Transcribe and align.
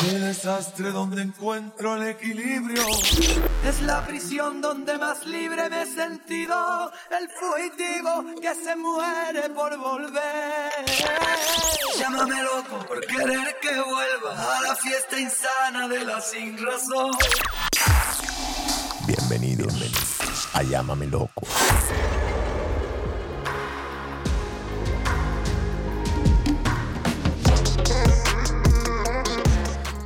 Ese 0.00 0.18
desastre 0.20 0.90
donde 0.92 1.22
encuentro 1.22 1.96
el 1.96 2.08
equilibrio. 2.08 2.82
Es 3.64 3.82
la 3.82 4.06
prisión 4.06 4.60
donde 4.60 4.96
más 4.96 5.26
libre 5.26 5.68
me 5.68 5.82
he 5.82 5.86
sentido. 5.86 6.90
El 7.10 7.28
fugitivo 7.28 8.24
que 8.40 8.54
se 8.54 8.76
muere 8.76 9.50
por 9.50 9.76
volver. 9.76 10.72
Llámame 11.98 12.42
loco 12.42 12.86
por 12.86 13.00
querer 13.06 13.56
que 13.60 13.80
vuelva 13.80 14.58
a 14.58 14.62
la 14.62 14.76
fiesta 14.76 15.18
insana 15.18 15.88
de 15.88 16.04
la 16.04 16.20
sin 16.20 16.56
razón. 16.64 17.10
Bienvenidos, 19.06 19.74
a 20.52 20.62
Llámame 20.62 21.06
Loco. 21.06 21.46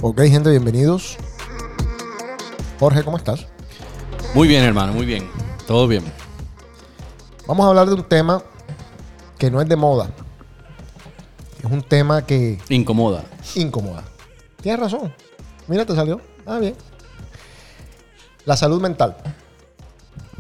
Ok, 0.03 0.21
gente, 0.23 0.51
bienvenidos. 0.51 1.17
Jorge, 2.81 3.05
¿cómo 3.05 3.17
estás? 3.17 3.47
Muy 4.35 4.49
bien, 4.49 4.65
hermano, 4.65 4.93
muy 4.93 5.07
bien. 5.07 5.29
Todo 5.67 5.87
bien. 5.87 6.03
Vamos 7.47 7.65
a 7.65 7.69
hablar 7.69 7.87
de 7.89 7.95
un 7.95 8.03
tema 8.09 8.43
que 9.39 9.51
no 9.51 9.61
es 9.61 9.69
de 9.69 9.77
moda. 9.77 10.11
Es 11.65 11.71
un 11.71 11.83
tema 11.83 12.27
que 12.27 12.59
Incomoda. 12.69 13.25
incomoda. 13.55 14.03
Tienes 14.61 14.81
razón. 14.81 15.13
Mira, 15.69 15.87
te 15.87 15.95
salió. 15.95 16.21
Ah, 16.45 16.59
bien. 16.59 16.75
La 18.45 18.57
salud 18.57 18.81
mental. 18.81 19.17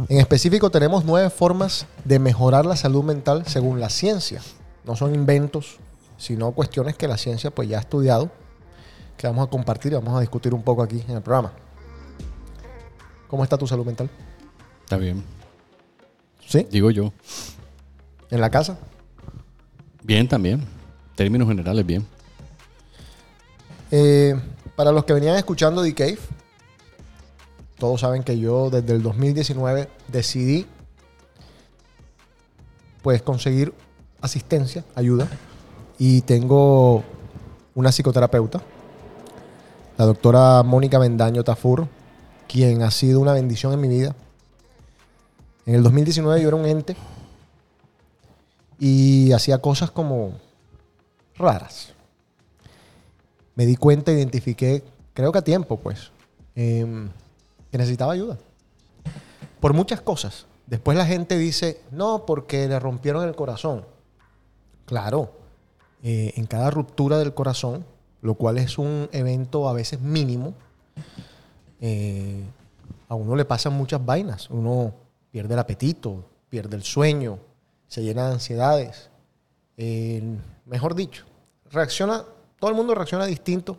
En 0.08 0.18
específico 0.18 0.70
tenemos 0.70 1.04
nueve 1.04 1.30
formas 1.30 1.86
de 2.04 2.18
mejorar 2.18 2.66
la 2.66 2.74
salud 2.76 3.04
mental 3.04 3.44
según 3.46 3.78
la 3.78 3.88
ciencia. 3.90 4.40
No 4.84 4.96
son 4.96 5.14
inventos, 5.14 5.76
sino 6.16 6.50
cuestiones 6.50 6.96
que 6.96 7.06
la 7.06 7.16
ciencia 7.16 7.52
pues 7.52 7.68
ya 7.68 7.76
ha 7.76 7.80
estudiado, 7.80 8.30
que 9.22 9.28
vamos 9.28 9.46
a 9.46 9.50
compartir 9.50 9.92
y 9.92 9.94
vamos 9.94 10.16
a 10.16 10.20
discutir 10.20 10.52
un 10.52 10.64
poco 10.64 10.82
aquí 10.82 11.00
en 11.06 11.14
el 11.14 11.22
programa. 11.22 11.52
¿Cómo 13.28 13.44
está 13.44 13.56
tu 13.56 13.68
salud 13.68 13.86
mental? 13.86 14.10
Está 14.82 14.96
bien. 14.96 15.22
¿Sí? 16.44 16.66
Digo 16.68 16.90
yo. 16.90 17.12
¿En 18.32 18.40
la 18.40 18.50
casa? 18.50 18.76
Bien 20.02 20.26
también. 20.26 20.66
Términos 21.14 21.46
generales, 21.46 21.86
bien. 21.86 22.04
Eh, 23.92 24.34
para 24.74 24.90
los 24.90 25.04
que 25.04 25.12
venían 25.12 25.36
escuchando 25.36 25.84
The 25.84 25.94
Cave, 25.94 26.18
todos 27.78 28.00
saben 28.00 28.24
que 28.24 28.36
yo 28.40 28.70
desde 28.70 28.92
el 28.92 29.04
2019 29.04 29.88
decidí 30.08 30.66
pues 33.02 33.22
conseguir 33.22 33.72
asistencia, 34.20 34.84
ayuda 34.96 35.28
y 35.96 36.22
tengo 36.22 37.04
una 37.76 37.92
psicoterapeuta, 37.92 38.60
la 40.02 40.06
doctora 40.06 40.64
Mónica 40.64 40.98
Mendaño 40.98 41.44
Tafur, 41.44 41.86
quien 42.48 42.82
ha 42.82 42.90
sido 42.90 43.20
una 43.20 43.34
bendición 43.34 43.72
en 43.72 43.80
mi 43.80 43.86
vida. 43.86 44.16
En 45.64 45.76
el 45.76 45.84
2019 45.84 46.42
yo 46.42 46.48
era 46.48 46.56
un 46.56 46.66
ente 46.66 46.96
y 48.80 49.30
hacía 49.30 49.58
cosas 49.58 49.92
como 49.92 50.32
raras 51.36 51.92
me 53.54 53.64
di 53.64 53.76
cuenta, 53.76 54.10
identifiqué, 54.10 54.82
creo 55.14 55.30
que 55.30 55.38
a 55.38 55.44
tiempo, 55.44 55.76
pues, 55.76 56.10
em, 56.56 57.08
que 57.70 57.78
necesitaba 57.78 58.12
ayuda. 58.12 58.38
Por 59.60 59.72
muchas 59.72 60.00
cosas. 60.00 60.46
Después 60.66 60.98
la 60.98 61.06
gente 61.06 61.38
dice, 61.38 61.80
no, 61.92 62.26
porque 62.26 62.66
le 62.66 62.80
rompieron 62.80 63.28
el 63.28 63.36
corazón. 63.36 63.84
Claro, 64.84 65.30
eh, 66.02 66.32
en 66.34 66.46
cada 66.46 66.70
ruptura 66.70 67.18
del 67.18 67.34
corazón, 67.34 67.84
lo 68.22 68.34
cual 68.34 68.56
es 68.56 68.78
un 68.78 69.08
evento 69.12 69.68
a 69.68 69.74
veces 69.74 70.00
mínimo, 70.00 70.54
eh, 71.80 72.42
a 73.08 73.14
uno 73.14 73.36
le 73.36 73.44
pasan 73.44 73.74
muchas 73.74 74.04
vainas. 74.04 74.48
Uno 74.48 74.94
pierde 75.30 75.52
el 75.52 75.60
apetito, 75.60 76.24
pierde 76.48 76.76
el 76.76 76.82
sueño, 76.82 77.38
se 77.86 78.02
llena 78.02 78.28
de 78.28 78.32
ansiedades. 78.32 79.10
Eh, 79.76 80.22
mejor 80.64 80.94
dicho, 80.94 81.26
reacciona 81.70 82.24
todo 82.62 82.70
el 82.70 82.76
mundo 82.76 82.94
reacciona 82.94 83.26
distinto, 83.26 83.76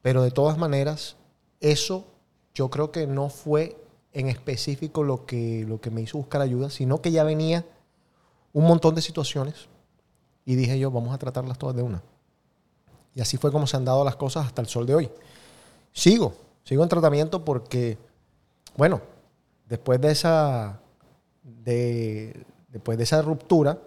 pero 0.00 0.22
de 0.22 0.30
todas 0.30 0.56
maneras, 0.56 1.16
eso 1.60 2.06
yo 2.54 2.70
creo 2.70 2.90
que 2.90 3.06
no 3.06 3.28
fue 3.28 3.76
en 4.14 4.28
específico 4.30 5.02
lo 5.02 5.26
que, 5.26 5.66
lo 5.68 5.82
que 5.82 5.90
me 5.90 6.00
hizo 6.00 6.16
buscar 6.16 6.40
ayuda, 6.40 6.70
sino 6.70 7.02
que 7.02 7.12
ya 7.12 7.24
venía 7.24 7.66
un 8.54 8.64
montón 8.64 8.94
de 8.94 9.02
situaciones 9.02 9.68
y 10.46 10.54
dije 10.54 10.78
yo, 10.78 10.90
vamos 10.90 11.14
a 11.14 11.18
tratarlas 11.18 11.58
todas 11.58 11.76
de 11.76 11.82
una. 11.82 12.02
Y 13.14 13.20
así 13.20 13.36
fue 13.36 13.52
como 13.52 13.66
se 13.66 13.76
han 13.76 13.84
dado 13.84 14.04
las 14.04 14.16
cosas 14.16 14.46
hasta 14.46 14.62
el 14.62 14.68
sol 14.68 14.86
de 14.86 14.94
hoy. 14.94 15.10
Sigo, 15.92 16.34
sigo 16.64 16.82
en 16.82 16.88
tratamiento 16.88 17.44
porque, 17.44 17.98
bueno, 18.76 19.00
después 19.68 20.00
de 20.00 20.10
esa, 20.10 20.80
de, 21.42 22.44
después 22.68 22.96
de 22.96 23.04
esa 23.04 23.20
ruptura, 23.22 23.78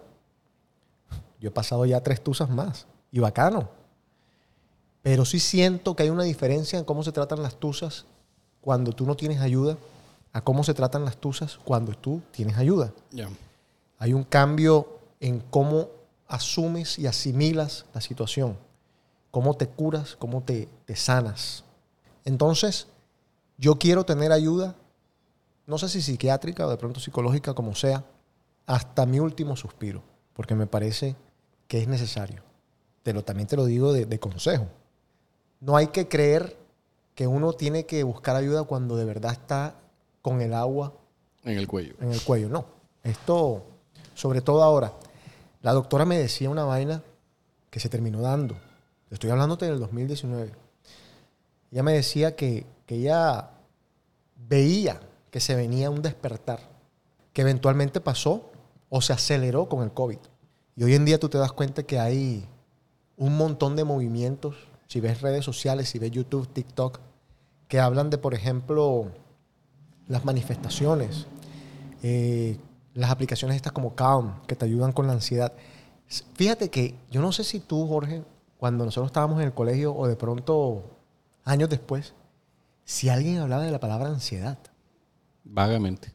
yo 1.40 1.48
he 1.48 1.52
pasado 1.52 1.84
ya 1.86 2.02
tres 2.02 2.22
tusas 2.22 2.50
más. 2.50 2.86
Y 3.10 3.18
bacano. 3.18 3.68
Pero 5.02 5.24
sí 5.24 5.38
siento 5.38 5.94
que 5.94 6.02
hay 6.02 6.10
una 6.10 6.24
diferencia 6.24 6.78
en 6.78 6.84
cómo 6.84 7.02
se 7.02 7.12
tratan 7.12 7.42
las 7.42 7.56
tusas 7.56 8.04
cuando 8.60 8.92
tú 8.92 9.06
no 9.06 9.16
tienes 9.16 9.40
ayuda 9.40 9.76
a 10.32 10.40
cómo 10.42 10.64
se 10.64 10.74
tratan 10.74 11.04
las 11.04 11.16
tusas 11.16 11.58
cuando 11.64 11.92
tú 11.92 12.20
tienes 12.32 12.58
ayuda. 12.58 12.92
Ya. 13.10 13.28
Hay 13.98 14.12
un 14.12 14.24
cambio 14.24 14.98
en 15.20 15.40
cómo 15.40 15.88
asumes 16.28 16.98
y 16.98 17.06
asimilas 17.06 17.86
la 17.94 18.00
situación, 18.00 18.58
cómo 19.36 19.52
te 19.52 19.68
curas, 19.68 20.16
cómo 20.18 20.42
te, 20.42 20.66
te 20.86 20.96
sanas. 20.96 21.62
Entonces, 22.24 22.86
yo 23.58 23.74
quiero 23.74 24.06
tener 24.06 24.32
ayuda, 24.32 24.76
no 25.66 25.76
sé 25.76 25.90
si 25.90 26.00
psiquiátrica 26.00 26.66
o 26.66 26.70
de 26.70 26.78
pronto 26.78 27.00
psicológica, 27.00 27.52
como 27.52 27.74
sea, 27.74 28.02
hasta 28.64 29.04
mi 29.04 29.20
último 29.20 29.54
suspiro, 29.54 30.02
porque 30.32 30.54
me 30.54 30.66
parece 30.66 31.16
que 31.68 31.82
es 31.82 31.86
necesario. 31.86 32.40
Te 33.02 33.12
lo, 33.12 33.24
también 33.24 33.46
te 33.46 33.56
lo 33.56 33.66
digo 33.66 33.92
de, 33.92 34.06
de 34.06 34.18
consejo. 34.18 34.68
No 35.60 35.76
hay 35.76 35.88
que 35.88 36.08
creer 36.08 36.56
que 37.14 37.26
uno 37.26 37.52
tiene 37.52 37.84
que 37.84 38.04
buscar 38.04 38.36
ayuda 38.36 38.64
cuando 38.64 38.96
de 38.96 39.04
verdad 39.04 39.32
está 39.32 39.74
con 40.22 40.40
el 40.40 40.54
agua 40.54 40.94
En 41.44 41.58
el 41.58 41.68
cuello. 41.68 41.94
en 42.00 42.10
el 42.10 42.22
cuello. 42.22 42.48
No. 42.48 42.64
Esto, 43.04 43.66
sobre 44.14 44.40
todo 44.40 44.62
ahora, 44.62 44.94
la 45.60 45.74
doctora 45.74 46.06
me 46.06 46.16
decía 46.16 46.48
una 46.48 46.64
vaina 46.64 47.02
que 47.68 47.80
se 47.80 47.90
terminó 47.90 48.22
dando. 48.22 48.56
Estoy 49.10 49.30
hablándote 49.30 49.66
del 49.66 49.78
2019. 49.78 50.52
Ella 51.72 51.82
me 51.82 51.92
decía 51.92 52.34
que, 52.34 52.66
que 52.86 52.96
ella 52.96 53.50
veía 54.48 55.00
que 55.30 55.40
se 55.40 55.54
venía 55.54 55.90
un 55.90 56.02
despertar, 56.02 56.60
que 57.32 57.42
eventualmente 57.42 58.00
pasó 58.00 58.50
o 58.88 59.00
se 59.00 59.12
aceleró 59.12 59.68
con 59.68 59.82
el 59.82 59.92
COVID. 59.92 60.18
Y 60.76 60.84
hoy 60.84 60.94
en 60.94 61.04
día 61.04 61.18
tú 61.18 61.28
te 61.28 61.38
das 61.38 61.52
cuenta 61.52 61.82
que 61.82 61.98
hay 61.98 62.46
un 63.16 63.36
montón 63.36 63.76
de 63.76 63.84
movimientos, 63.84 64.56
si 64.86 65.00
ves 65.00 65.20
redes 65.20 65.44
sociales, 65.44 65.88
si 65.88 65.98
ves 65.98 66.10
YouTube, 66.10 66.48
TikTok, 66.48 67.00
que 67.68 67.80
hablan 67.80 68.10
de, 68.10 68.18
por 68.18 68.34
ejemplo, 68.34 69.10
las 70.06 70.24
manifestaciones, 70.24 71.26
eh, 72.02 72.58
las 72.94 73.10
aplicaciones 73.10 73.56
estas 73.56 73.72
como 73.72 73.94
Calm, 73.94 74.40
que 74.46 74.54
te 74.54 74.64
ayudan 74.64 74.92
con 74.92 75.06
la 75.06 75.12
ansiedad. 75.12 75.52
Fíjate 76.34 76.70
que 76.70 76.94
yo 77.10 77.20
no 77.20 77.32
sé 77.32 77.42
si 77.42 77.60
tú, 77.60 77.86
Jorge, 77.86 78.22
cuando 78.58 78.84
nosotros 78.84 79.08
estábamos 79.08 79.38
en 79.40 79.46
el 79.46 79.54
colegio 79.54 79.94
o 79.94 80.06
de 80.06 80.16
pronto 80.16 80.84
años 81.44 81.68
después, 81.68 82.14
si 82.84 83.08
alguien 83.08 83.38
hablaba 83.38 83.62
de 83.62 83.70
la 83.70 83.80
palabra 83.80 84.08
ansiedad. 84.08 84.58
Vagamente. 85.44 86.14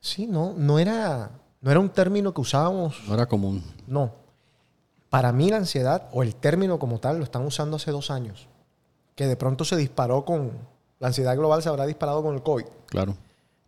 Sí, 0.00 0.26
no, 0.26 0.54
no 0.56 0.78
era, 0.78 1.30
no 1.60 1.70
era 1.70 1.80
un 1.80 1.88
término 1.90 2.32
que 2.34 2.40
usábamos 2.40 2.96
No 3.06 3.14
era 3.14 3.26
común. 3.26 3.62
no. 3.86 4.20
Para 5.10 5.30
mí 5.30 5.50
la 5.50 5.58
ansiedad, 5.58 6.08
o 6.12 6.22
el 6.22 6.34
término 6.34 6.78
como 6.78 6.98
tal, 6.98 7.18
lo 7.18 7.24
están 7.24 7.44
usando 7.44 7.76
hace 7.76 7.90
dos 7.90 8.10
años. 8.10 8.48
Que 9.14 9.26
de 9.26 9.36
pronto 9.36 9.62
se 9.62 9.76
disparó 9.76 10.24
con... 10.24 10.52
La 11.00 11.08
ansiedad 11.08 11.36
global 11.36 11.62
se 11.62 11.68
habrá 11.68 11.84
disparado 11.84 12.22
con 12.22 12.34
el 12.34 12.42
COVID. 12.42 12.64
Claro. 12.86 13.14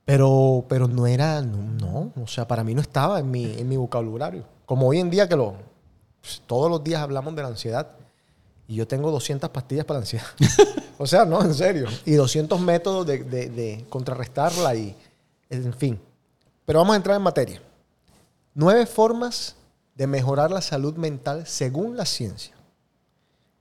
Pero, 0.06 0.65
pero 0.71 0.88
no 0.88 1.06
era... 1.06 1.43
No, 1.43 1.59
no, 1.59 2.12
o 2.23 2.27
sea, 2.27 2.49
para 2.49 2.65
mí 2.65 2.75
no 2.75 2.81
estaba 2.81 3.19
en 3.19 3.31
mi, 3.31 3.44
en 3.59 3.69
mi 3.69 3.77
vocabulario. 3.77 4.43
Como 4.65 4.88
hoy 4.88 5.00
en 5.00 5.11
día 5.11 5.29
que 5.29 5.37
lo... 5.37 5.55
pues, 6.23 6.41
todos 6.47 6.71
los 6.71 6.83
días 6.83 7.03
hablamos 7.03 7.37
de 7.37 7.43
la 7.43 7.49
ansiedad. 7.49 7.88
Y 8.66 8.76
yo 8.76 8.87
tengo 8.88 9.11
200 9.11 9.50
pastillas 9.50 9.84
para 9.84 9.99
la 10.00 10.02
ansiedad. 10.05 10.26
o 10.99 11.06
sea, 11.06 11.25
no, 11.25 11.43
en 11.43 11.55
serio. 11.55 11.87
Y 12.05 12.12
200 12.14 12.58
métodos 12.61 13.06
de, 13.06 13.22
de- 13.25 13.50
de 13.50 13.84
contrarrestarla 13.88 14.75
y... 14.75 14.96
En 15.50 15.75
fin. 15.75 16.00
Pero 16.64 16.78
vamos 16.78 16.94
a 16.94 16.96
entrar 16.96 17.16
en 17.16 17.22
materia. 17.22 17.61
Nueve 18.55 18.87
formas 18.87 19.56
de 19.94 20.06
mejorar 20.06 20.50
la 20.50 20.62
salud 20.62 20.94
mental 20.96 21.46
según 21.46 21.96
la 21.96 22.06
ciencia. 22.06 22.55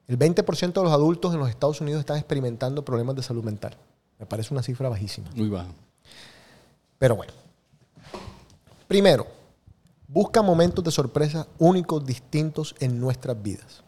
El 0.07 0.17
20% 0.17 0.73
de 0.73 0.83
los 0.83 0.91
adultos 0.91 1.33
en 1.33 1.39
los 1.39 1.49
Estados 1.49 1.81
Unidos 1.81 1.99
están 1.99 2.17
experimentando 2.17 2.83
problemas 2.85 3.15
de 3.15 3.23
salud 3.23 3.43
mental. 3.43 3.75
Me 4.19 4.25
parece 4.25 4.53
una 4.53 4.63
cifra 4.63 4.87
bajísima. 4.89 5.29
Muy 5.35 5.49
bajo. 5.49 5.69
Pero 6.97 7.15
bueno. 7.15 7.33
Primero, 8.87 9.27
busca 10.07 10.41
momentos 10.41 10.83
de 10.83 10.91
sorpresa 10.91 11.47
únicos, 11.57 12.05
distintos 12.05 12.75
en 12.79 12.99
nuestras 12.99 13.41
vidas. 13.41 13.83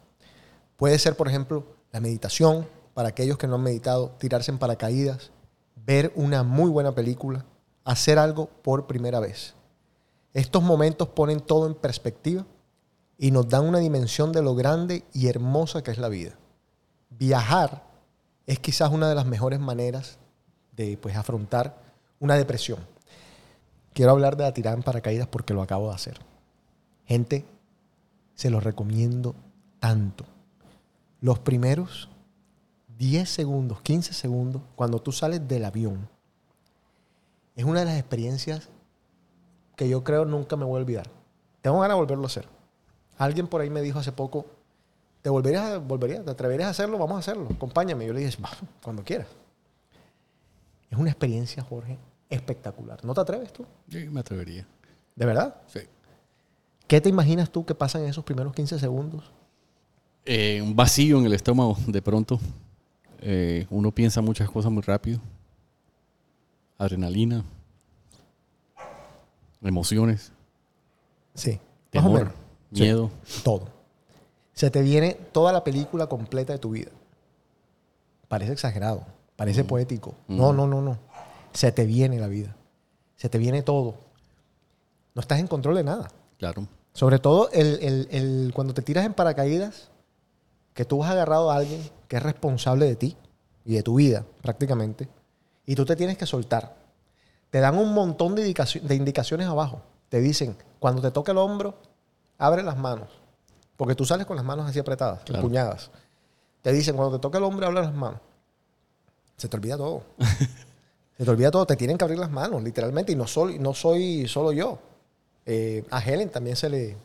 Puede 0.76 0.98
ser, 0.98 1.16
por 1.16 1.28
ejemplo, 1.28 1.64
la 1.92 2.00
meditación, 2.00 2.66
para 2.94 3.10
aquellos 3.10 3.38
que 3.38 3.46
no 3.46 3.56
han 3.56 3.62
meditado, 3.62 4.10
tirarse 4.18 4.50
en 4.50 4.58
paracaídas, 4.58 5.30
ver 5.74 6.12
una 6.14 6.42
muy 6.42 6.70
buena 6.70 6.94
película, 6.94 7.44
hacer 7.84 8.18
algo 8.18 8.46
por 8.62 8.86
primera 8.86 9.20
vez. 9.20 9.54
Estos 10.32 10.62
momentos 10.62 11.08
ponen 11.08 11.40
todo 11.40 11.66
en 11.66 11.74
perspectiva 11.74 12.44
y 13.18 13.30
nos 13.30 13.48
dan 13.48 13.64
una 13.64 13.78
dimensión 13.78 14.32
de 14.32 14.42
lo 14.42 14.54
grande 14.54 15.04
y 15.12 15.28
hermosa 15.28 15.82
que 15.82 15.90
es 15.90 15.98
la 15.98 16.08
vida. 16.08 16.36
Viajar 17.10 17.84
es 18.46 18.58
quizás 18.58 18.90
una 18.90 19.08
de 19.08 19.14
las 19.14 19.26
mejores 19.26 19.60
maneras 19.60 20.18
de 20.72 20.98
pues, 20.98 21.16
afrontar 21.16 21.78
una 22.20 22.34
depresión. 22.34 22.78
Quiero 23.94 24.12
hablar 24.12 24.36
de 24.36 24.44
la 24.44 24.52
tirada 24.52 24.76
en 24.76 24.82
paracaídas 24.82 25.26
porque 25.26 25.54
lo 25.54 25.62
acabo 25.62 25.88
de 25.88 25.94
hacer. 25.94 26.18
Gente, 27.06 27.46
se 28.34 28.50
los 28.50 28.62
recomiendo 28.62 29.34
tanto. 29.80 30.26
Los 31.20 31.38
primeros 31.38 32.08
10 32.98 33.28
segundos, 33.28 33.80
15 33.82 34.12
segundos, 34.12 34.62
cuando 34.74 35.00
tú 35.00 35.12
sales 35.12 35.46
del 35.46 35.64
avión, 35.64 36.08
es 37.54 37.64
una 37.64 37.80
de 37.80 37.86
las 37.86 37.98
experiencias 37.98 38.68
que 39.76 39.88
yo 39.88 40.04
creo 40.04 40.24
nunca 40.24 40.56
me 40.56 40.64
voy 40.64 40.78
a 40.78 40.82
olvidar. 40.82 41.06
Tengo 41.62 41.80
ganas 41.80 41.96
de 41.96 42.00
volverlo 42.00 42.24
a 42.24 42.26
hacer. 42.26 42.46
Alguien 43.18 43.46
por 43.48 43.60
ahí 43.60 43.70
me 43.70 43.80
dijo 43.82 43.98
hace 43.98 44.12
poco, 44.12 44.46
¿te 45.22 45.30
volverías, 45.30 45.64
a- 45.64 45.78
volverías, 45.78 46.24
te 46.24 46.30
atreverías 46.30 46.68
a 46.68 46.70
hacerlo? 46.70 46.98
Vamos 46.98 47.16
a 47.16 47.18
hacerlo, 47.20 47.48
acompáñame. 47.54 48.06
Yo 48.06 48.12
le 48.12 48.20
dije, 48.20 48.40
"Va, 48.42 48.50
cuando 48.82 49.02
quieras. 49.02 49.26
Es 50.90 50.98
una 50.98 51.10
experiencia, 51.10 51.62
Jorge, 51.62 51.98
espectacular. 52.30 53.04
¿No 53.04 53.12
te 53.14 53.20
atreves 53.20 53.52
tú? 53.52 53.66
Yo 53.88 53.98
me 54.12 54.20
atrevería. 54.20 54.66
¿De 55.14 55.26
verdad? 55.26 55.56
Sí. 55.66 55.80
¿Qué 56.86 57.00
te 57.00 57.08
imaginas 57.08 57.50
tú 57.50 57.64
que 57.66 57.74
pasa 57.74 57.98
en 57.98 58.06
esos 58.06 58.22
primeros 58.24 58.52
15 58.52 58.78
segundos? 58.78 59.32
Eh, 60.26 60.60
un 60.60 60.74
vacío 60.74 61.18
en 61.18 61.26
el 61.26 61.32
estómago, 61.34 61.76
de 61.86 62.02
pronto. 62.02 62.38
Eh, 63.20 63.66
uno 63.70 63.90
piensa 63.92 64.20
muchas 64.20 64.50
cosas 64.50 64.70
muy 64.72 64.82
rápido. 64.82 65.20
Adrenalina. 66.78 67.44
Emociones. 69.62 70.32
Sí. 71.34 71.58
Temor. 71.90 72.32
Sí. 72.72 72.82
Miedo. 72.82 73.10
Todo. 73.44 73.68
Se 74.52 74.70
te 74.70 74.82
viene 74.82 75.14
toda 75.32 75.52
la 75.52 75.64
película 75.64 76.06
completa 76.06 76.52
de 76.52 76.58
tu 76.58 76.70
vida. 76.70 76.90
Parece 78.28 78.52
exagerado, 78.52 79.04
parece 79.36 79.64
poético. 79.64 80.14
No, 80.28 80.52
no, 80.52 80.66
no, 80.66 80.82
no. 80.82 80.98
Se 81.52 81.72
te 81.72 81.86
viene 81.86 82.18
la 82.18 82.26
vida. 82.26 82.54
Se 83.16 83.28
te 83.28 83.38
viene 83.38 83.62
todo. 83.62 83.94
No 85.14 85.20
estás 85.20 85.38
en 85.40 85.46
control 85.46 85.76
de 85.76 85.84
nada. 85.84 86.08
Claro. 86.38 86.66
Sobre 86.92 87.18
todo 87.18 87.50
el, 87.52 87.78
el- 87.82 88.08
el- 88.10 88.52
cuando 88.54 88.74
te 88.74 88.82
tiras 88.82 89.04
en 89.06 89.14
paracaídas, 89.14 89.90
que 90.76 90.84
tú 90.84 91.02
has 91.02 91.10
agarrado 91.10 91.50
a 91.50 91.56
alguien 91.56 91.82
que 92.06 92.18
es 92.18 92.22
responsable 92.22 92.86
de 92.86 92.94
ti 92.94 93.16
y 93.64 93.74
de 93.74 93.82
tu 93.82 93.96
vida 93.96 94.24
prácticamente, 94.42 95.08
y 95.64 95.74
tú 95.74 95.84
te 95.84 95.96
tienes 95.96 96.16
que 96.16 96.26
soltar. 96.26 96.76
Te 97.50 97.58
dan 97.58 97.76
un 97.78 97.92
montón 97.92 98.36
de, 98.36 98.46
indicaci- 98.48 98.80
de 98.80 98.94
indicaciones 98.94 99.48
abajo. 99.48 99.82
Te 100.08 100.20
dicen, 100.20 100.56
cuando 100.78 101.02
te 101.02 101.10
toque 101.10 101.32
el 101.32 101.38
hombro, 101.38 101.74
abre 102.38 102.62
las 102.62 102.76
manos. 102.78 103.08
Porque 103.76 103.94
tú 103.96 104.04
sales 104.04 104.26
con 104.26 104.36
las 104.36 104.44
manos 104.44 104.68
así 104.68 104.78
apretadas, 104.78 105.24
Claro. 105.24 105.40
empuñadas. 105.42 105.90
Te 106.62 106.72
dicen, 106.72 106.94
cuando 106.96 107.16
te 107.18 107.22
toque 107.22 107.38
el 107.38 107.44
hombro, 107.44 107.66
abre 107.66 107.80
las 107.80 107.94
manos. 107.94 108.20
Se 109.36 109.48
te 109.48 109.56
olvida 109.56 109.76
todo. 109.76 110.02
Se 111.18 111.24
te 111.24 111.30
olvida 111.30 111.50
todo. 111.50 111.66
Te 111.66 111.76
tienen 111.76 111.96
que 111.96 112.04
abrir 112.04 112.18
las 112.18 112.30
manos, 112.30 112.62
literalmente. 112.62 113.12
Y 113.12 113.16
no 113.16 113.26
soy, 113.26 113.58
no 113.58 113.72
soy 113.74 114.28
solo 114.28 114.52
yo. 114.52 114.78
Eh, 115.46 115.84
a 115.90 116.00
Helen 116.02 116.28
también 116.30 116.56
se 116.56 116.68
le, 116.68 116.96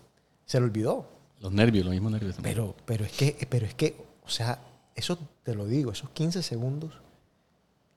se 0.46 0.60
le 0.60 0.66
olvidó. 0.66 1.06
Los 1.42 1.52
nervios, 1.52 1.84
los 1.86 1.92
mismos 1.92 2.12
nervios 2.12 2.36
también. 2.36 2.56
Pero, 2.56 2.76
pero 2.86 3.06
es 3.06 3.12
que, 3.12 3.48
pero 3.50 3.66
es 3.66 3.74
que, 3.74 3.98
o 4.24 4.30
sea, 4.30 4.60
eso 4.96 5.18
te 5.44 5.56
lo 5.56 5.66
digo, 5.66 5.92
esos 5.92 6.10
15 6.12 6.44
segundos 6.44 6.94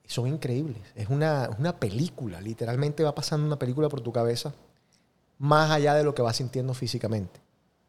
son 0.07 0.27
increíbles. 0.27 0.81
Es 0.95 1.09
una, 1.09 1.49
una 1.57 1.79
película, 1.79 2.41
literalmente 2.41 3.03
va 3.03 3.13
pasando 3.13 3.45
una 3.45 3.59
película 3.59 3.89
por 3.89 4.01
tu 4.01 4.11
cabeza, 4.11 4.53
más 5.37 5.71
allá 5.71 5.93
de 5.93 6.03
lo 6.03 6.15
que 6.15 6.21
vas 6.21 6.37
sintiendo 6.37 6.73
físicamente. 6.73 7.39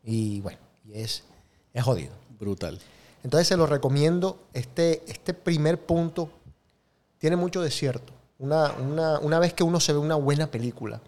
Y 0.03 0.41
bueno, 0.41 0.59
y 0.85 1.01
es, 1.01 1.25
es 1.73 1.85
jodido. 1.85 2.13
Brutal. 2.39 2.79
Entonces 3.23 3.49
se 3.49 3.57
lo 3.57 3.67
recomiendo. 3.67 4.39
Este, 4.53 5.03
este 5.11 5.35
primer 5.35 5.85
punto 5.85 6.31
tiene 7.19 7.37
mucho 7.37 7.63
de 7.63 7.71
cierto. 7.71 8.13
Una, 8.39 8.73
una, 8.73 9.19
una 9.21 9.39
vez 9.39 9.55
que 9.55 9.65
uno 9.65 9.81
se 9.81 9.93
ve 9.93 9.99
una 9.99 10.17
buena 10.17 10.51
película, 10.51 11.01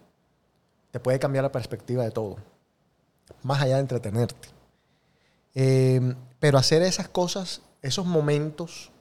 te 0.91 0.99
puede 0.99 1.19
cambiar 1.19 1.43
la 1.43 1.51
perspectiva 1.51 2.03
de 2.03 2.11
todo. 2.11 2.37
Más 3.43 3.61
allá 3.61 3.75
de 3.75 3.81
entretenerte. 3.81 4.49
Eh, 5.55 6.15
pero 6.39 6.57
hacer 6.57 6.81
esas 6.83 7.09
cosas, 7.09 7.61
esos 7.81 8.05
momentos 8.05 8.91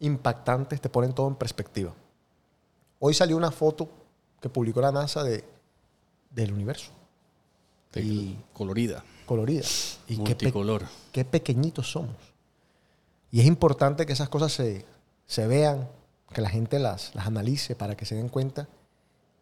impactantes, 0.00 0.80
te 0.80 0.88
ponen 0.88 1.12
todo 1.12 1.28
en 1.28 1.34
perspectiva. 1.36 1.92
Hoy 2.98 3.14
salió 3.14 3.36
una 3.36 3.50
foto 3.50 3.88
que 4.40 4.48
publicó 4.48 4.80
la 4.80 4.92
NASA 4.92 5.22
de, 5.22 5.44
del 6.30 6.52
universo, 6.52 6.90
Y- 7.94 8.36
Colorida. 8.52 9.04
colorida. 9.26 9.64
Y 10.08 10.18
qué, 10.24 10.34
pe- 10.36 10.52
qué 11.12 11.24
pequeñitos 11.24 11.90
somos. 11.92 12.16
Y 13.30 13.40
es 13.40 13.46
importante 13.46 14.04
que 14.06 14.12
esas 14.12 14.28
cosas 14.28 14.52
se, 14.52 14.84
se 15.26 15.46
vean, 15.46 15.88
que 16.32 16.40
la 16.40 16.50
gente 16.50 16.78
las, 16.78 17.14
las 17.14 17.26
analice 17.26 17.74
para 17.76 17.96
que 17.96 18.04
se 18.06 18.14
den 18.16 18.28
cuenta 18.28 18.68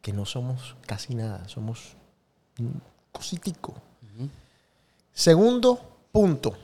que 0.03 0.12
no 0.12 0.25
somos 0.27 0.77
casi 0.87 1.15
nada, 1.15 1.49
somos 1.49 1.97
un 2.59 2.81
cositico. 3.12 3.75
Segundo 5.12 5.79
punto, 6.12 6.55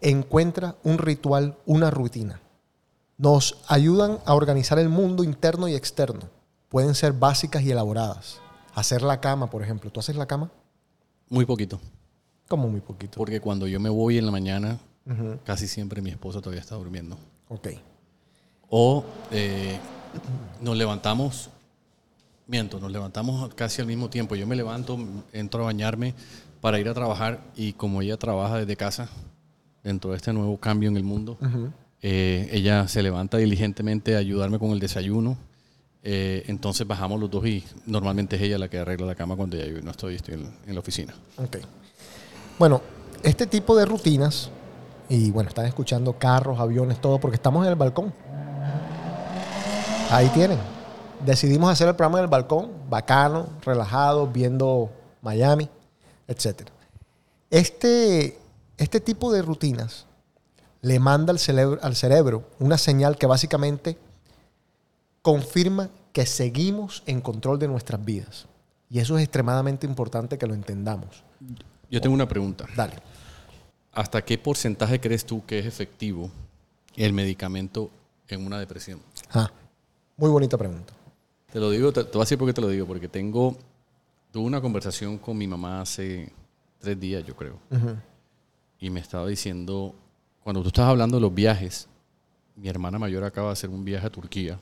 encuentra 0.00 0.76
un 0.84 0.98
ritual, 0.98 1.56
una 1.66 1.90
rutina. 1.90 2.40
Nos 3.18 3.58
ayudan 3.68 4.18
a 4.26 4.34
organizar 4.34 4.78
el 4.78 4.88
mundo 4.88 5.24
interno 5.24 5.68
y 5.68 5.74
externo. 5.74 6.20
Pueden 6.68 6.94
ser 6.94 7.12
básicas 7.12 7.62
y 7.62 7.70
elaboradas. 7.70 8.40
Hacer 8.74 9.02
la 9.02 9.20
cama, 9.20 9.48
por 9.48 9.62
ejemplo. 9.62 9.90
¿Tú 9.90 10.00
haces 10.00 10.16
la 10.16 10.26
cama? 10.26 10.50
Muy 11.28 11.46
poquito. 11.46 11.80
Como 12.48 12.68
muy 12.68 12.80
poquito. 12.80 13.16
Porque 13.16 13.40
cuando 13.40 13.66
yo 13.66 13.80
me 13.80 13.88
voy 13.88 14.18
en 14.18 14.26
la 14.26 14.32
mañana, 14.32 14.78
Ujú. 15.06 15.38
casi 15.44 15.66
siempre 15.66 16.02
mi 16.02 16.10
esposa 16.10 16.40
todavía 16.40 16.60
está 16.60 16.74
durmiendo. 16.74 17.16
Ok. 17.48 17.68
O 18.68 19.04
eh, 19.30 19.78
nos 20.60 20.76
levantamos, 20.76 21.48
miento, 22.46 22.78
nos 22.78 22.92
levantamos 22.92 23.52
casi 23.54 23.80
al 23.80 23.86
mismo 23.86 24.10
tiempo. 24.10 24.36
Yo 24.36 24.46
me 24.46 24.56
levanto, 24.56 24.98
entro 25.32 25.62
a 25.62 25.66
bañarme 25.66 26.14
para 26.66 26.80
ir 26.80 26.88
a 26.88 26.94
trabajar 26.94 27.38
y 27.54 27.74
como 27.74 28.02
ella 28.02 28.16
trabaja 28.16 28.56
desde 28.56 28.74
casa, 28.74 29.08
dentro 29.84 30.10
de 30.10 30.16
este 30.16 30.32
nuevo 30.32 30.58
cambio 30.58 30.88
en 30.88 30.96
el 30.96 31.04
mundo, 31.04 31.38
eh, 32.02 32.48
ella 32.50 32.88
se 32.88 33.04
levanta 33.04 33.36
diligentemente 33.36 34.16
a 34.16 34.18
ayudarme 34.18 34.58
con 34.58 34.72
el 34.72 34.80
desayuno. 34.80 35.36
Eh, 36.02 36.42
entonces 36.48 36.84
bajamos 36.84 37.20
los 37.20 37.30
dos 37.30 37.46
y 37.46 37.62
normalmente 37.86 38.34
es 38.34 38.42
ella 38.42 38.58
la 38.58 38.66
que 38.66 38.80
arregla 38.80 39.06
la 39.06 39.14
cama 39.14 39.36
cuando 39.36 39.56
yo 39.56 39.80
no 39.80 39.92
estoy, 39.92 40.16
estoy 40.16 40.34
en, 40.34 40.52
en 40.66 40.74
la 40.74 40.80
oficina. 40.80 41.14
Ok. 41.36 41.58
Bueno, 42.58 42.82
este 43.22 43.46
tipo 43.46 43.76
de 43.76 43.86
rutinas, 43.86 44.50
y 45.08 45.30
bueno, 45.30 45.50
están 45.50 45.66
escuchando 45.66 46.14
carros, 46.14 46.58
aviones, 46.58 47.00
todo, 47.00 47.20
porque 47.20 47.36
estamos 47.36 47.64
en 47.64 47.70
el 47.70 47.76
balcón. 47.76 48.12
Ahí 50.10 50.26
tienen. 50.30 50.58
Decidimos 51.24 51.70
hacer 51.70 51.86
el 51.86 51.94
programa 51.94 52.18
en 52.18 52.24
el 52.24 52.30
balcón, 52.30 52.72
bacano, 52.90 53.50
relajado, 53.64 54.26
viendo 54.26 54.90
Miami, 55.22 55.68
etc. 56.28 56.68
Este, 57.50 58.38
este 58.76 59.00
tipo 59.00 59.32
de 59.32 59.42
rutinas 59.42 60.06
le 60.82 60.98
manda 61.00 61.32
al 61.32 61.38
cerebro, 61.38 61.80
al 61.82 61.96
cerebro 61.96 62.44
una 62.58 62.78
señal 62.78 63.16
que 63.16 63.26
básicamente 63.26 63.96
confirma 65.22 65.90
que 66.12 66.26
seguimos 66.26 67.02
en 67.06 67.20
control 67.20 67.58
de 67.58 67.68
nuestras 67.68 68.04
vidas. 68.04 68.46
Y 68.88 69.00
eso 69.00 69.18
es 69.18 69.24
extremadamente 69.24 69.86
importante 69.86 70.38
que 70.38 70.46
lo 70.46 70.54
entendamos. 70.54 71.22
Yo 71.90 72.00
tengo 72.00 72.14
una 72.14 72.28
pregunta. 72.28 72.66
Dale. 72.76 72.94
¿Hasta 73.92 74.24
qué 74.24 74.38
porcentaje 74.38 75.00
crees 75.00 75.24
tú 75.24 75.44
que 75.44 75.58
es 75.58 75.66
efectivo 75.66 76.30
el 76.96 77.12
medicamento 77.12 77.90
en 78.28 78.46
una 78.46 78.58
depresión? 78.58 79.00
Ah, 79.32 79.50
muy 80.16 80.30
bonita 80.30 80.56
pregunta. 80.56 80.92
Te 81.52 81.58
lo 81.58 81.70
digo, 81.70 81.92
te, 81.92 82.04
te 82.04 82.12
voy 82.12 82.20
a 82.20 82.24
decir 82.24 82.38
por 82.38 82.46
qué 82.46 82.52
te 82.52 82.60
lo 82.60 82.68
digo, 82.68 82.86
porque 82.86 83.08
tengo, 83.08 83.56
tuve 84.36 84.48
una 84.48 84.60
conversación 84.60 85.16
con 85.16 85.38
mi 85.38 85.46
mamá 85.46 85.80
hace 85.80 86.30
tres 86.78 87.00
días, 87.00 87.24
yo 87.24 87.34
creo, 87.34 87.58
y 88.78 88.90
me 88.90 89.00
estaba 89.00 89.26
diciendo, 89.26 89.94
cuando 90.44 90.60
tú 90.60 90.68
estás 90.68 90.84
hablando 90.84 91.16
de 91.16 91.22
los 91.22 91.32
viajes, 91.32 91.88
mi 92.54 92.68
hermana 92.68 92.98
mayor 92.98 93.24
acaba 93.24 93.46
de 93.46 93.52
hacer 93.54 93.70
un 93.70 93.82
viaje 93.82 94.06
a 94.06 94.10
Turquía 94.10 94.60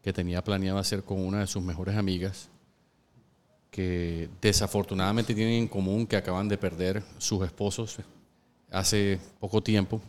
que 0.00 0.14
tenía 0.14 0.42
planeado 0.42 0.78
hacer 0.78 1.04
con 1.04 1.20
una 1.20 1.40
de 1.40 1.46
sus 1.46 1.62
mejores 1.62 1.94
amigas, 1.94 2.48
que 3.70 4.30
desafortunadamente 4.40 5.34
tienen 5.34 5.56
en 5.56 5.68
común 5.68 6.06
que 6.06 6.16
acaban 6.16 6.48
de 6.48 6.56
perder 6.56 7.02
sus 7.18 7.44
esposos 7.44 7.98
hace 8.70 9.20
poco 9.40 9.62
tiempo. 9.62 10.00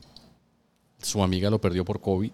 Su 1.00 1.21
amiga 1.21 1.50
lo 1.50 1.59
perdió 1.59 1.83
por 1.83 2.00
COVID 2.00 2.31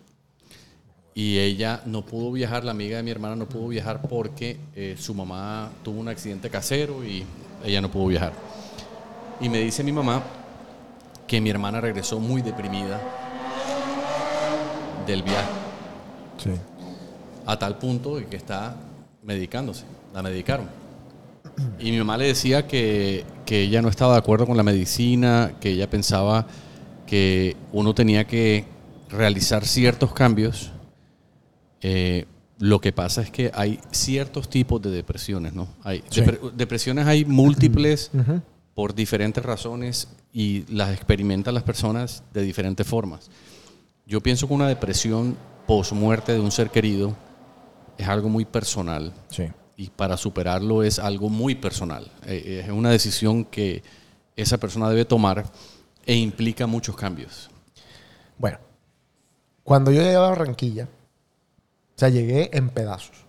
y 1.13 1.39
ella 1.39 1.82
no 1.86 2.06
pudo 2.06 2.32
viajar, 2.32 2.63
la 2.63 2.72
amiga 2.72 2.98
de 2.98 3.03
mi 3.03 3.12
hermana 3.12 3.36
no 3.36 3.48
pudo 3.48 3.68
viajar 3.68 4.01
porque 4.01 4.58
eh, 4.75 4.96
su 4.98 5.13
mamá 5.13 5.70
tuvo 5.84 6.00
un 6.00 6.08
accidente 6.08 6.50
casero 6.50 7.03
y 7.03 7.25
ella 7.65 7.82
no 7.82 7.91
pudo 7.91 8.08
viajar. 8.08 8.34
Y 9.39 9.50
me 9.50 9.60
dice 9.60 9.84
mi 9.84 9.91
mamá 9.91 10.24
que 11.27 11.41
mi 11.41 11.50
hermana 11.50 11.82
regresó 11.82 12.20
muy 12.20 12.41
deprimida 12.41 13.01
del 15.06 15.24
viaje. 15.24 15.50
Sí. 16.38 16.51
A 17.46 17.58
tal 17.58 17.77
punto 17.77 18.22
que 18.30 18.38
está 18.38 18.75
medicándose. 19.24 19.86
La 20.13 20.22
medicaron. 20.22 20.68
Y 21.80 21.91
mi 21.91 21.98
mamá 21.98 22.18
le 22.18 22.27
decía 22.27 22.68
que, 22.68 23.25
que 23.46 23.62
ella 23.62 23.82
no 23.82 23.89
estaba 23.89 24.13
de 24.13 24.20
acuerdo 24.20 24.46
con 24.46 24.58
la 24.58 24.63
medicina, 24.63 25.53
que 25.60 25.70
ella 25.70 25.89
pensaba 25.89 26.48
que 27.06 27.56
uno 27.72 27.94
tenía 27.94 28.25
que 28.25 28.65
realizar 29.10 29.65
ciertos 29.65 30.13
cambios. 30.13 30.72
Eh, 31.82 32.26
lo 32.60 32.80
que 32.80 32.92
pasa 32.92 33.22
es 33.22 33.32
que 33.32 33.52
hay 33.56 33.80
ciertos 33.92 34.50
tipos 34.50 34.82
de 34.82 34.92
depresiones, 34.92 35.54
¿no? 35.54 35.68
Hay 35.84 36.04
Sí. 36.10 36.22
depresiones 36.54 37.08
hay 37.08 37.26
múltiples 37.26 38.12
por 38.76 38.94
diferentes 38.94 39.44
razones 39.44 40.08
y 40.32 40.64
las 40.74 40.92
experimentan 40.94 41.54
las 41.56 41.64
personas 41.64 42.24
de 42.34 42.44
diferentes 42.44 42.86
formas. 42.86 43.30
Yo 44.06 44.22
pienso 44.22 44.48
que 44.48 44.54
una 44.54 44.68
depresión 44.68 45.36
post-muerte 45.66 46.34
de 46.34 46.40
un 46.40 46.52
ser 46.52 46.70
querido 46.70 47.16
es 47.98 48.08
algo 48.08 48.30
muy 48.30 48.46
personal 48.46 49.12
Sí. 49.30 49.46
y 49.76 49.90
para 49.90 50.16
superarlo 50.18 50.84
es 50.84 51.00
algo 51.00 51.30
muy 51.30 51.56
personal. 51.56 52.12
Eh, 52.28 52.64
Es 52.66 52.72
una 52.72 52.92
decisión 52.92 53.44
que 53.46 53.82
esa 54.36 54.58
persona 54.60 54.88
debe 54.90 55.06
tomar 55.06 55.46
e 56.06 56.16
implica 56.16 56.68
muchos 56.68 56.96
cambios. 56.96 57.50
Bueno, 58.38 58.60
cuando 59.64 59.92
yo 59.92 60.02
llegué 60.02 60.16
a 60.16 60.20
Barranquilla, 60.20 60.88
sea, 62.01 62.10
llegué 62.10 62.50
en 62.53 62.70
pedazos. 62.70 63.25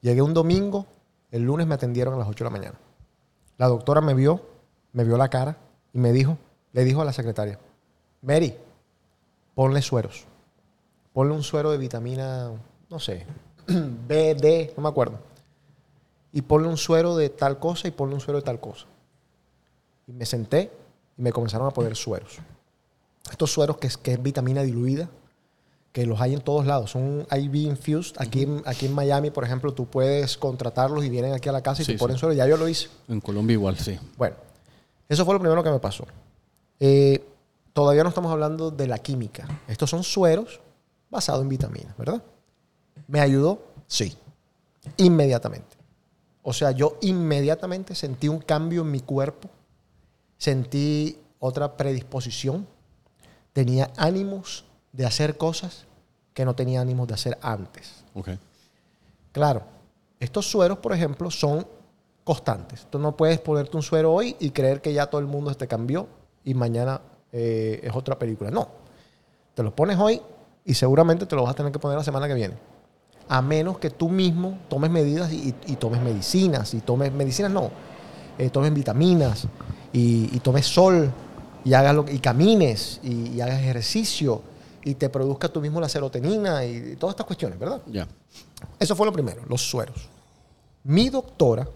Llegué 0.00 0.22
un 0.22 0.34
domingo, 0.34 0.86
el 1.30 1.42
lunes 1.42 1.66
me 1.66 1.74
atendieron 1.74 2.14
a 2.14 2.18
las 2.18 2.28
8 2.28 2.44
de 2.44 2.50
la 2.50 2.56
mañana. 2.56 2.78
La 3.58 3.68
doctora 3.68 4.00
me 4.00 4.14
vio, 4.14 4.40
me 4.92 5.04
vio 5.04 5.16
la 5.16 5.28
cara 5.28 5.56
y 5.92 5.98
me 5.98 6.12
dijo, 6.12 6.38
le 6.72 6.84
dijo 6.84 7.02
a 7.02 7.04
la 7.04 7.12
secretaria, 7.12 7.58
Mary, 8.22 8.56
ponle 9.54 9.82
sueros. 9.82 10.24
Ponle 11.12 11.34
un 11.34 11.42
suero 11.42 11.70
de 11.70 11.78
vitamina, 11.78 12.50
no 12.88 12.98
sé, 12.98 13.26
B, 13.66 14.34
D, 14.34 14.72
no 14.76 14.82
me 14.82 14.88
acuerdo. 14.88 15.18
Y 16.32 16.42
ponle 16.42 16.68
un 16.68 16.76
suero 16.76 17.16
de 17.16 17.28
tal 17.30 17.58
cosa 17.58 17.88
y 17.88 17.90
ponle 17.90 18.14
un 18.14 18.20
suero 18.20 18.38
de 18.38 18.44
tal 18.44 18.60
cosa. 18.60 18.86
Y 20.06 20.12
me 20.12 20.26
senté 20.26 20.70
y 21.16 21.22
me 21.22 21.32
comenzaron 21.32 21.66
a 21.66 21.70
poner 21.70 21.96
sueros 21.96 22.40
estos 23.30 23.52
sueros 23.52 23.76
que 23.78 23.86
es, 23.86 23.96
que 23.96 24.12
es 24.12 24.22
vitamina 24.22 24.62
diluida, 24.62 25.08
que 25.92 26.06
los 26.06 26.20
hay 26.20 26.34
en 26.34 26.40
todos 26.40 26.66
lados, 26.66 26.90
son 26.92 27.26
IV 27.30 27.54
infused. 27.56 28.14
Aquí, 28.18 28.42
en, 28.44 28.62
aquí 28.64 28.86
en 28.86 28.92
Miami, 28.94 29.30
por 29.30 29.44
ejemplo, 29.44 29.72
tú 29.74 29.86
puedes 29.86 30.36
contratarlos 30.36 31.04
y 31.04 31.08
vienen 31.10 31.32
aquí 31.32 31.48
a 31.48 31.52
la 31.52 31.62
casa 31.62 31.82
y 31.82 31.84
Sí, 31.84 31.92
te 31.92 31.98
ponen 31.98 32.16
sí. 32.16 32.20
suero. 32.20 32.32
Ya 32.34 32.46
yo 32.46 32.56
lo 32.56 32.68
hice. 32.68 32.88
En 33.08 33.20
Colombia 33.20 33.54
igual, 33.54 33.76
sí. 33.76 33.98
Bueno, 34.16 34.36
eso 35.08 35.24
fue 35.24 35.34
lo 35.34 35.40
primero 35.40 35.62
que 35.64 35.70
me 35.70 35.80
pasó. 35.80 36.04
Eh, 36.78 37.24
todavía 37.72 38.02
no 38.04 38.08
estamos 38.10 38.30
hablando 38.30 38.70
de 38.70 38.86
la 38.86 38.98
química. 38.98 39.48
Estos 39.66 39.90
son 39.90 40.04
sueros 40.04 40.60
basados 41.10 41.42
en 41.42 41.48
vitaminas, 41.48 41.96
¿verdad? 41.96 42.22
¿Me 43.08 43.20
ayudó? 43.20 43.60
Sí. 43.88 44.16
Inmediatamente. 44.96 45.76
O 46.42 46.52
sea, 46.52 46.70
yo 46.70 46.96
inmediatamente 47.02 47.94
sentí 47.96 48.28
un 48.28 48.38
cambio 48.38 48.82
en 48.82 48.90
mi 48.92 49.00
cuerpo, 49.00 49.50
sentí 50.38 51.18
otra 51.38 51.76
predisposición, 51.76 52.66
tenía 53.52 53.90
ánimos 53.96 54.64
de 54.92 55.06
hacer 55.06 55.36
cosas 55.36 55.86
que 56.34 56.44
no 56.44 56.54
tenía 56.54 56.80
ánimos 56.80 57.08
de 57.08 57.14
hacer 57.14 57.38
antes. 57.42 58.04
Ok. 58.14 58.30
Claro, 59.32 59.62
estos 60.18 60.50
sueros, 60.50 60.78
por 60.78 60.92
ejemplo, 60.92 61.30
son 61.30 61.66
constantes. 62.24 62.86
Tú 62.90 62.98
no 62.98 63.16
puedes 63.16 63.40
ponerte 63.40 63.76
un 63.76 63.82
suero 63.82 64.12
hoy 64.12 64.36
y 64.40 64.50
creer 64.50 64.80
que 64.80 64.92
ya 64.92 65.06
todo 65.06 65.20
el 65.20 65.26
mundo 65.26 65.54
te 65.54 65.66
cambió 65.66 66.06
y 66.44 66.54
mañana 66.54 67.00
eh, 67.32 67.80
es 67.82 67.94
otra 67.94 68.18
película. 68.18 68.50
No. 68.50 68.68
Te 69.54 69.62
lo 69.62 69.74
pones 69.74 69.98
hoy 69.98 70.20
y 70.64 70.74
seguramente 70.74 71.26
te 71.26 71.36
lo 71.36 71.42
vas 71.42 71.52
a 71.52 71.54
tener 71.54 71.72
que 71.72 71.78
poner 71.78 71.98
la 71.98 72.04
semana 72.04 72.28
que 72.28 72.34
viene. 72.34 72.54
A 73.28 73.42
menos 73.42 73.78
que 73.78 73.90
tú 73.90 74.08
mismo 74.08 74.58
tomes 74.68 74.90
medidas 74.90 75.32
y, 75.32 75.54
y 75.66 75.76
tomes 75.76 76.00
medicinas. 76.02 76.74
Y 76.74 76.80
tomes 76.80 77.12
medicinas, 77.12 77.50
no. 77.50 77.70
eh, 78.38 78.50
tomes 78.50 78.72
vitaminas 78.72 79.46
y, 79.92 80.34
y 80.34 80.40
tomes 80.40 80.66
sol 80.66 81.10
y, 81.64 81.74
hagas 81.74 81.94
lo, 81.94 82.06
y 82.08 82.18
camines 82.18 83.00
y, 83.02 83.28
y 83.34 83.40
hagas 83.40 83.60
ejercicio 83.60 84.42
y 84.84 84.94
te 84.94 85.08
produzca 85.08 85.48
tú 85.48 85.60
mismo 85.60 85.80
la 85.80 85.88
serotonina 85.88 86.64
y 86.64 86.96
todas 86.96 87.14
estas 87.14 87.26
cuestiones, 87.26 87.58
¿verdad? 87.58 87.82
Ya. 87.86 88.06
Eso 88.78 88.96
fue 88.96 89.06
lo 89.06 89.12
primero, 89.12 89.42
los 89.46 89.62
sueros. 89.62 90.08
Mi 90.84 91.08
doctora 91.10 91.68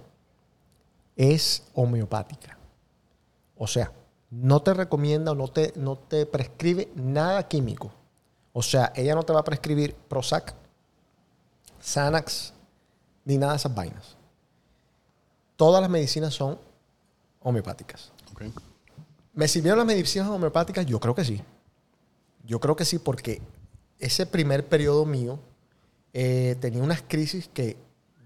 es 1.17 1.65
homeopática. 1.75 2.57
O 3.57 3.67
sea, 3.67 3.93
no 4.31 4.61
te 4.63 4.75
recomienda 4.75 5.33
o 5.33 5.35
no 5.35 5.49
te, 5.49 5.73
no 5.77 5.97
te 5.97 6.27
prescribe 6.27 6.91
nada 6.95 7.47
químico. 7.47 7.93
O 8.53 8.63
sea, 8.63 8.93
ella 8.95 9.15
no 9.15 9.23
te 9.23 9.33
va 9.33 9.41
a 9.41 9.45
prescribir 9.45 9.95
Prozac, 9.95 10.55
Xanax, 11.83 12.53
ni 13.25 13.37
nada 13.37 13.53
de 13.53 13.59
esas 13.59 13.75
vainas. 13.75 14.17
Todas 15.57 15.81
las 15.81 15.91
medicinas 15.91 16.35
son 16.35 16.59
homeopáticas. 17.43 18.11
¿Me 19.35 19.49
sirvieron 19.49 19.79
las 19.79 19.87
medicinas 19.87 20.29
homeopáticas? 20.29 20.87
Yo 20.87 20.99
creo 20.99 21.15
que 21.15 21.25
sí. 21.25 21.43
Yo 22.45 22.61
creo 22.61 22.77
que 22.77 22.85
sí, 22.85 22.99
porque 22.99 23.41
ese 23.99 24.27
primer 24.27 24.67
periodo 24.67 25.07
mío 25.07 25.39
eh, 26.13 26.57
tenía 26.61 26.83
unas 26.83 27.03
crisis 27.03 27.49
que 27.53 27.77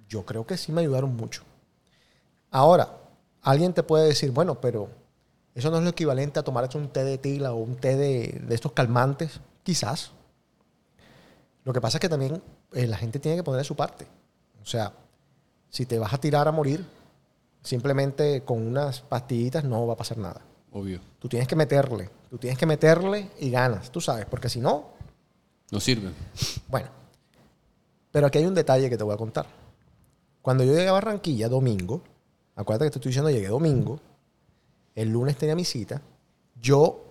yo 0.09 0.25
creo 0.25 0.47
que 0.47 0.57
sí 0.57 0.73
me 0.73 0.81
ayudaron 0.81 1.17
mucho. 1.17 1.43
Ahora, 2.51 2.99
alguien 3.43 3.73
te 3.73 3.83
puede 3.83 4.07
decir, 4.07 4.31
bueno, 4.31 4.61
pero 4.61 4.89
eso 5.55 5.71
no 5.71 5.79
es 5.79 5.85
lo 5.85 5.91
equivalente 5.91 6.39
a 6.39 6.43
tomarte 6.43 6.79
un 6.79 6.89
té 6.89 7.05
de 7.05 7.19
tila 7.19 7.53
o 7.53 7.57
un 7.57 7.77
té 7.77 7.97
de, 7.97 8.41
de 8.47 8.55
estos 8.55 8.73
calmantes. 8.73 9.41
Quizás. 9.63 10.13
Lo 11.65 11.73
que 11.73 11.81
pasa 11.81 11.99
es 11.99 12.01
que 12.01 12.09
también 12.09 12.43
eh, 12.73 12.87
la 12.87 12.97
gente 12.97 13.19
tiene 13.19 13.37
que 13.37 13.43
poner 13.43 13.59
de 13.59 13.65
su 13.65 13.77
parte. 13.77 14.07
O 14.63 14.67
sea, 14.67 14.93
si 15.69 15.85
te 15.87 15.99
vas 15.99 16.13
a 16.13 16.19
tirar 16.19 16.49
a 16.49 16.53
morir, 16.53 16.85
simplemente 17.63 18.43
con 18.45 18.67
unas 18.67 19.01
pastillitas 19.01 19.65
no 19.65 19.87
va 19.87 19.95
a 19.95 19.97
pasar 19.97 20.19
nada. 20.19 20.41
Obvio. 20.73 21.01
Tú 21.19 21.29
tienes 21.29 21.49
que 21.49 21.57
meterle. 21.57 22.11
Tú 22.31 22.39
tienes 22.39 22.59
que 22.59 22.67
meterle 22.67 23.31
y 23.41 23.51
ganas, 23.51 23.91
tú 23.91 24.01
sabes, 24.01 24.27
porque 24.27 24.49
si 24.49 24.61
no, 24.61 24.91
No 25.71 25.81
sirve. 25.81 26.11
bueno. 26.69 26.89
Pero 28.11 28.27
aquí 28.27 28.39
hay 28.39 28.47
un 28.47 28.55
detalle 28.55 28.89
que 28.91 28.97
te 28.97 29.05
voy 29.05 29.15
a 29.15 29.19
contar. 29.19 29.47
Cuando 30.43 30.65
yo 30.65 30.73
llegué 30.73 30.89
a 30.89 30.93
Barranquilla 30.93 31.49
domingo, 31.49 32.03
acuérdate 32.57 32.87
que 32.87 32.91
te 32.93 32.99
estoy 32.99 33.11
diciendo 33.11 33.31
llegué 33.31 33.49
domingo, 33.49 34.01
el 34.95 35.09
lunes 35.11 35.37
tenía 35.37 35.55
mi 35.55 35.65
cita, 35.65 36.01
yo 36.61 37.05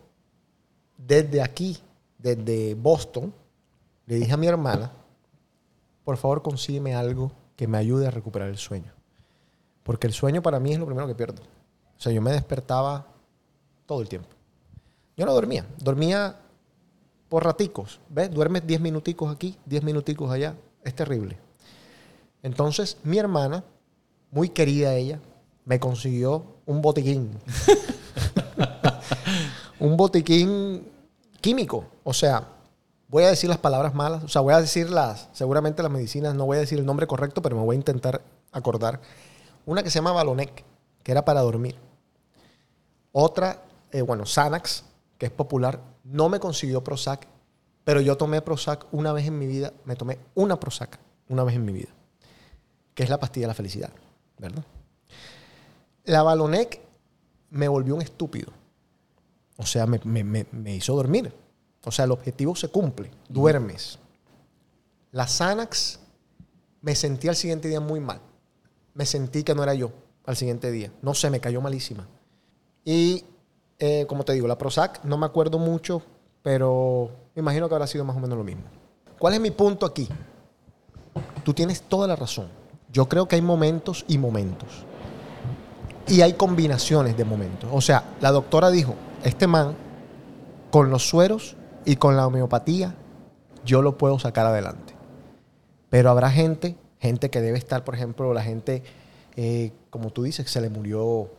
desde 0.97 1.41
aquí, 1.41 1.77
desde 2.17 2.74
Boston, 2.75 3.33
le 4.07 4.15
dije 4.15 4.33
a 4.33 4.38
mi 4.38 4.47
hermana, 4.47 4.91
por 6.03 6.17
favor 6.17 6.41
consígueme 6.41 6.95
algo 6.95 7.31
que 7.55 7.67
me 7.67 7.77
ayude 7.77 8.07
a 8.07 8.12
recuperar 8.12 8.50
el 8.50 8.57
sueño. 8.57 8.91
Porque 9.83 10.07
el 10.07 10.13
sueño 10.13 10.41
para 10.41 10.59
mí 10.59 10.74
es 10.74 10.79
lo 10.79 10.86
primero 10.86 11.07
que 11.07 11.15
pierdo. 11.15 11.41
O 11.97 12.00
sea, 12.01 12.12
yo 12.12 12.21
me 12.21 12.31
despertaba 12.31 13.07
todo 13.86 14.01
el 14.01 14.09
tiempo. 14.09 14.29
Yo 15.17 15.25
no 15.25 15.33
dormía, 15.33 15.65
dormía 15.79 16.38
por 17.27 17.43
raticos. 17.43 18.00
¿Ves? 18.07 18.31
Duermes 18.31 18.65
10 18.65 18.79
minuticos 18.79 19.33
aquí, 19.33 19.57
10 19.65 19.83
minuticos 19.83 20.31
allá. 20.31 20.55
Es 20.83 20.93
terrible. 20.93 21.38
Entonces, 22.43 22.97
mi 23.03 23.17
hermana, 23.17 23.63
muy 24.29 24.50
querida 24.50 24.93
ella, 24.93 25.19
me 25.65 25.79
consiguió 25.79 26.45
un 26.67 26.83
botiquín. 26.83 27.31
un 29.79 29.97
botiquín 29.97 30.88
químico. 31.41 31.86
O 32.03 32.13
sea, 32.13 32.47
voy 33.07 33.24
a 33.24 33.29
decir 33.29 33.50
las 33.50 33.57
palabras 33.57 33.95
malas. 33.95 34.24
O 34.24 34.27
sea, 34.27 34.41
voy 34.41 34.53
a 34.53 34.62
decir 34.62 34.89
las, 34.89 35.29
seguramente 35.33 35.81
las 35.81 35.91
medicinas, 35.91 36.36
no 36.36 36.45
voy 36.45 36.57
a 36.57 36.62
decir 36.62 36.77
el 36.77 36.86
nombre 36.86 37.07
correcto, 37.07 37.41
pero 37.41 37.55
me 37.55 37.63
voy 37.63 37.75
a 37.75 37.79
intentar 37.79 38.21
acordar. 38.51 39.01
Una 39.65 39.81
que 39.81 39.89
se 39.89 39.95
llama 39.95 40.12
Balonec, 40.12 40.63
que 41.01 41.12
era 41.12 41.25
para 41.25 41.41
dormir. 41.41 41.75
Otra, 43.12 43.63
eh, 43.91 44.01
bueno, 44.01 44.25
Xanax, 44.25 44.83
que 45.17 45.25
es 45.27 45.31
popular, 45.31 45.81
no 46.03 46.29
me 46.29 46.39
consiguió 46.39 46.83
Prozac, 46.83 47.27
pero 47.83 48.01
yo 48.01 48.17
tomé 48.17 48.41
Prozac 48.41 48.86
una 48.91 49.13
vez 49.13 49.27
en 49.27 49.38
mi 49.39 49.47
vida, 49.47 49.74
me 49.86 49.95
tomé 49.95 50.19
una 50.36 50.59
Prozac 50.59 51.00
una 51.29 51.43
vez 51.43 51.55
en 51.55 51.65
mi 51.65 51.74
vida, 51.74 51.89
que 52.93 53.03
es 53.03 53.09
la 53.09 53.19
pastilla 53.19 53.45
de 53.45 53.50
la 53.50 53.53
felicidad, 53.53 53.91
¿verdad? 54.38 54.63
La 56.05 56.24
Balonec 56.24 56.79
me 57.50 57.67
volvió 57.67 57.95
un 57.95 58.01
estúpido. 58.01 58.51
O 59.57 59.65
sea, 59.65 59.86
me, 59.88 60.00
me- 60.05 60.45
me- 60.51 60.75
hizo 60.75 60.95
dormir. 60.95 61.33
O 61.83 61.91
sea, 61.91 62.05
el 62.05 62.12
objetivo 62.12 62.55
se 62.55 62.67
cumple. 62.69 63.09
Duermes. 63.27 63.97
La 65.12 65.27
Xanax 65.27 66.00
me 66.81 66.95
sentí 66.95 67.27
al 67.27 67.36
siguiente 67.36 67.67
día 67.67 67.79
muy 67.79 68.00
mal. 68.00 68.21
Me 68.93 69.05
sentí 69.05 69.43
que 69.43 69.55
no 69.55 69.63
era 69.63 69.74
yo 69.74 69.91
al 70.25 70.36
siguiente 70.38 70.71
día. 70.71 70.91
No 71.01 71.13
sé, 71.13 71.29
me 71.29 71.39
cayó 71.39 71.59
malísima. 71.62 72.07
Y 72.86 73.25
eh, 73.79 74.05
como 74.07 74.24
te 74.24 74.34
digo, 74.34 74.48
la 74.48 74.57
Prozac 74.57 75.03
no 75.03 75.17
me 75.17 75.25
acuerdo 75.25 75.60
mucho, 75.60 76.01
pero 76.41 77.12
me 77.36 77.41
imagino 77.41 77.67
que 77.67 77.75
habrá 77.75 77.88
sido 77.88 78.03
más 78.05 78.15
o 78.15 78.19
menos 78.19 78.38
lo 78.38 78.43
mismo. 78.43 78.63
¿Cuál 79.19 79.34
es 79.36 79.39
mi 79.39 79.51
punto 79.51 79.86
aquí? 79.86 80.07
Tú 81.43 81.53
tienes 81.53 81.81
toda 81.84 82.07
la 82.07 82.15
razón. 82.15 82.48
Yo 82.91 83.07
creo 83.10 83.27
que 83.27 83.36
hay 83.36 83.41
momentos 83.41 84.05
y 84.07 84.17
momentos. 84.17 84.86
Y 86.07 86.22
hay 86.22 86.34
combinaciones 86.34 87.17
de 87.17 87.25
momentos. 87.25 87.69
O 87.74 87.81
sea, 87.81 88.03
la 88.22 88.31
doctora 88.31 88.69
dijo, 88.69 88.96
este 89.24 89.46
man, 89.48 89.75
con 90.72 90.89
los 90.89 91.07
sueros 91.07 91.55
y 91.86 91.98
con 91.98 92.15
la 92.15 92.27
homeopatía, 92.27 92.96
yo 93.65 93.81
lo 93.81 93.98
puedo 93.98 94.17
sacar 94.19 94.46
adelante. 94.46 94.93
Pero 95.89 96.10
habrá 96.10 96.29
gente, 96.31 96.77
gente 97.00 97.29
que 97.29 97.41
debe 97.41 97.57
estar, 97.57 97.84
por 97.84 97.96
ejemplo, 97.96 98.34
la 98.34 98.43
gente, 98.43 98.84
eh, 99.36 99.72
como 99.89 100.12
tú 100.12 100.24
dices, 100.24 100.46
que 100.46 100.51
se 100.51 100.62
le 100.62 100.69
murió 100.69 101.29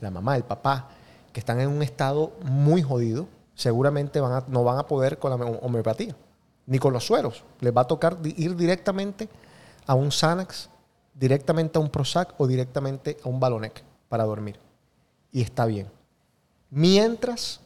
la 0.00 0.10
mamá, 0.10 0.36
el 0.36 0.44
papá, 0.44 0.88
que 1.34 1.40
están 1.40 1.60
en 1.60 1.68
un 1.68 1.82
estado 1.82 2.32
muy 2.44 2.80
jodido, 2.82 3.26
seguramente 3.54 4.20
van 4.20 4.32
a- 4.32 4.44
no 4.48 4.64
van 4.64 4.78
a 4.78 4.86
poder 4.86 5.18
con 5.18 5.30
la 5.30 5.36
home- 5.36 5.58
homeopatía, 5.60 6.16
ni 6.66 6.78
con 6.78 6.92
los 6.94 7.04
sueros. 7.04 7.44
Les 7.60 7.76
va 7.76 7.82
a 7.82 7.86
tocar 7.86 8.16
ir 8.24 8.56
directamente 8.56 9.28
a 9.86 9.94
un 9.94 10.10
Xanax, 10.10 10.70
directamente 11.12 11.78
a 11.78 11.82
un 11.82 11.90
Prozac 11.90 12.34
o 12.40 12.46
directamente 12.46 13.18
a 13.24 13.28
un 13.28 13.38
Balonec 13.38 13.82
para 14.08 14.24
dormir. 14.24 14.58
Y 15.32 15.42
está 15.42 15.66
bien. 15.66 15.88
Mientras 16.70 17.60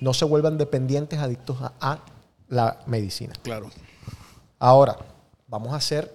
no 0.00 0.14
se 0.14 0.24
vuelvan 0.24 0.58
dependientes, 0.58 1.18
adictos 1.18 1.58
a, 1.60 1.72
a 1.80 1.98
la 2.48 2.78
medicina. 2.86 3.32
Claro. 3.42 3.70
Ahora, 4.58 4.96
vamos 5.48 5.72
a 5.72 5.76
hacer 5.76 6.14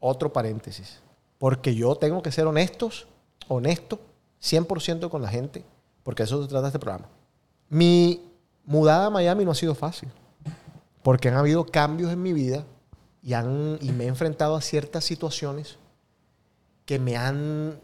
otro 0.00 0.32
paréntesis. 0.32 1.00
Porque 1.38 1.74
yo 1.74 1.96
tengo 1.96 2.22
que 2.22 2.32
ser 2.32 2.46
honestos, 2.46 3.06
honesto, 3.48 3.98
100% 4.40 5.10
con 5.10 5.22
la 5.22 5.28
gente, 5.28 5.64
porque 6.04 6.22
eso 6.22 6.40
se 6.42 6.48
trata 6.48 6.68
este 6.68 6.78
programa. 6.78 7.08
Mi 7.68 8.20
mudada 8.64 9.06
a 9.06 9.10
Miami 9.10 9.44
no 9.44 9.50
ha 9.50 9.54
sido 9.56 9.74
fácil, 9.74 10.08
porque 11.02 11.28
han 11.28 11.34
habido 11.36 11.66
cambios 11.66 12.12
en 12.12 12.22
mi 12.22 12.32
vida 12.32 12.64
y, 13.22 13.32
han, 13.32 13.78
y 13.80 13.90
me 13.90 14.04
he 14.04 14.06
enfrentado 14.06 14.54
a 14.54 14.60
ciertas 14.60 15.04
situaciones 15.04 15.78
que 16.86 16.98
me 16.98 17.16
han, 17.16 17.80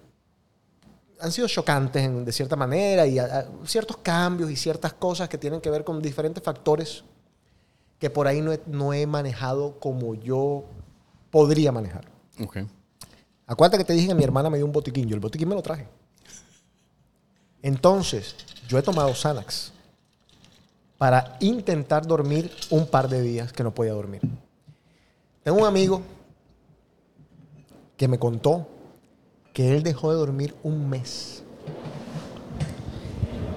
han 1.21 1.33
sido 1.33 1.49
chocantes 1.49 2.03
en- 2.05 2.25
de 2.25 2.33
cierta 2.33 2.57
manera 2.57 3.07
y 3.07 3.19
a- 3.19 3.25
a- 3.41 3.47
ciertos 3.67 3.97
cambios 3.99 4.51
y 4.51 4.57
ciertas 4.57 4.93
cosas 4.93 5.29
que 5.29 5.39
tienen 5.39 5.61
que 5.61 5.71
ver 5.71 5.85
con 5.85 6.01
diferentes 6.01 6.43
factores 6.43 7.03
que 7.99 8.09
por 8.11 8.27
ahí 8.27 8.41
no 8.41 8.53
he, 8.53 8.61
no 8.67 8.93
he 8.95 9.07
manejado 9.07 9.79
como 9.81 10.15
yo 10.15 10.65
podría 11.31 11.73
manejar. 11.73 12.07
Ok. 12.43 12.59
Acuérdate 13.47 13.79
que 13.79 13.85
te 13.85 13.93
dije 13.95 14.09
que 14.09 14.15
mi 14.15 14.25
hermana 14.25 14.49
me 14.49 14.57
dio 14.59 14.65
un 14.67 14.73
botiquín. 14.73 15.09
Yo 15.09 15.15
el 15.15 15.21
botiquín 15.21 15.49
me 15.49 15.55
lo 15.55 15.61
traje. 15.63 15.87
Entonces, 17.63 18.35
yo 18.69 18.79
he 18.79 18.83
tomado 18.83 19.15
Xanax 19.15 19.73
para 20.99 21.37
intentar 21.41 22.07
dormir 22.07 22.51
un 22.71 22.87
par 22.87 23.09
de 23.09 23.23
días 23.23 23.53
que 23.53 23.63
no 23.63 23.75
podía 23.75 23.93
dormir. 23.93 24.21
Tengo 25.43 25.59
un 25.59 25.67
amigo 25.67 26.03
que 27.97 28.09
me 28.09 28.19
contó 28.19 28.67
que 29.53 29.75
él 29.75 29.83
dejó 29.83 30.11
de 30.11 30.19
dormir 30.19 30.55
un 30.63 30.89
mes 30.89 31.43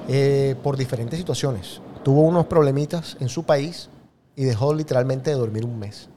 eh, 0.07 0.55
por 0.63 0.77
diferentes 0.77 1.19
situaciones. 1.19 1.81
Tuvo 2.03 2.21
unos 2.21 2.47
problemitas 2.47 3.17
en 3.19 3.29
su 3.29 3.43
país 3.43 3.89
y 4.35 4.43
dejó 4.43 4.73
literalmente 4.73 5.29
de 5.29 5.35
dormir 5.35 5.65
un 5.65 5.79
mes. 5.79 6.09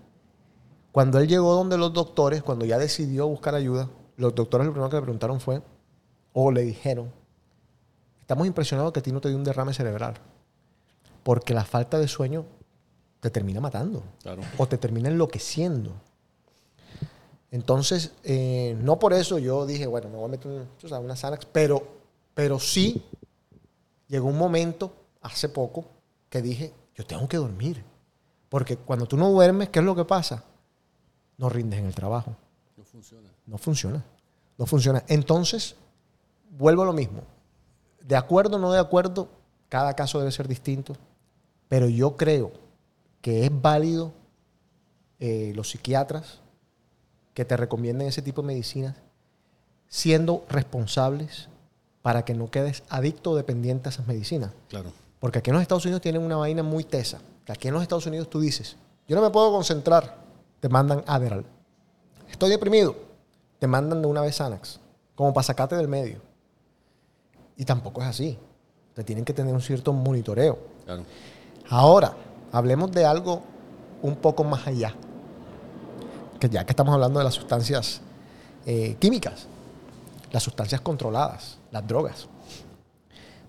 Cuando 0.92 1.18
él 1.18 1.28
llegó 1.28 1.54
donde 1.54 1.76
los 1.76 1.92
doctores, 1.92 2.42
cuando 2.42 2.64
ya 2.64 2.78
decidió 2.78 3.28
buscar 3.28 3.54
ayuda, 3.54 3.88
los 4.16 4.34
doctores 4.34 4.66
lo 4.66 4.72
primero 4.72 4.90
que 4.90 4.96
le 4.96 5.02
preguntaron 5.02 5.40
fue, 5.40 5.62
o 6.32 6.50
le 6.50 6.62
dijeron, 6.62 7.12
estamos 8.26 8.44
impresionados 8.48 8.92
que 8.92 8.98
a 8.98 9.02
ti 9.04 9.12
no 9.12 9.20
te 9.20 9.28
dio 9.28 9.36
un 9.38 9.44
derrame 9.44 9.72
cerebral, 9.72 10.14
porque 11.22 11.54
la 11.54 11.64
falta 11.64 11.96
de 12.00 12.08
sueño 12.08 12.44
te 13.20 13.30
termina 13.30 13.60
matando 13.60 14.02
Claro. 14.20 14.42
o 14.58 14.66
te 14.66 14.78
termina 14.78 15.08
enloqueciendo. 15.08 15.92
Entonces, 17.52 18.12
eh, 18.24 18.76
no 18.82 18.98
por 18.98 19.12
eso 19.12 19.38
yo 19.38 19.64
dije, 19.64 19.86
bueno, 19.86 20.08
me 20.08 20.16
voy 20.16 20.24
a 20.24 20.28
meter 20.28 20.50
un- 20.50 20.94
una 21.04 21.14
Xanax, 21.16 21.46
pero, 21.46 21.86
pero 22.34 22.58
sí 22.58 23.04
llegó 24.08 24.26
un 24.28 24.36
momento, 24.38 24.92
hace 25.22 25.48
poco, 25.48 25.84
que 26.28 26.42
dije, 26.42 26.72
yo 26.96 27.06
tengo 27.06 27.28
que 27.28 27.36
dormir. 27.36 27.84
Porque 28.48 28.76
cuando 28.76 29.06
tú 29.06 29.16
no 29.16 29.30
duermes, 29.30 29.68
¿qué 29.68 29.78
es 29.78 29.84
lo 29.84 29.94
que 29.94 30.04
pasa? 30.04 30.42
No 31.38 31.48
rindes 31.48 31.78
en 31.78 31.86
el 31.86 31.94
trabajo. 31.94 32.34
No 32.76 32.84
funciona. 32.84 33.28
No 33.46 33.58
funciona. 33.58 34.04
No 34.58 34.66
funciona. 34.66 35.04
Entonces, 35.06 35.76
vuelvo 36.50 36.82
a 36.82 36.86
lo 36.86 36.92
mismo. 36.92 37.22
De 38.06 38.16
acuerdo 38.16 38.56
o 38.56 38.58
no 38.60 38.72
de 38.72 38.78
acuerdo, 38.78 39.28
cada 39.68 39.94
caso 39.94 40.18
debe 40.18 40.30
ser 40.32 40.48
distinto. 40.48 40.94
Pero 41.68 41.88
yo 41.88 42.16
creo 42.16 42.52
que 43.20 43.44
es 43.44 43.50
válido 43.62 44.12
eh, 45.18 45.52
los 45.56 45.70
psiquiatras 45.70 46.40
que 47.34 47.44
te 47.44 47.56
recomienden 47.56 48.08
ese 48.08 48.22
tipo 48.22 48.42
de 48.42 48.48
medicinas 48.48 48.94
siendo 49.88 50.44
responsables 50.48 51.48
para 52.02 52.24
que 52.24 52.34
no 52.34 52.50
quedes 52.50 52.82
adicto 52.88 53.32
o 53.32 53.36
dependiente 53.36 53.88
a 53.88 53.90
esas 53.90 54.06
medicinas. 54.06 54.52
Claro. 54.68 54.92
Porque 55.18 55.40
aquí 55.40 55.50
en 55.50 55.54
los 55.54 55.62
Estados 55.62 55.84
Unidos 55.84 56.02
tienen 56.02 56.22
una 56.22 56.36
vaina 56.36 56.62
muy 56.62 56.84
tesa. 56.84 57.18
Que 57.44 57.52
aquí 57.52 57.68
en 57.68 57.74
los 57.74 57.82
Estados 57.82 58.06
Unidos 58.06 58.30
tú 58.30 58.40
dices, 58.40 58.76
yo 59.08 59.16
no 59.16 59.22
me 59.22 59.30
puedo 59.30 59.50
concentrar, 59.50 60.16
te 60.60 60.68
mandan 60.68 61.02
Adderall. 61.06 61.44
Estoy 62.30 62.50
deprimido, 62.50 62.96
te 63.58 63.66
mandan 63.66 64.02
de 64.02 64.08
una 64.08 64.20
vez 64.20 64.36
Xanax, 64.36 64.80
como 65.14 65.32
para 65.32 65.44
sacarte 65.44 65.76
del 65.76 65.88
medio. 65.88 66.20
Y 67.56 67.64
tampoco 67.64 68.02
es 68.02 68.08
así. 68.08 68.38
Te 68.94 69.04
tienen 69.04 69.24
que 69.24 69.32
tener 69.32 69.54
un 69.54 69.60
cierto 69.60 69.92
monitoreo. 69.92 70.58
Claro. 70.84 71.04
Ahora, 71.68 72.14
hablemos 72.52 72.92
de 72.92 73.04
algo 73.04 73.42
un 74.02 74.16
poco 74.16 74.44
más 74.44 74.66
allá. 74.66 74.94
Que 76.40 76.48
ya 76.48 76.64
que 76.64 76.72
estamos 76.72 76.94
hablando 76.94 77.18
de 77.18 77.24
las 77.24 77.34
sustancias 77.34 78.00
eh, 78.66 78.96
químicas, 78.98 79.46
las 80.32 80.42
sustancias 80.42 80.80
controladas, 80.80 81.58
las 81.70 81.86
drogas. 81.86 82.28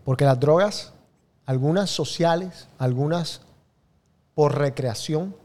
Porque 0.03 0.25
las 0.25 0.39
drogas, 0.39 0.93
algunas 1.45 1.89
sociales, 1.89 2.67
algunas 2.77 3.41
por 4.35 4.57
recreación, 4.57 5.35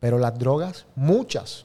pero 0.00 0.18
las 0.18 0.38
drogas, 0.38 0.86
muchas, 0.96 1.64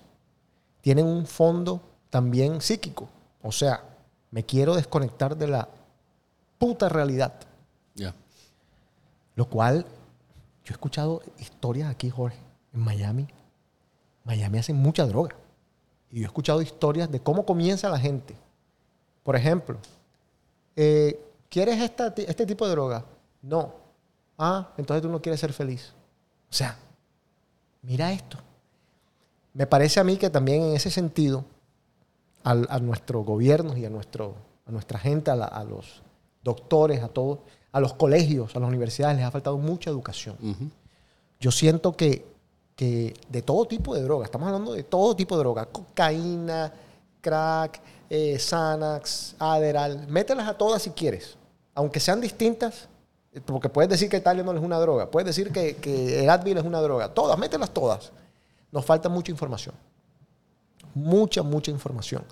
tienen 0.82 1.06
un 1.06 1.26
fondo 1.26 1.82
también 2.10 2.62
psíquico. 2.62 3.10
O 3.42 3.52
sea, 3.52 3.84
me 4.32 4.46
quiero 4.46 4.76
desconectar 4.76 5.36
de 5.36 5.48
la 5.48 5.68
puta 6.60 6.88
realidad. 6.90 7.34
Ya. 7.96 8.14
Lo 9.36 9.50
cual, 9.50 9.86
yo 10.64 10.70
he 10.70 10.74
escuchado 10.74 11.22
historias 11.40 11.90
aquí, 11.90 12.10
Jorge, 12.12 12.38
en 12.74 12.82
Miami. 12.82 13.28
Miami 14.24 14.60
hace 14.60 14.74
mucha 14.74 15.06
droga. 15.08 15.36
Y 16.12 16.18
yo 16.18 16.22
he 16.24 16.26
escuchado 16.26 16.62
historias 16.62 17.10
de 17.12 17.20
cómo 17.20 17.46
comienza 17.46 17.90
la 17.90 17.98
gente. 18.00 18.36
Por 19.24 19.36
ejemplo, 19.36 19.78
eh, 20.76 21.20
¿quieres 21.50 21.80
esta 21.82 22.14
este 22.16 22.46
tipo 22.46 22.66
de 22.66 22.72
droga? 22.72 23.06
No. 23.42 23.74
Ah, 24.38 24.70
entonces 24.78 25.02
tú 25.02 25.10
no 25.10 25.22
quieres 25.22 25.40
ser 25.40 25.54
feliz. 25.54 25.94
O 26.50 26.54
sea, 26.54 26.78
mira 27.82 28.12
esto. 28.12 28.38
Me 29.54 29.66
parece 29.68 30.00
a 30.00 30.04
mí 30.04 30.18
que 30.18 30.30
también 30.30 30.62
en 30.64 30.76
ese 30.76 30.90
sentido, 30.92 31.44
al- 32.44 32.68
a 32.70 32.80
nuestros 32.80 33.26
gobiernos 33.26 33.78
y 33.78 33.86
a, 33.86 33.90
nuestro, 33.90 34.36
a 34.66 34.72
nuestra 34.72 34.98
gente, 35.00 35.32
a, 35.32 35.36
la- 35.36 35.46
a 35.46 35.64
los 35.64 36.02
doctores, 36.44 37.04
a 37.04 37.08
todos, 37.08 37.40
a 37.72 37.80
los 37.80 37.94
colegios, 37.94 38.56
a 38.56 38.60
las 38.60 38.68
universidades, 38.68 39.18
les 39.18 39.26
ha 39.26 39.32
faltado 39.32 39.58
mucha 39.58 39.90
educación. 39.90 40.36
Yo 41.40 41.52
siento 41.52 41.96
que, 41.96 42.26
que 42.76 43.14
de 43.30 43.42
todo 43.42 43.66
tipo 43.66 43.96
de 43.96 44.02
droga, 44.02 44.26
estamos 44.26 44.48
hablando 44.48 44.74
de 44.74 44.84
todo 44.84 45.16
tipo 45.16 45.36
de 45.36 45.40
droga, 45.40 45.66
cocaína, 45.66 46.72
crack, 47.22 47.82
eh, 48.10 48.40
Xanax, 48.40 49.36
Adderall, 49.38 50.08
mételas 50.08 50.48
a 50.48 50.58
todas 50.58 50.82
si 50.82 50.92
quieres, 50.92 51.38
aunque 51.76 52.00
sean 52.00 52.20
distintas, 52.20 52.88
eh, 53.34 53.42
porque 53.42 53.70
puedes 53.70 53.90
decir 53.90 54.10
que 54.10 54.20
Tylenol 54.20 54.58
es 54.58 54.64
una 54.64 54.80
droga, 54.80 55.12
puedes 55.12 55.28
decir 55.28 55.52
que, 55.52 55.76
que 55.76 56.24
el 56.24 56.30
Advil 56.30 56.58
es 56.58 56.66
una 56.66 56.82
droga, 56.82 57.14
todas, 57.14 57.38
mételas 57.38 57.72
todas. 57.72 58.12
Nos 58.72 58.86
falta 58.86 59.10
mucha 59.10 59.32
información, 59.32 59.76
mucha, 60.94 61.44
mucha 61.44 61.72
información. 61.72 62.24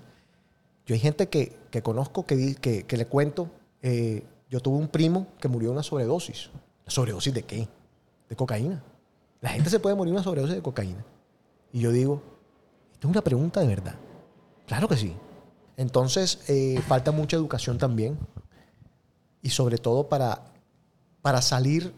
Yo 0.86 0.94
hay 0.94 1.00
gente 1.00 1.28
que, 1.28 1.56
que 1.70 1.82
conozco 1.82 2.24
que, 2.24 2.54
que 2.56 2.96
le 2.96 3.06
cuento, 3.06 3.48
eh, 3.82 4.24
yo 4.48 4.60
tuve 4.60 4.76
un 4.78 4.88
primo 4.88 5.26
que 5.40 5.48
murió 5.48 5.68
de 5.68 5.72
una 5.74 5.82
sobredosis. 5.82 6.50
¿Sobredosis 6.86 7.34
de 7.34 7.42
qué? 7.42 7.68
De 8.28 8.36
cocaína. 8.36 8.82
La 9.40 9.50
gente 9.50 9.70
se 9.70 9.78
puede 9.80 9.94
morir 9.94 10.12
de 10.12 10.16
una 10.16 10.24
sobredosis 10.24 10.56
de 10.56 10.62
cocaína. 10.62 11.04
Y 11.72 11.80
yo 11.80 11.92
digo, 11.92 12.22
esta 12.92 13.06
es 13.06 13.10
una 13.12 13.22
pregunta 13.22 13.60
de 13.60 13.66
verdad. 13.66 13.94
Claro 14.66 14.88
que 14.88 14.96
sí. 14.96 15.14
Entonces, 15.76 16.40
eh, 16.48 16.80
falta 16.88 17.12
mucha 17.12 17.36
educación 17.36 17.78
también. 17.78 18.18
Y 19.42 19.50
sobre 19.50 19.78
todo 19.78 20.08
para, 20.08 20.42
para 21.22 21.40
salir 21.42 21.92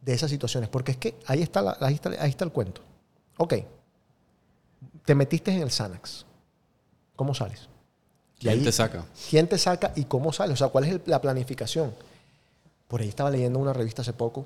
de 0.00 0.12
esas 0.14 0.30
situaciones. 0.30 0.68
Porque 0.70 0.92
es 0.92 0.96
que 0.98 1.18
ahí 1.26 1.42
está, 1.42 1.60
la- 1.62 1.76
ahí 1.80 1.94
está, 1.94 2.10
ahí 2.10 2.30
está 2.30 2.44
el 2.44 2.52
cuento. 2.52 2.80
Ok. 3.36 3.54
Te 5.04 5.14
metiste 5.14 5.52
en 5.52 5.62
el 5.62 5.70
Xanax. 5.70 6.26
¿Cómo 7.16 7.34
sales? 7.34 7.68
¿Quién 8.40 8.54
ahí- 8.54 8.64
te 8.64 8.72
saca? 8.72 9.04
¿Quién 9.28 9.46
te 9.48 9.58
saca 9.58 9.92
y 9.94 10.04
cómo 10.06 10.32
sale? 10.32 10.52
O 10.54 10.56
sea, 10.56 10.68
¿cuál 10.68 10.84
es 10.84 10.90
el- 10.92 11.02
la 11.06 11.20
planificación? 11.20 11.94
Por 12.88 13.00
ahí 13.02 13.08
estaba 13.08 13.30
leyendo 13.30 13.58
una 13.58 13.72
revista 13.72 14.02
hace 14.02 14.12
poco 14.12 14.44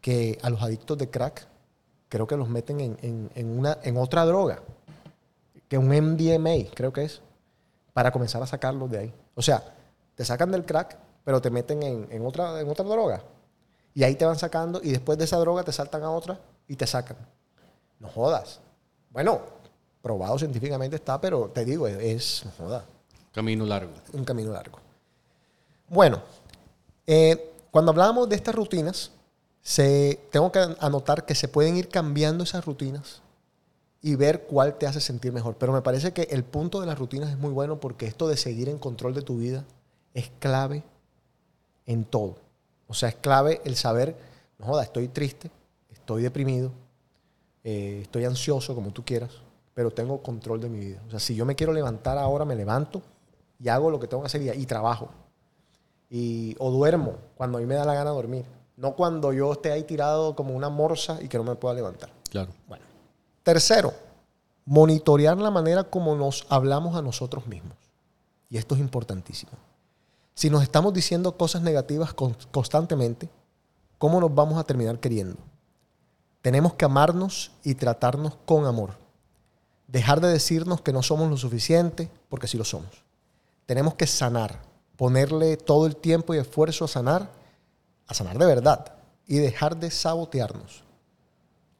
que 0.00 0.38
a 0.42 0.50
los 0.50 0.62
adictos 0.62 0.96
de 0.98 1.08
crack 1.10 1.46
creo 2.08 2.26
que 2.26 2.36
los 2.36 2.48
meten 2.48 2.80
en, 2.80 2.98
en- 3.02 3.30
en 3.34 3.58
una, 3.58 3.78
en 3.82 3.96
otra 3.96 4.24
droga, 4.24 4.60
que 5.68 5.78
un 5.78 5.88
MDMA, 5.92 6.70
creo 6.74 6.92
que 6.92 7.04
es, 7.04 7.20
para 7.92 8.12
comenzar 8.12 8.42
a 8.42 8.46
sacarlos 8.46 8.90
de 8.90 8.98
ahí. 8.98 9.14
O 9.34 9.42
sea, 9.42 9.64
te 10.14 10.24
sacan 10.24 10.50
del 10.52 10.64
crack, 10.64 10.96
pero 11.24 11.40
te 11.40 11.50
meten 11.50 11.82
en, 11.82 12.06
en 12.10 12.24
otra, 12.26 12.60
en 12.60 12.68
otra 12.68 12.84
droga. 12.84 13.22
Y 13.94 14.02
ahí 14.04 14.14
te 14.16 14.24
van 14.26 14.38
sacando 14.38 14.80
y 14.82 14.90
después 14.90 15.16
de 15.18 15.24
esa 15.24 15.38
droga 15.38 15.62
te 15.64 15.72
saltan 15.72 16.02
a 16.02 16.10
otra 16.10 16.38
y 16.68 16.76
te 16.76 16.86
sacan. 16.86 17.16
No 18.00 18.08
jodas. 18.08 18.60
Bueno, 19.10 19.40
probado 20.02 20.38
científicamente 20.38 20.96
está, 20.96 21.20
pero 21.20 21.48
te 21.48 21.64
digo, 21.64 21.86
es, 21.88 22.42
no 22.44 22.50
jodas, 22.58 22.84
Camino 23.34 23.66
largo. 23.66 23.92
un 24.12 24.24
camino 24.24 24.52
largo. 24.52 24.78
Bueno, 25.88 26.22
eh, 27.04 27.52
cuando 27.72 27.90
hablábamos 27.90 28.28
de 28.28 28.36
estas 28.36 28.54
rutinas, 28.54 29.10
se, 29.60 30.20
tengo 30.30 30.52
que 30.52 30.60
anotar 30.78 31.26
que 31.26 31.34
se 31.34 31.48
pueden 31.48 31.76
ir 31.76 31.88
cambiando 31.88 32.44
esas 32.44 32.64
rutinas 32.64 33.22
y 34.00 34.14
ver 34.14 34.42
cuál 34.42 34.78
te 34.78 34.86
hace 34.86 35.00
sentir 35.00 35.32
mejor. 35.32 35.56
Pero 35.58 35.72
me 35.72 35.82
parece 35.82 36.12
que 36.12 36.28
el 36.30 36.44
punto 36.44 36.80
de 36.80 36.86
las 36.86 36.96
rutinas 36.96 37.30
es 37.30 37.36
muy 37.36 37.50
bueno 37.50 37.80
porque 37.80 38.06
esto 38.06 38.28
de 38.28 38.36
seguir 38.36 38.68
en 38.68 38.78
control 38.78 39.14
de 39.14 39.22
tu 39.22 39.38
vida 39.38 39.64
es 40.14 40.30
clave 40.38 40.84
en 41.86 42.04
todo. 42.04 42.36
O 42.86 42.94
sea, 42.94 43.08
es 43.08 43.16
clave 43.16 43.60
el 43.64 43.74
saber, 43.74 44.16
no 44.58 44.66
joda, 44.66 44.84
estoy 44.84 45.08
triste, 45.08 45.50
estoy 45.90 46.22
deprimido, 46.22 46.70
eh, 47.64 48.00
estoy 48.02 48.26
ansioso, 48.26 48.76
como 48.76 48.92
tú 48.92 49.04
quieras, 49.04 49.30
pero 49.74 49.90
tengo 49.90 50.22
control 50.22 50.60
de 50.60 50.68
mi 50.68 50.78
vida. 50.78 51.02
O 51.08 51.10
sea, 51.10 51.18
si 51.18 51.34
yo 51.34 51.44
me 51.44 51.56
quiero 51.56 51.72
levantar 51.72 52.16
ahora, 52.16 52.44
me 52.44 52.54
levanto 52.54 53.02
y 53.64 53.68
hago 53.70 53.88
lo 53.90 53.98
que 53.98 54.06
tengo 54.06 54.22
que 54.22 54.26
hacer 54.26 54.42
y, 54.42 54.50
y 54.50 54.66
trabajo. 54.66 55.08
Y, 56.10 56.54
o 56.58 56.70
duermo 56.70 57.14
cuando 57.36 57.56
a 57.56 57.60
mí 57.62 57.66
me 57.66 57.74
da 57.74 57.84
la 57.86 57.94
gana 57.94 58.10
de 58.10 58.16
dormir. 58.16 58.44
No 58.76 58.94
cuando 58.94 59.32
yo 59.32 59.52
esté 59.52 59.72
ahí 59.72 59.84
tirado 59.84 60.36
como 60.36 60.54
una 60.54 60.68
morsa 60.68 61.18
y 61.22 61.28
que 61.28 61.38
no 61.38 61.44
me 61.44 61.54
pueda 61.54 61.74
levantar. 61.74 62.10
Claro. 62.30 62.52
Bueno. 62.68 62.84
Tercero, 63.42 63.94
monitorear 64.66 65.38
la 65.38 65.50
manera 65.50 65.84
como 65.84 66.14
nos 66.14 66.46
hablamos 66.50 66.94
a 66.94 67.00
nosotros 67.02 67.46
mismos. 67.46 67.76
Y 68.50 68.58
esto 68.58 68.74
es 68.74 68.80
importantísimo. 68.82 69.52
Si 70.34 70.50
nos 70.50 70.62
estamos 70.62 70.92
diciendo 70.92 71.36
cosas 71.38 71.62
negativas 71.62 72.12
con- 72.12 72.36
constantemente, 72.52 73.30
¿cómo 73.98 74.20
nos 74.20 74.34
vamos 74.34 74.58
a 74.58 74.64
terminar 74.64 74.98
queriendo? 74.98 75.38
Tenemos 76.42 76.74
que 76.74 76.84
amarnos 76.84 77.52
y 77.62 77.74
tratarnos 77.76 78.36
con 78.44 78.66
amor. 78.66 78.90
Dejar 79.86 80.20
de 80.20 80.28
decirnos 80.28 80.82
que 80.82 80.92
no 80.92 81.02
somos 81.02 81.30
lo 81.30 81.36
suficiente, 81.38 82.10
porque 82.28 82.46
sí 82.48 82.58
lo 82.58 82.64
somos. 82.64 83.04
Tenemos 83.66 83.94
que 83.94 84.06
sanar, 84.06 84.60
ponerle 84.96 85.56
todo 85.56 85.86
el 85.86 85.96
tiempo 85.96 86.34
y 86.34 86.38
esfuerzo 86.38 86.84
a 86.84 86.88
sanar, 86.88 87.30
a 88.06 88.14
sanar 88.14 88.38
de 88.38 88.46
verdad, 88.46 88.94
y 89.26 89.38
dejar 89.38 89.76
de 89.76 89.90
sabotearnos. 89.90 90.84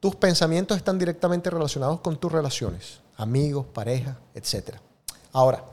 Tus 0.00 0.16
pensamientos 0.16 0.76
están 0.76 0.98
directamente 0.98 1.50
relacionados 1.50 2.00
con 2.00 2.16
tus 2.16 2.32
relaciones, 2.32 3.00
amigos, 3.16 3.66
pareja, 3.66 4.18
etc. 4.34 4.76
Ahora, 5.32 5.64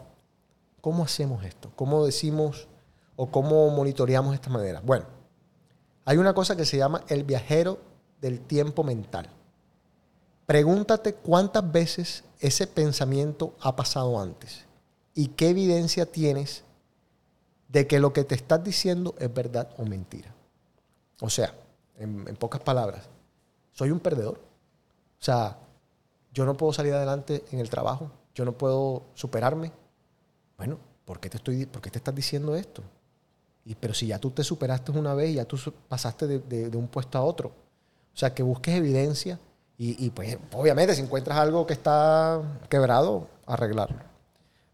¿cómo 0.82 1.04
hacemos 1.04 1.44
esto? 1.46 1.72
¿Cómo 1.76 2.06
decimos 2.06 2.68
o 3.16 3.28
cómo 3.28 3.70
monitoreamos 3.70 4.34
esta 4.34 4.50
manera? 4.50 4.82
Bueno, 4.84 5.06
hay 6.06 6.18
una 6.18 6.34
cosa 6.34 6.56
que 6.56 6.66
se 6.66 6.78
llama 6.78 7.04
el 7.08 7.24
viajero 7.24 7.80
del 8.20 8.42
tiempo 8.42 8.84
mental. 8.84 9.30
Pregúntate 10.46 11.14
cuántas 11.14 11.72
veces 11.72 12.24
ese 12.40 12.68
pensamiento 12.68 13.56
ha 13.62 13.76
pasado 13.76 14.20
antes 14.20 14.66
y 15.14 15.28
qué 15.28 15.50
evidencia 15.50 16.06
tienes 16.06 16.64
de 17.68 17.88
que 17.88 18.00
lo 18.00 18.14
que 18.14 18.24
te 18.24 18.36
estás 18.36 18.64
diciendo 18.64 19.16
es 19.20 19.34
verdad 19.34 19.70
o 19.78 19.86
mentira. 19.86 20.34
O 21.22 21.30
sea, 21.30 21.54
en, 21.98 22.26
pocas 22.38 22.62
palabras, 22.62 23.08
soy 23.72 23.92
un 23.92 24.00
perdedor. 24.00 24.38
O 24.38 25.24
sea, 25.24 25.58
yo 26.34 26.46
no 26.46 26.56
puedo 26.56 26.74
salir 26.74 26.94
adelante 26.94 27.44
en 27.52 27.60
el 27.60 27.70
trabajo, 27.70 28.12
yo 28.34 28.46
no 28.46 28.54
puedo 28.54 29.04
superarme. 29.14 29.72
Bueno, 30.58 30.78
¿por 31.06 31.20
qué 31.20 31.30
te, 31.30 31.38
estoy, 31.38 31.66
por 31.66 31.82
qué 31.82 31.90
te 31.90 32.00
estás 32.00 32.16
diciendo 32.16 32.56
esto? 32.56 32.82
Y, 33.66 33.76
pero 33.76 33.94
si 33.94 34.08
ya 34.08 34.20
tú 34.20 34.32
te 34.32 34.44
superaste 34.44 34.92
una 34.92 35.14
vez 35.14 35.30
y 35.30 35.34
ya 35.36 35.46
tú 35.46 35.58
pasaste 35.88 36.40
de 36.40 36.78
un 36.78 36.88
puesto 36.88 37.18
a 37.18 37.22
otro. 37.22 37.50
O 38.14 38.18
sea, 38.18 38.34
que 38.34 38.44
busques 38.44 38.76
evidencia 38.76 39.40
y, 39.78 40.06
y, 40.06 40.12
pues 40.12 40.38
obviamente 40.54 40.94
si 40.94 41.02
encuentras 41.02 41.40
algo 41.40 41.66
que 41.66 41.74
está 41.74 42.40
quebrado, 42.70 43.28
arreglarlo. 43.48 44.11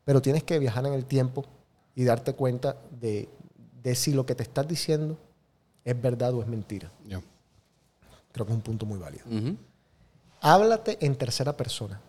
Pero 0.08 0.22
tienes 0.22 0.46
que 0.46 0.58
viajar 0.58 0.86
en 0.86 0.94
el 0.94 1.04
tiempo 1.04 1.44
y 1.94 2.06
darte 2.06 2.32
cuenta 2.32 2.78
de, 2.92 3.28
de 3.84 3.94
si 3.94 4.14
lo 4.14 4.26
que 4.26 4.36
te 4.36 4.44
estás 4.44 4.66
diciendo 4.66 5.18
es 5.84 6.02
verdad 6.02 6.34
o 6.34 6.42
es 6.42 6.48
mentira. 6.48 6.90
Creo 8.32 8.46
que 8.46 8.54
es 8.54 8.56
un 8.56 8.62
punto 8.62 8.86
muy 8.86 8.98
válido. 8.98 9.26
Háblate 10.40 10.98
en 11.06 11.14
tercera 11.18 11.58
persona. 11.58 12.00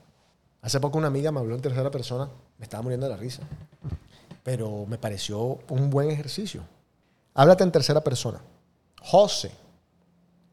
Hace 0.63 0.79
poco 0.79 0.97
una 0.97 1.09
amiga 1.09 1.33
me 1.33 1.41
habló 1.41 1.57
en 1.57 1.61
tercera 1.61 1.91
persona, 1.91 2.31
me 2.57 2.67
estaba 2.67 2.85
muriendo 2.85 3.07
de 3.07 3.11
la 3.11 3.19
risa, 3.19 3.43
pero 4.45 4.87
me 4.87 4.97
pareció 4.97 5.59
un 5.69 5.91
buen 5.91 6.09
ejercicio. 6.09 6.63
Háblate 7.35 7.65
en 7.65 7.73
tercera 7.73 8.01
persona. 8.05 8.41
José, 9.03 9.51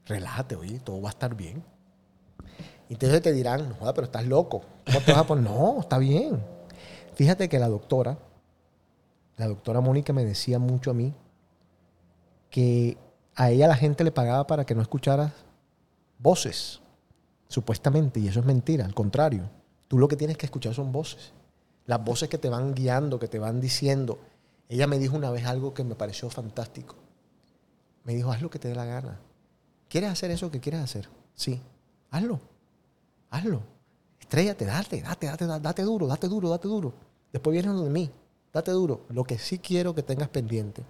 relájate, 0.07 0.55
oye, 0.55 0.79
todo 0.79 0.99
va 0.99 1.09
a 1.09 1.11
estar 1.11 1.35
bien. 1.35 1.63
Entonces 2.89 3.21
te 3.21 3.31
dirán, 3.31 3.69
no 3.69 3.75
joda, 3.75 3.93
pero 3.93 4.05
estás 4.05 4.25
loco. 4.25 4.63
¿Cómo 4.87 4.99
te 5.01 5.11
vas 5.11 5.21
a 5.21 5.27
poner? 5.27 5.43
No, 5.51 5.81
está 5.81 5.99
bien. 5.99 6.54
Fíjate 7.15 7.49
que 7.49 7.59
la 7.59 7.69
doctora, 7.69 8.17
la 9.37 9.47
doctora 9.47 9.81
Mónica 9.81 10.13
me 10.13 10.25
decía 10.25 10.59
mucho 10.59 10.91
a 10.91 10.93
mí 10.93 11.13
que 12.49 12.97
a 13.35 13.49
ella 13.49 13.67
la 13.67 13.75
gente 13.75 14.03
le 14.03 14.11
pagaba 14.11 14.47
para 14.47 14.65
que 14.65 14.75
no 14.75 14.81
escucharas 14.81 15.31
voces, 16.19 16.81
supuestamente, 17.47 18.19
y 18.19 18.27
eso 18.27 18.39
es 18.39 18.45
mentira, 18.45 18.85
al 18.85 18.93
contrario. 18.93 19.49
Tú 19.87 19.97
lo 19.97 20.07
que 20.07 20.15
tienes 20.15 20.37
que 20.37 20.45
escuchar 20.45 20.73
son 20.73 20.91
voces. 20.91 21.33
Las 21.85 22.03
voces 22.03 22.29
que 22.29 22.37
te 22.37 22.49
van 22.49 22.73
guiando, 22.73 23.19
que 23.19 23.27
te 23.27 23.39
van 23.39 23.61
diciendo. 23.61 24.19
Ella 24.69 24.87
me 24.87 24.97
dijo 24.97 25.15
una 25.15 25.29
vez 25.29 25.45
algo 25.45 25.73
que 25.73 25.83
me 25.83 25.95
pareció 25.95 26.29
fantástico. 26.29 26.95
Me 28.03 28.13
dijo, 28.13 28.31
haz 28.31 28.41
lo 28.41 28.49
que 28.49 28.59
te 28.59 28.69
dé 28.69 28.75
la 28.75 28.85
gana. 28.85 29.19
¿Quieres 29.87 30.09
hacer 30.09 30.31
eso 30.31 30.49
que 30.49 30.59
quieres 30.59 30.81
hacer? 30.81 31.09
Sí. 31.35 31.61
Hazlo. 32.09 32.39
Hazlo. 33.29 33.61
Estrellate, 34.19 34.65
date, 34.65 35.01
date, 35.01 35.27
date, 35.27 35.45
date, 35.45 35.83
duro, 35.83 36.07
date 36.07 36.27
duro, 36.27 36.49
date 36.49 36.67
duro. 36.67 36.93
Después 37.35 37.53
viene 37.53 37.67
lo 37.67 37.81
de 37.81 37.89
mí. 37.89 38.09
Date 38.53 38.71
duro. 38.71 39.01
Lo 39.09 39.25
que 39.25 39.37
sí 39.37 39.59
quiero 39.59 39.93
que 39.93 40.03
tengas 40.03 40.29
pendiente 40.29 40.85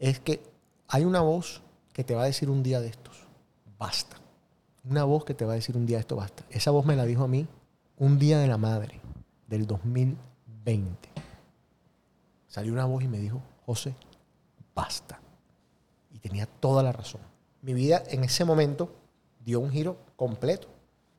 es 0.00 0.18
que 0.18 0.42
hay 0.88 1.04
una 1.04 1.20
voz 1.20 1.62
que 1.92 2.02
te 2.02 2.12
va 2.12 2.24
a 2.24 2.26
decir 2.26 2.50
un 2.50 2.64
día 2.64 2.80
de 2.80 2.88
estos, 2.88 3.28
basta. 3.78 4.16
Una 4.82 5.04
voz 5.04 5.24
que 5.24 5.32
te 5.32 5.44
va 5.44 5.52
a 5.52 5.54
decir 5.54 5.76
un 5.76 5.86
día 5.86 5.98
de 5.98 6.00
esto, 6.00 6.16
basta. 6.16 6.42
Esa 6.50 6.72
voz 6.72 6.84
me 6.86 6.96
la 6.96 7.04
dijo 7.04 7.22
a 7.22 7.28
mí 7.28 7.46
un 7.98 8.18
día 8.18 8.40
de 8.40 8.48
la 8.48 8.56
madre 8.56 9.00
del 9.46 9.64
2020. 9.64 11.08
Salió 12.48 12.72
una 12.72 12.86
voz 12.86 13.04
y 13.04 13.06
me 13.06 13.20
dijo, 13.20 13.40
José, 13.64 13.94
basta. 14.74 15.20
Y 16.12 16.18
tenía 16.18 16.46
toda 16.46 16.82
la 16.82 16.90
razón. 16.90 17.20
Mi 17.62 17.74
vida 17.74 18.02
en 18.08 18.24
ese 18.24 18.44
momento 18.44 18.92
dio 19.38 19.60
un 19.60 19.70
giro 19.70 19.98
completo. 20.16 20.66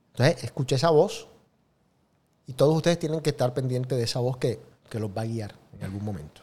Entonces, 0.09 0.43
escuché 0.43 0.75
esa 0.75 0.89
voz 0.89 1.29
y 2.51 2.53
todos 2.53 2.75
ustedes 2.75 2.99
tienen 2.99 3.21
que 3.21 3.29
estar 3.29 3.53
pendientes 3.53 3.97
de 3.97 4.03
esa 4.03 4.19
voz 4.19 4.35
que, 4.35 4.59
que 4.89 4.99
los 4.99 5.09
va 5.09 5.21
a 5.21 5.25
guiar 5.25 5.55
en 5.73 5.85
algún 5.85 6.03
momento. 6.03 6.41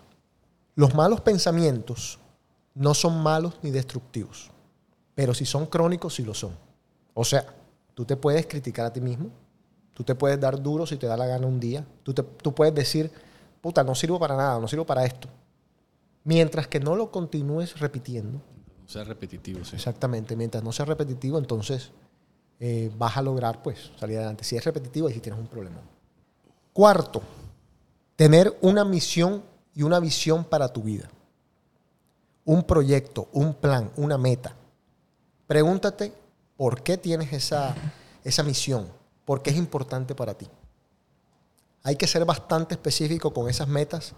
Los 0.75 0.94
malos 0.94 1.21
pensamientos 1.21 2.18
no 2.75 2.94
son 2.94 3.23
malos 3.23 3.59
ni 3.62 3.71
destructivos, 3.71 4.51
pero 5.14 5.35
si 5.35 5.44
son 5.44 5.66
crónicos, 5.66 6.14
sí 6.14 6.23
lo 6.25 6.33
son. 6.33 6.57
O 7.12 7.25
sea, 7.25 7.44
tú 7.94 8.07
te 8.07 8.16
puedes 8.16 8.47
criticar 8.47 8.87
a 8.87 8.92
ti 8.92 9.03
mismo, 9.03 9.29
tú 9.92 10.03
te 10.03 10.14
puedes 10.14 10.40
dar 10.40 10.62
duro 10.62 10.87
si 10.87 10.97
te 10.97 11.07
da 11.07 11.16
la 11.16 11.27
gana 11.27 11.47
un 11.47 11.61
día, 11.61 11.85
tú, 12.03 12.14
te- 12.14 12.23
tú 12.23 12.55
puedes 12.55 12.75
decir, 12.75 13.11
puta, 13.61 13.85
no 13.85 13.94
sirvo 13.94 14.18
para 14.18 14.35
nada, 14.35 14.59
no 14.59 14.66
sirvo 14.66 14.87
para 14.87 15.05
esto. 15.05 15.29
Mientras 16.25 16.68
que 16.68 16.81
no 16.81 16.97
lo 16.97 17.11
continúes 17.11 17.79
repitiendo, 17.81 18.40
O 18.87 18.88
sea, 18.88 19.05
repetitivo, 19.05 19.62
sí. 19.64 19.77
exactamente, 19.77 20.37
mientras 20.37 20.64
no 20.64 20.73
sea 20.73 20.87
repetitivo, 20.87 21.37
entonces 21.38 21.90
eh, 22.61 22.90
vas 22.97 23.16
a 23.16 23.23
lograr 23.23 23.62
pues 23.62 23.90
salir 23.99 24.16
adelante. 24.16 24.44
Si 24.44 24.57
es 24.57 24.64
repetitivo, 24.64 25.09
ahí 25.09 25.14
sí 25.14 25.21
tienes 25.21 25.38
un 25.40 25.47
problema. 25.49 25.81
Cuarto, 26.79 27.23
tener 28.14 28.57
una 28.61 28.85
misión 28.85 29.43
y 29.75 29.83
una 29.83 29.99
visión 29.99 30.45
para 30.45 30.69
tu 30.69 30.81
vida. 30.81 31.11
Un 32.45 32.62
proyecto, 32.62 33.29
un 33.33 33.55
plan, 33.55 33.91
una 33.97 34.17
meta. 34.17 34.55
Pregúntate 35.49 36.12
por 36.57 36.85
qué 36.85 36.97
tienes 36.97 37.33
esa, 37.33 37.75
esa 38.23 38.45
misión, 38.45 38.87
por 39.25 39.43
qué 39.43 39.51
es 39.51 39.57
importante 39.57 40.14
para 40.14 40.35
ti. 40.35 40.47
Hay 41.83 41.97
que 41.97 42.07
ser 42.07 42.25
bastante 42.25 42.75
específico 42.75 43.35
con 43.35 43.49
esas 43.49 43.67
metas 43.67 44.12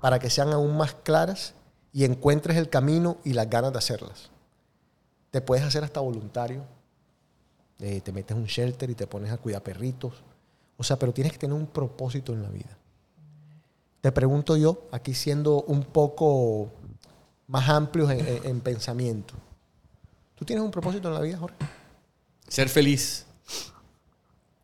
para 0.00 0.18
que 0.18 0.30
sean 0.30 0.54
aún 0.54 0.78
más 0.78 0.94
claras 0.94 1.52
y 1.92 2.06
encuentres 2.06 2.56
el 2.56 2.70
camino 2.70 3.18
y 3.22 3.34
las 3.34 3.50
ganas 3.50 3.72
de 3.72 3.80
hacerlas. 3.80 4.30
Te 5.30 5.42
puedes 5.42 5.62
hacer 5.62 5.84
hasta 5.84 6.00
voluntario. 6.00 6.62
Eh, 7.80 8.00
te 8.00 8.12
metes 8.12 8.34
un 8.34 8.46
shelter 8.46 8.88
y 8.88 8.94
te 8.94 9.06
pones 9.06 9.30
a 9.30 9.36
cuidar 9.36 9.62
perritos. 9.62 10.14
O 10.78 10.82
sea, 10.84 10.98
pero 10.98 11.12
tienes 11.12 11.32
que 11.32 11.38
tener 11.38 11.54
un 11.54 11.66
propósito 11.66 12.32
en 12.32 12.42
la 12.42 12.48
vida. 12.48 12.78
Te 14.00 14.10
pregunto 14.12 14.56
yo, 14.56 14.86
aquí 14.92 15.12
siendo 15.12 15.62
un 15.64 15.82
poco 15.84 16.70
más 17.48 17.68
amplios 17.68 18.10
en, 18.12 18.20
en- 18.26 18.46
en 18.46 18.60
pensamiento. 18.60 19.34
¿Tú 20.36 20.44
tienes 20.44 20.64
un 20.64 20.70
propósito 20.70 21.08
en 21.08 21.14
la 21.14 21.20
vida, 21.20 21.36
Jorge? 21.36 21.56
Ser 22.46 22.68
feliz. 22.68 23.26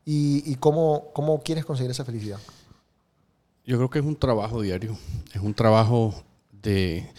¿Y, 0.05 0.51
y 0.51 0.55
cómo, 0.57 1.11
cómo 1.13 1.43
quieres 1.43 1.65
conseguir 1.65 1.91
esa 1.91 2.05
felicidad? 2.05 2.39
Yo 3.67 3.77
creo 3.77 3.91
que 3.91 3.99
es 3.99 4.05
un 4.05 4.17
trabajo 4.17 4.61
diario. 4.63 4.97
Es 5.33 5.41
un 5.41 5.55
trabajo 5.55 6.15
de... 6.63 7.11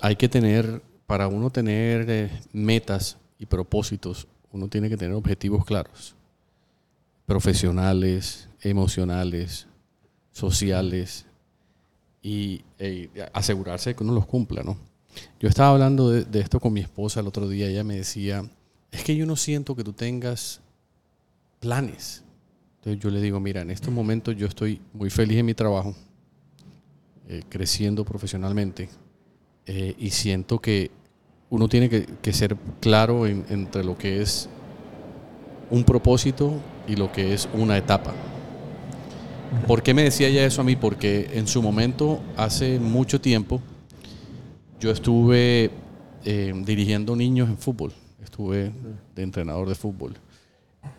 Hay 0.00 0.16
que 0.16 0.28
tener, 0.28 0.82
para 1.06 1.28
uno 1.28 1.50
tener 1.50 2.06
eh, 2.08 2.40
metas 2.52 3.16
y 3.38 3.46
propósitos, 3.46 4.26
uno 4.52 4.68
tiene 4.68 4.88
que 4.88 4.96
tener 4.96 5.14
objetivos 5.14 5.64
claros, 5.64 6.14
profesionales, 7.28 8.48
emocionales, 8.62 9.66
sociales, 10.32 11.26
y 12.22 12.62
eh, 12.78 13.10
asegurarse 13.34 13.94
que 13.94 14.02
uno 14.02 14.14
los 14.14 14.24
cumpla, 14.24 14.62
¿no? 14.62 14.78
Yo 15.38 15.46
estaba 15.48 15.68
hablando 15.70 16.10
de, 16.10 16.24
de 16.24 16.40
esto 16.40 16.58
con 16.58 16.72
mi 16.72 16.80
esposa 16.80 17.20
el 17.20 17.26
otro 17.26 17.46
día, 17.46 17.68
ella 17.68 17.84
me 17.84 17.96
decía, 17.96 18.48
es 18.90 19.04
que 19.04 19.14
yo 19.14 19.26
no 19.26 19.36
siento 19.36 19.76
que 19.76 19.84
tú 19.84 19.92
tengas 19.92 20.62
planes. 21.60 22.24
Entonces 22.78 23.02
yo 23.02 23.10
le 23.10 23.20
digo, 23.20 23.38
mira, 23.40 23.60
en 23.60 23.70
estos 23.70 23.92
momentos 23.92 24.34
yo 24.34 24.46
estoy 24.46 24.80
muy 24.94 25.10
feliz 25.10 25.36
en 25.38 25.46
mi 25.46 25.54
trabajo, 25.54 25.94
eh, 27.28 27.42
creciendo 27.50 28.04
profesionalmente, 28.06 28.88
eh, 29.66 29.94
y 29.98 30.10
siento 30.10 30.60
que 30.60 30.90
uno 31.50 31.68
tiene 31.68 31.90
que, 31.90 32.06
que 32.22 32.32
ser 32.32 32.56
claro 32.80 33.26
en- 33.26 33.44
entre 33.50 33.84
lo 33.84 33.98
que 33.98 34.22
es 34.22 34.48
un 35.70 35.84
propósito 35.84 36.54
y 36.88 36.96
lo 36.96 37.12
que 37.12 37.34
es 37.34 37.48
una 37.52 37.76
etapa. 37.76 38.12
¿Por 39.66 39.82
qué 39.82 39.94
me 39.94 40.02
decía 40.02 40.28
ella 40.28 40.44
eso 40.44 40.60
a 40.60 40.64
mí? 40.64 40.76
Porque 40.76 41.30
en 41.34 41.46
su 41.46 41.62
momento, 41.62 42.20
hace 42.36 42.78
mucho 42.78 43.20
tiempo, 43.20 43.60
yo 44.80 44.90
estuve 44.90 45.70
eh, 46.24 46.52
dirigiendo 46.64 47.14
niños 47.16 47.48
en 47.48 47.58
fútbol. 47.58 47.92
Estuve 48.22 48.72
de 49.14 49.22
entrenador 49.22 49.68
de 49.68 49.74
fútbol. 49.74 50.14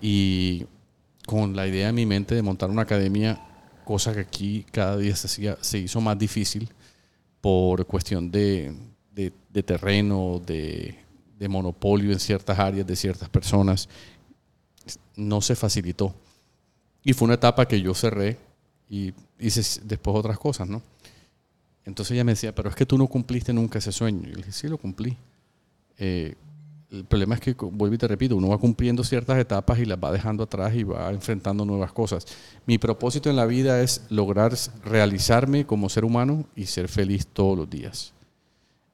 Y 0.02 0.66
con 1.26 1.56
la 1.56 1.68
idea 1.68 1.90
en 1.90 1.96
mi 1.96 2.06
mente 2.06 2.34
de 2.36 2.42
montar 2.42 2.70
una 2.70 2.82
academia, 2.84 3.40
cosa 3.86 4.14
que 4.14 4.20
aquí 4.22 4.66
cada 4.72 4.98
día 4.98 5.16
se, 5.16 5.28
hacía- 5.28 5.58
se 5.62 5.78
hizo 5.80 6.02
más 6.02 6.18
difícil 6.18 6.70
por 7.42 7.86
cuestión 7.86 8.30
de, 8.32 8.74
de- 9.14 9.64
terreno, 9.64 10.42
de 10.46 10.96
monopolio 11.48 12.12
en 12.12 12.20
ciertas 12.20 12.58
áreas 12.60 12.86
de 12.88 12.96
ciertas 12.96 13.30
personas, 13.30 13.88
no 15.16 15.42
se 15.42 15.56
facilitó. 15.56 16.14
Y 17.04 17.14
fue 17.14 17.26
una 17.26 17.36
etapa 17.36 17.68
que 17.68 17.82
yo 17.82 17.94
cerré 17.94 18.38
y 18.90 19.14
hice 19.40 19.82
después 19.84 20.16
otras 20.16 20.38
cosas, 20.38 20.68
¿no? 20.68 20.82
Entonces 21.86 22.12
ella 22.12 22.24
me 22.24 22.34
decía, 22.34 22.54
pero 22.54 22.70
es 22.70 22.76
que 22.76 22.86
tú 22.86 22.98
no 22.98 23.08
cumpliste 23.08 23.54
nunca 23.54 23.80
ese 23.80 23.92
sueño. 23.92 24.28
Y 24.28 24.32
le 24.32 24.36
dije, 24.38 24.52
sí, 24.52 24.68
lo 24.68 24.78
cumplí. 24.78 25.18
Eh, 25.98 26.36
el 26.92 27.06
problema 27.06 27.36
es 27.36 27.42
que, 27.42 27.54
vuelvo 27.54 27.94
y 27.94 27.98
te 27.98 28.08
repito, 28.08 28.36
uno 28.36 28.50
va 28.50 28.58
cumpliendo 28.58 29.04
ciertas 29.04 29.38
etapas 29.38 29.80
y 29.80 29.86
las 29.86 29.98
va 29.98 30.12
dejando 30.12 30.44
atrás 30.44 30.74
y 30.76 30.84
va 30.84 31.10
enfrentando 31.12 31.66
nuevas 31.66 31.92
cosas. 31.92 32.26
Mi 32.66 32.78
propósito 32.78 33.30
en 33.30 33.36
la 33.36 33.46
vida 33.46 33.82
es 33.82 34.04
lograr 34.10 34.54
realizarme 34.84 35.66
como 35.66 35.90
ser 35.90 36.06
humano 36.06 36.46
y 36.56 36.66
ser 36.66 36.88
feliz 36.88 37.28
todos 37.28 37.58
los 37.58 37.70
días. 37.70 38.14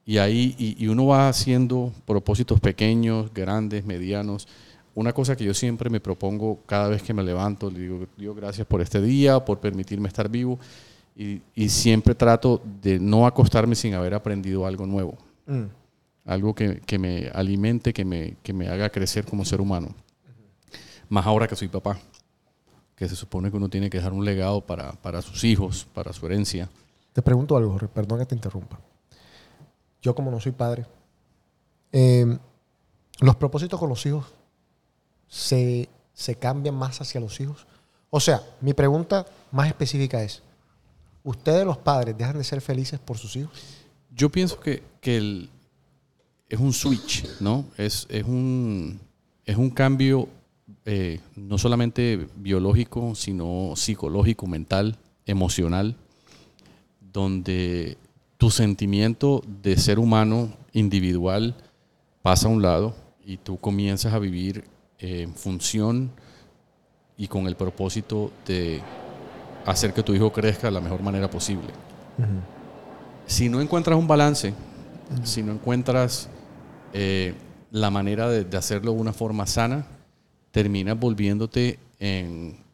Y 0.04 0.18
ahí, 0.18 0.54
y 0.58 0.86
uno 0.86 1.06
va 1.06 1.28
haciendo 1.28 1.92
propósitos 2.06 2.60
pequeños, 2.60 3.32
grandes, 3.34 3.84
medianos. 3.84 4.46
Una 4.96 5.12
cosa 5.12 5.36
que 5.36 5.44
yo 5.44 5.54
siempre 5.54 5.90
me 5.90 6.00
propongo 6.00 6.60
cada 6.66 6.88
vez 6.88 7.02
que 7.02 7.14
me 7.14 7.22
levanto, 7.22 7.70
le 7.70 7.78
digo, 7.80 8.06
Dios, 8.16 8.34
gracias 8.34 8.66
por 8.66 8.80
este 8.80 9.00
día, 9.00 9.44
por 9.44 9.60
permitirme 9.60 10.08
estar 10.08 10.28
vivo. 10.28 10.58
Y, 11.14 11.42
y 11.54 11.68
siempre 11.68 12.14
trato 12.14 12.60
de 12.82 12.98
no 12.98 13.26
acostarme 13.26 13.74
sin 13.74 13.94
haber 13.94 14.14
aprendido 14.14 14.66
algo 14.66 14.86
nuevo 14.86 15.16
Mm. 15.46 15.66
algo 16.24 16.54
que, 16.56 16.80
que 16.80 16.98
me 16.98 17.28
alimente, 17.32 17.92
que 17.92 18.04
me, 18.04 18.36
que 18.42 18.52
me 18.52 18.68
haga 18.68 18.90
crecer 18.90 19.24
como 19.24 19.44
ser 19.44 19.60
humano. 19.60 19.94
Más 21.08 21.24
ahora 21.24 21.46
que 21.46 21.54
soy 21.54 21.68
papá, 21.68 21.98
que 22.96 23.08
se 23.08 23.14
supone 23.14 23.48
que 23.50 23.56
uno 23.56 23.68
tiene 23.68 23.88
que 23.88 23.98
dejar 23.98 24.12
un 24.12 24.24
legado 24.24 24.60
para, 24.60 24.90
para 24.92 25.22
sus 25.22 25.44
hijos, 25.44 25.86
para 25.94 26.12
su 26.12 26.26
herencia. 26.26 26.68
Te 27.12 27.22
pregunto 27.22 27.56
algo, 27.56 27.70
Jorge, 27.70 27.86
perdón 27.86 28.18
que 28.18 28.26
te 28.26 28.34
interrumpa. 28.34 28.80
Yo 30.02 30.16
como 30.16 30.32
no 30.32 30.40
soy 30.40 30.50
padre, 30.52 30.84
eh, 31.92 32.36
¿los 33.20 33.36
propósitos 33.36 33.78
con 33.78 33.88
los 33.88 34.04
hijos 34.04 34.26
se, 35.28 35.88
se 36.14 36.34
cambian 36.36 36.74
más 36.74 37.00
hacia 37.00 37.20
los 37.20 37.40
hijos? 37.40 37.66
O 38.10 38.20
sea, 38.20 38.42
mi 38.60 38.72
pregunta 38.74 39.26
más 39.52 39.68
específica 39.68 40.22
es, 40.22 40.42
¿ustedes 41.24 41.64
los 41.64 41.78
padres 41.78 42.16
dejan 42.16 42.38
de 42.38 42.44
ser 42.44 42.60
felices 42.60 42.98
por 43.00 43.18
sus 43.18 43.34
hijos? 43.36 43.52
Yo 44.14 44.30
pienso 44.30 44.58
que, 44.60 44.82
que 45.00 45.16
el- 45.16 45.50
es 46.48 46.58
un 46.60 46.72
switch, 46.72 47.24
¿no? 47.40 47.64
Es, 47.76 48.06
es, 48.08 48.24
un, 48.24 49.00
es 49.44 49.56
un 49.56 49.68
cambio 49.70 50.28
eh, 50.84 51.20
no 51.34 51.58
solamente 51.58 52.28
biológico, 52.36 53.14
sino 53.16 53.72
psicológico, 53.74 54.46
mental, 54.46 54.96
emocional, 55.26 55.96
donde 57.00 57.96
tu 58.38 58.50
sentimiento 58.50 59.42
de 59.62 59.76
ser 59.76 59.98
humano 59.98 60.50
individual 60.72 61.54
pasa 62.22 62.48
a 62.48 62.50
un 62.50 62.62
lado 62.62 62.94
y 63.24 63.38
tú 63.38 63.58
comienzas 63.58 64.12
a 64.12 64.18
vivir 64.18 64.64
en 64.98 65.34
función 65.34 66.10
y 67.16 67.28
con 67.28 67.46
el 67.46 67.56
propósito 67.56 68.30
de 68.46 68.80
hacer 69.64 69.92
que 69.92 70.02
tu 70.02 70.14
hijo 70.14 70.32
crezca 70.32 70.68
de 70.68 70.72
la 70.72 70.80
mejor 70.80 71.02
manera 71.02 71.30
posible. 71.30 71.68
Si 73.26 73.48
no 73.48 73.60
encuentras 73.60 73.98
un 73.98 74.06
balance, 74.06 74.54
si 75.24 75.42
no 75.42 75.52
encuentras 75.52 76.28
eh, 76.92 77.34
la 77.70 77.90
manera 77.90 78.28
de, 78.28 78.44
de 78.44 78.56
hacerlo 78.56 78.92
de 78.92 78.98
una 79.00 79.12
forma 79.12 79.46
sana, 79.46 79.86
terminas 80.50 80.98
volviéndote 80.98 81.78
en... 81.98 82.64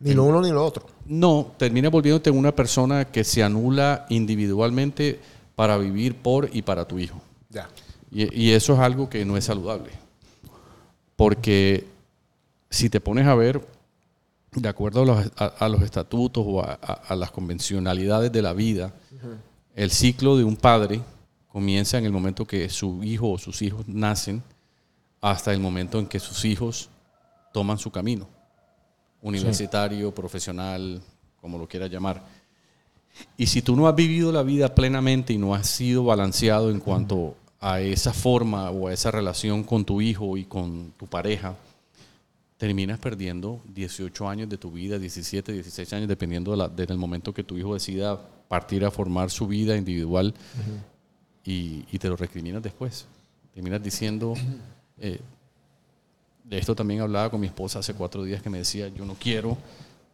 Ni 0.00 0.12
lo 0.12 0.24
uno 0.24 0.40
ni 0.40 0.50
lo 0.50 0.64
otro. 0.64 0.86
No, 1.06 1.52
terminas 1.56 1.90
volviéndote 1.90 2.30
en 2.30 2.36
una 2.36 2.54
persona 2.54 3.06
que 3.06 3.24
se 3.24 3.42
anula 3.42 4.06
individualmente 4.10 5.18
para 5.56 5.76
vivir 5.78 6.14
por 6.14 6.48
y 6.52 6.62
para 6.62 6.86
tu 6.86 7.00
hijo. 7.00 7.20
Ya. 7.50 7.68
Y, 8.12 8.42
y 8.42 8.52
eso 8.52 8.74
es 8.74 8.78
algo 8.78 9.08
que 9.08 9.24
no 9.24 9.36
es 9.36 9.44
saludable. 9.44 9.90
Porque 11.18 11.84
si 12.70 12.88
te 12.88 13.00
pones 13.00 13.26
a 13.26 13.34
ver, 13.34 13.60
de 14.52 14.68
acuerdo 14.68 15.02
a 15.02 15.04
los, 15.04 15.32
a- 15.36 15.46
a 15.46 15.68
los 15.68 15.82
estatutos 15.82 16.44
o 16.46 16.62
a, 16.62 16.78
a- 16.80 16.92
a 17.08 17.16
las 17.16 17.32
convencionalidades 17.32 18.30
de 18.30 18.40
la 18.40 18.52
vida, 18.52 18.94
el 19.74 19.90
ciclo 19.90 20.36
de 20.36 20.44
un 20.44 20.54
padre 20.56 21.00
comienza 21.48 21.98
en 21.98 22.04
el 22.04 22.12
momento 22.12 22.44
que 22.46 22.68
su 22.68 23.02
hijo 23.02 23.32
o 23.32 23.38
sus 23.38 23.62
hijos 23.62 23.88
nacen 23.88 24.44
hasta 25.20 25.52
el 25.52 25.58
momento 25.58 25.98
en 25.98 26.06
que 26.06 26.20
sus 26.20 26.44
hijos 26.44 26.88
toman 27.52 27.78
su 27.78 27.90
camino, 27.90 28.28
universitario, 29.20 30.14
profesional, 30.14 31.02
como 31.40 31.58
lo 31.58 31.66
quieras 31.66 31.90
llamar. 31.90 32.22
Y 33.36 33.46
si 33.48 33.60
tú 33.60 33.74
no 33.74 33.88
has 33.88 33.96
vivido 33.96 34.30
la 34.30 34.44
vida 34.44 34.72
plenamente 34.72 35.32
y 35.32 35.38
no 35.38 35.52
has 35.52 35.66
sido 35.68 36.04
balanceado 36.04 36.70
en 36.70 36.78
cuanto 36.78 37.34
a 37.60 37.80
esa 37.80 38.12
forma 38.12 38.70
o 38.70 38.88
a 38.88 38.92
esa 38.92 39.10
relación 39.10 39.64
con 39.64 39.84
tu 39.84 40.00
hijo 40.00 40.36
y 40.36 40.44
con 40.44 40.92
tu 40.96 41.06
pareja, 41.06 41.54
terminas 42.56 42.98
perdiendo 42.98 43.60
18 43.74 44.28
años 44.28 44.48
de 44.48 44.56
tu 44.58 44.70
vida, 44.70 44.98
17, 44.98 45.52
16 45.52 45.92
años, 45.92 46.08
dependiendo 46.08 46.50
de 46.52 46.56
la- 46.56 46.68
del 46.68 46.98
momento 46.98 47.32
que 47.32 47.44
tu 47.44 47.56
hijo 47.56 47.74
decida 47.74 48.18
partir 48.48 48.84
a 48.84 48.90
formar 48.90 49.30
su 49.30 49.46
vida 49.46 49.76
individual 49.76 50.34
y, 51.44 51.84
y 51.92 51.98
te 51.98 52.08
lo 52.08 52.16
recriminas 52.16 52.62
después. 52.62 53.06
Terminas 53.54 53.82
diciendo, 53.82 54.34
eh, 54.98 55.20
de 56.44 56.58
esto 56.58 56.74
también 56.74 57.00
hablaba 57.00 57.30
con 57.30 57.40
mi 57.40 57.46
esposa 57.46 57.78
hace 57.80 57.94
cuatro 57.94 58.24
días 58.24 58.42
que 58.42 58.50
me 58.50 58.58
decía, 58.58 58.88
yo 58.88 59.04
no 59.04 59.14
quiero 59.14 59.56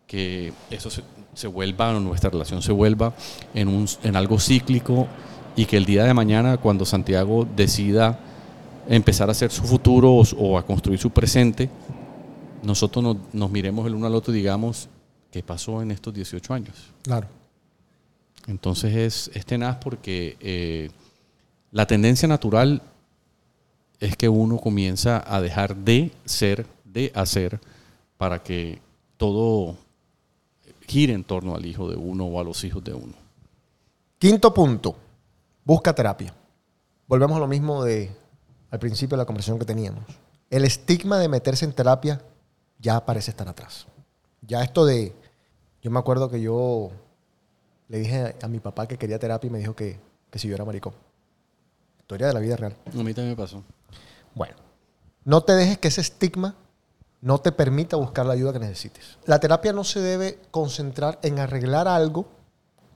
que 0.06 0.52
eso 0.70 0.90
se, 0.90 1.02
se 1.34 1.46
vuelva, 1.46 1.96
o 1.96 2.00
nuestra 2.00 2.28
relación 2.30 2.60
se 2.60 2.72
vuelva 2.72 3.14
en, 3.54 3.68
un, 3.68 3.86
en 4.02 4.16
algo 4.16 4.38
cíclico 4.38 5.06
y 5.56 5.66
que 5.66 5.76
el 5.76 5.84
día 5.84 6.04
de 6.04 6.14
mañana 6.14 6.56
cuando 6.56 6.84
Santiago 6.84 7.46
decida 7.56 8.18
empezar 8.88 9.28
a 9.28 9.32
hacer 9.32 9.50
su 9.50 9.62
futuro 9.62 10.22
o, 10.38 10.58
a 10.58 10.66
construir 10.66 10.98
su 10.98 11.10
presente, 11.10 11.70
nosotros 12.62 13.02
nos, 13.02 13.16
nos 13.32 13.50
miremos 13.50 13.86
el 13.86 13.94
uno 13.94 14.06
al 14.06 14.14
otro 14.14 14.32
y 14.34 14.38
digamos, 14.38 14.88
¿qué 15.30 15.42
pasó 15.42 15.82
en 15.82 15.90
estos 15.90 16.12
18 16.14 16.54
años? 16.54 16.92
Claro. 17.02 17.26
Entonces 18.46 18.94
es, 18.94 19.30
es 19.34 19.46
tenaz 19.46 19.76
porque 19.76 20.36
eh, 20.40 20.90
la 21.70 21.86
tendencia 21.86 22.28
natural 22.28 22.82
es 24.00 24.16
que 24.16 24.28
uno 24.28 24.58
comienza 24.58 25.24
a 25.26 25.40
dejar 25.40 25.76
de 25.76 26.12
ser, 26.24 26.66
de 26.84 27.10
hacer, 27.14 27.60
para 28.18 28.42
que 28.42 28.80
todo 29.16 29.76
gire 30.86 31.14
en 31.14 31.24
torno 31.24 31.54
al 31.54 31.64
hijo 31.64 31.88
de 31.90 31.96
uno 31.96 32.26
o 32.26 32.40
a 32.40 32.44
los 32.44 32.62
hijos 32.64 32.84
de 32.84 32.92
uno. 32.92 33.14
Quinto 34.18 34.52
punto, 34.52 34.96
busca 35.64 35.94
terapia. 35.94 36.34
Volvemos 37.06 37.36
a 37.36 37.40
lo 37.40 37.46
mismo 37.46 37.84
de 37.84 38.10
al 38.70 38.78
principio 38.78 39.16
de 39.16 39.22
la 39.22 39.26
conversación 39.26 39.58
que 39.58 39.64
teníamos. 39.64 40.04
El 40.50 40.64
estigma 40.64 41.18
de 41.18 41.28
meterse 41.28 41.64
en 41.64 41.72
terapia 41.72 42.20
ya 42.78 43.04
parece 43.04 43.30
estar 43.30 43.48
atrás. 43.48 43.86
Ya 44.42 44.62
esto 44.62 44.84
de, 44.84 45.14
yo 45.82 45.90
me 45.90 45.98
acuerdo 45.98 46.30
que 46.30 46.40
yo 46.40 46.90
le 47.88 47.98
dije 47.98 48.36
a 48.42 48.48
mi 48.48 48.60
papá 48.60 48.86
que 48.86 48.98
quería 48.98 49.18
terapia 49.18 49.48
y 49.48 49.50
me 49.50 49.58
dijo 49.58 49.74
que, 49.74 49.98
que 50.30 50.38
si 50.38 50.48
yo 50.48 50.54
era 50.54 50.64
maricón. 50.64 50.94
Historia 52.00 52.26
de 52.26 52.34
la 52.34 52.40
vida 52.40 52.56
real. 52.56 52.76
A 52.86 53.02
mí 53.02 53.14
también 53.14 53.30
me 53.30 53.36
pasó. 53.36 53.62
Bueno, 54.34 54.56
no 55.24 55.42
te 55.42 55.52
dejes 55.52 55.78
que 55.78 55.88
ese 55.88 56.00
estigma 56.00 56.54
no 57.20 57.38
te 57.38 57.52
permita 57.52 57.96
buscar 57.96 58.26
la 58.26 58.34
ayuda 58.34 58.52
que 58.52 58.58
necesites. 58.58 59.18
La 59.24 59.40
terapia 59.40 59.72
no 59.72 59.84
se 59.84 60.00
debe 60.00 60.38
concentrar 60.50 61.18
en 61.22 61.38
arreglar 61.38 61.88
algo 61.88 62.26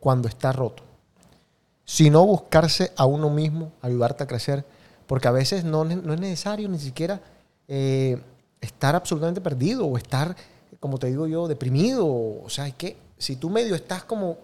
cuando 0.00 0.28
está 0.28 0.52
roto, 0.52 0.82
sino 1.88 2.26
buscarse 2.26 2.92
a 2.96 3.06
uno 3.06 3.30
mismo, 3.30 3.72
ayudarte 3.80 4.22
a 4.22 4.26
crecer, 4.26 4.62
porque 5.06 5.26
a 5.26 5.30
veces 5.30 5.64
no, 5.64 5.86
no 5.86 6.12
es 6.12 6.20
necesario 6.20 6.68
ni 6.68 6.78
siquiera 6.78 7.18
eh, 7.66 8.20
estar 8.60 8.94
absolutamente 8.94 9.40
perdido 9.40 9.86
o 9.86 9.96
estar, 9.96 10.36
como 10.80 10.98
te 10.98 11.06
digo 11.06 11.26
yo, 11.26 11.48
deprimido. 11.48 12.06
O 12.06 12.50
sea, 12.50 12.68
es 12.68 12.74
que 12.74 12.98
si 13.16 13.36
tú 13.36 13.48
medio 13.48 13.74
estás 13.74 14.04
como 14.04 14.36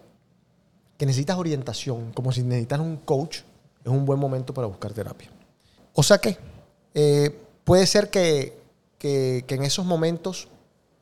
que 0.96 1.04
necesitas 1.04 1.36
orientación, 1.36 2.12
como 2.12 2.32
si 2.32 2.42
necesitas 2.42 2.80
un 2.80 2.96
coach, 2.96 3.40
es 3.84 3.92
un 3.92 4.06
buen 4.06 4.18
momento 4.18 4.54
para 4.54 4.66
buscar 4.66 4.94
terapia. 4.94 5.30
O 5.92 6.02
sea 6.02 6.16
que 6.16 6.38
eh, 6.94 7.38
puede 7.64 7.86
ser 7.86 8.08
que, 8.08 8.58
que, 8.96 9.44
que 9.46 9.56
en 9.56 9.64
esos 9.64 9.84
momentos, 9.84 10.48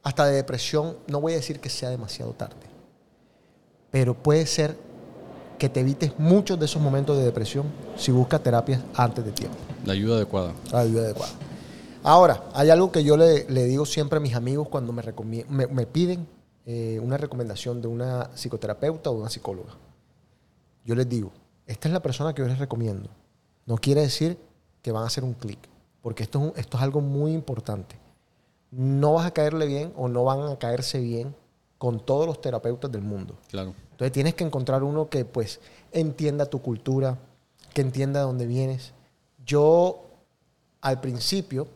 hasta 0.02 0.26
de 0.26 0.34
depresión, 0.34 0.96
no 1.06 1.20
voy 1.20 1.34
a 1.34 1.36
decir 1.36 1.60
que 1.60 1.70
sea 1.70 1.90
demasiado 1.90 2.32
tarde, 2.32 2.66
pero 3.92 4.20
puede 4.20 4.44
ser 4.46 4.76
que 5.62 5.68
te 5.68 5.78
evites 5.78 6.18
muchos 6.18 6.58
de 6.58 6.64
esos 6.64 6.82
momentos 6.82 7.16
de 7.16 7.22
depresión 7.22 7.66
si 7.96 8.10
buscas 8.10 8.42
terapias 8.42 8.82
antes 8.96 9.24
de 9.24 9.30
tiempo. 9.30 9.56
La 9.84 9.92
ayuda 9.92 10.16
adecuada. 10.16 10.54
La 10.72 10.80
ayuda 10.80 11.02
adecuada. 11.04 11.32
Ahora, 12.02 12.42
hay 12.52 12.68
algo 12.70 12.90
que 12.90 13.04
yo 13.04 13.16
le, 13.16 13.48
le 13.48 13.62
digo 13.66 13.86
siempre 13.86 14.16
a 14.16 14.20
mis 14.20 14.34
amigos 14.34 14.66
cuando 14.68 14.92
me, 14.92 15.02
recomie- 15.04 15.46
me, 15.46 15.68
me 15.68 15.86
piden 15.86 16.26
eh, 16.66 16.98
una 17.00 17.16
recomendación 17.16 17.80
de 17.80 17.86
una 17.86 18.28
psicoterapeuta 18.34 19.10
o 19.10 19.14
de 19.14 19.20
una 19.20 19.30
psicóloga. 19.30 19.70
Yo 20.84 20.96
les 20.96 21.08
digo, 21.08 21.30
esta 21.68 21.86
es 21.86 21.94
la 21.94 22.02
persona 22.02 22.34
que 22.34 22.42
yo 22.42 22.48
les 22.48 22.58
recomiendo. 22.58 23.08
No 23.64 23.76
quiere 23.76 24.00
decir 24.00 24.36
que 24.82 24.90
van 24.90 25.04
a 25.04 25.06
hacer 25.06 25.22
un 25.22 25.34
clic, 25.34 25.60
porque 26.02 26.24
esto 26.24 26.40
es, 26.40 26.44
un- 26.46 26.52
esto 26.56 26.76
es 26.76 26.82
algo 26.82 27.00
muy 27.00 27.34
importante. 27.34 27.94
No 28.72 29.12
vas 29.12 29.26
a 29.26 29.30
caerle 29.30 29.66
bien 29.66 29.92
o 29.96 30.08
no 30.08 30.24
van 30.24 30.42
a 30.42 30.56
caerse 30.58 30.98
bien 30.98 31.36
con 31.78 32.00
todos 32.04 32.26
los 32.26 32.40
terapeutas 32.40 32.90
del 32.90 33.02
mundo. 33.02 33.36
Claro. 33.48 33.74
Tienes 34.10 34.34
que 34.34 34.44
encontrar 34.44 34.82
uno 34.82 35.08
que 35.08 35.24
pues 35.24 35.60
entienda 35.92 36.46
tu 36.46 36.60
cultura, 36.62 37.18
que 37.74 37.82
entienda 37.82 38.20
de 38.20 38.26
dónde 38.26 38.46
vienes. 38.46 38.92
Yo 39.44 40.02
al 40.80 41.00
principio, 41.00 41.68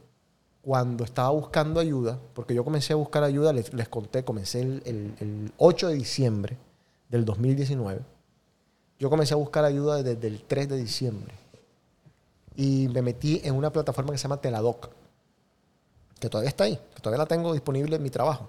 cuando 0.63 1.05
estaba 1.05 1.31
buscando 1.31 1.79
ayuda, 1.79 2.19
porque 2.35 2.55
yo 2.55 2.65
comencé 2.65 2.93
a 2.93 2.97
buscar 2.97 3.23
ayuda, 3.23 3.53
les, 3.53 3.71
conté, 3.89 4.25
comencé 4.25 4.61
el, 4.63 4.83
el- 4.85 5.15
el 5.21 5.53
8 5.59 5.89
de 5.89 5.95
diciembre 5.95 6.57
del 7.09 7.25
2019. 7.25 8.01
Yo 8.99 9.11
comencé 9.11 9.35
a 9.35 9.37
buscar 9.37 9.65
ayuda 9.65 10.03
desde 10.03 10.27
el 10.27 10.43
3 10.43 10.69
de 10.71 10.77
diciembre. 10.79 11.35
Y 12.57 12.89
me 12.89 13.03
metí 13.03 13.41
en 13.45 13.55
una 13.55 13.71
plataforma 13.71 14.11
que 14.13 14.19
se 14.19 14.23
llama 14.23 14.41
Teladoc, 14.41 14.89
que 16.19 16.29
todavía 16.31 16.49
está 16.49 16.65
ahí, 16.65 16.81
que 16.95 17.01
todavía 17.03 17.19
la 17.23 17.27
tengo 17.29 17.53
disponible 17.53 17.97
en 17.97 18.03
mi 18.03 18.09
trabajo. 18.11 18.49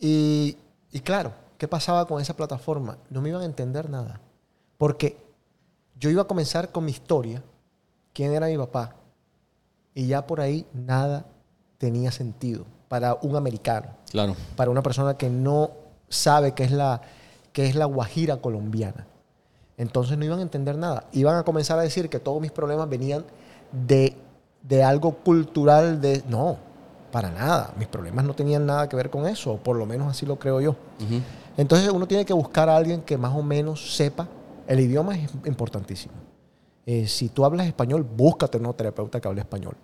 Y, 0.00 0.56
y 0.90 1.00
claro, 1.00 1.32
¿qué 1.60 1.68
pasaba 1.68 2.06
con 2.06 2.22
esa 2.22 2.34
plataforma? 2.34 2.96
No 3.10 3.20
me 3.20 3.28
iban 3.28 3.42
a 3.42 3.44
entender 3.44 3.90
nada. 3.90 4.18
Porque 4.78 5.18
yo 5.98 6.08
iba 6.08 6.22
a 6.22 6.26
comenzar 6.26 6.70
con 6.72 6.86
mi 6.86 6.90
historia, 6.90 7.42
quién 8.14 8.32
era 8.32 8.46
mi 8.46 8.56
papá, 8.56 8.94
y 9.94 10.06
ya 10.06 10.26
por 10.26 10.40
ahí 10.40 10.66
nada 10.72 11.26
tenía 11.76 12.10
sentido 12.12 12.64
para 12.88 13.18
un 13.20 13.36
americano, 13.36 13.88
Claro. 14.10 14.34
para 14.56 14.70
una 14.70 14.82
persona 14.82 15.18
que 15.18 15.28
no 15.28 15.70
sabe 16.08 16.52
qué 16.54 16.64
es 16.64 16.70
la, 16.72 17.02
qué 17.52 17.66
es 17.66 17.74
la 17.74 17.84
guajira 17.84 18.38
colombiana. 18.38 19.06
Entonces 19.76 20.16
no 20.16 20.24
iban 20.24 20.38
a 20.38 20.42
entender 20.42 20.78
nada. 20.78 21.04
Iban 21.12 21.36
a 21.36 21.42
comenzar 21.42 21.78
a 21.78 21.82
decir 21.82 22.08
que 22.08 22.18
todos 22.20 22.40
mis 22.40 22.52
problemas 22.52 22.88
venían 22.88 23.24
de, 23.70 24.16
de 24.62 24.82
algo 24.82 25.12
cultural, 25.16 26.00
de... 26.00 26.22
No, 26.26 26.56
para 27.12 27.30
nada. 27.30 27.72
Mis 27.78 27.88
problemas 27.88 28.24
no 28.24 28.34
tenían 28.34 28.64
nada 28.64 28.88
que 28.88 28.96
ver 28.96 29.10
con 29.10 29.26
eso, 29.26 29.52
o 29.52 29.56
por 29.58 29.76
lo 29.76 29.84
menos 29.84 30.08
así 30.08 30.24
lo 30.24 30.36
creo 30.38 30.60
yo. 30.62 30.70
Ujú. 30.70 31.20
Entonces 31.60 31.90
uno 31.90 32.08
tiene 32.08 32.24
que 32.24 32.32
buscar 32.32 32.70
a 32.70 32.76
alguien 32.78 33.02
que 33.02 33.18
más 33.18 33.36
o 33.36 33.42
menos 33.42 33.94
sepa. 33.94 34.26
El 34.66 34.80
idioma 34.80 35.14
es 35.14 35.30
importantísimo. 35.44 36.14
Eh, 36.86 37.06
si 37.06 37.28
tú 37.28 37.44
hablas 37.44 37.66
español, 37.66 38.02
búscate 38.02 38.56
un 38.56 38.72
terapeuta 38.72 39.20
que 39.20 39.28
hable 39.28 39.42
español. 39.42 39.76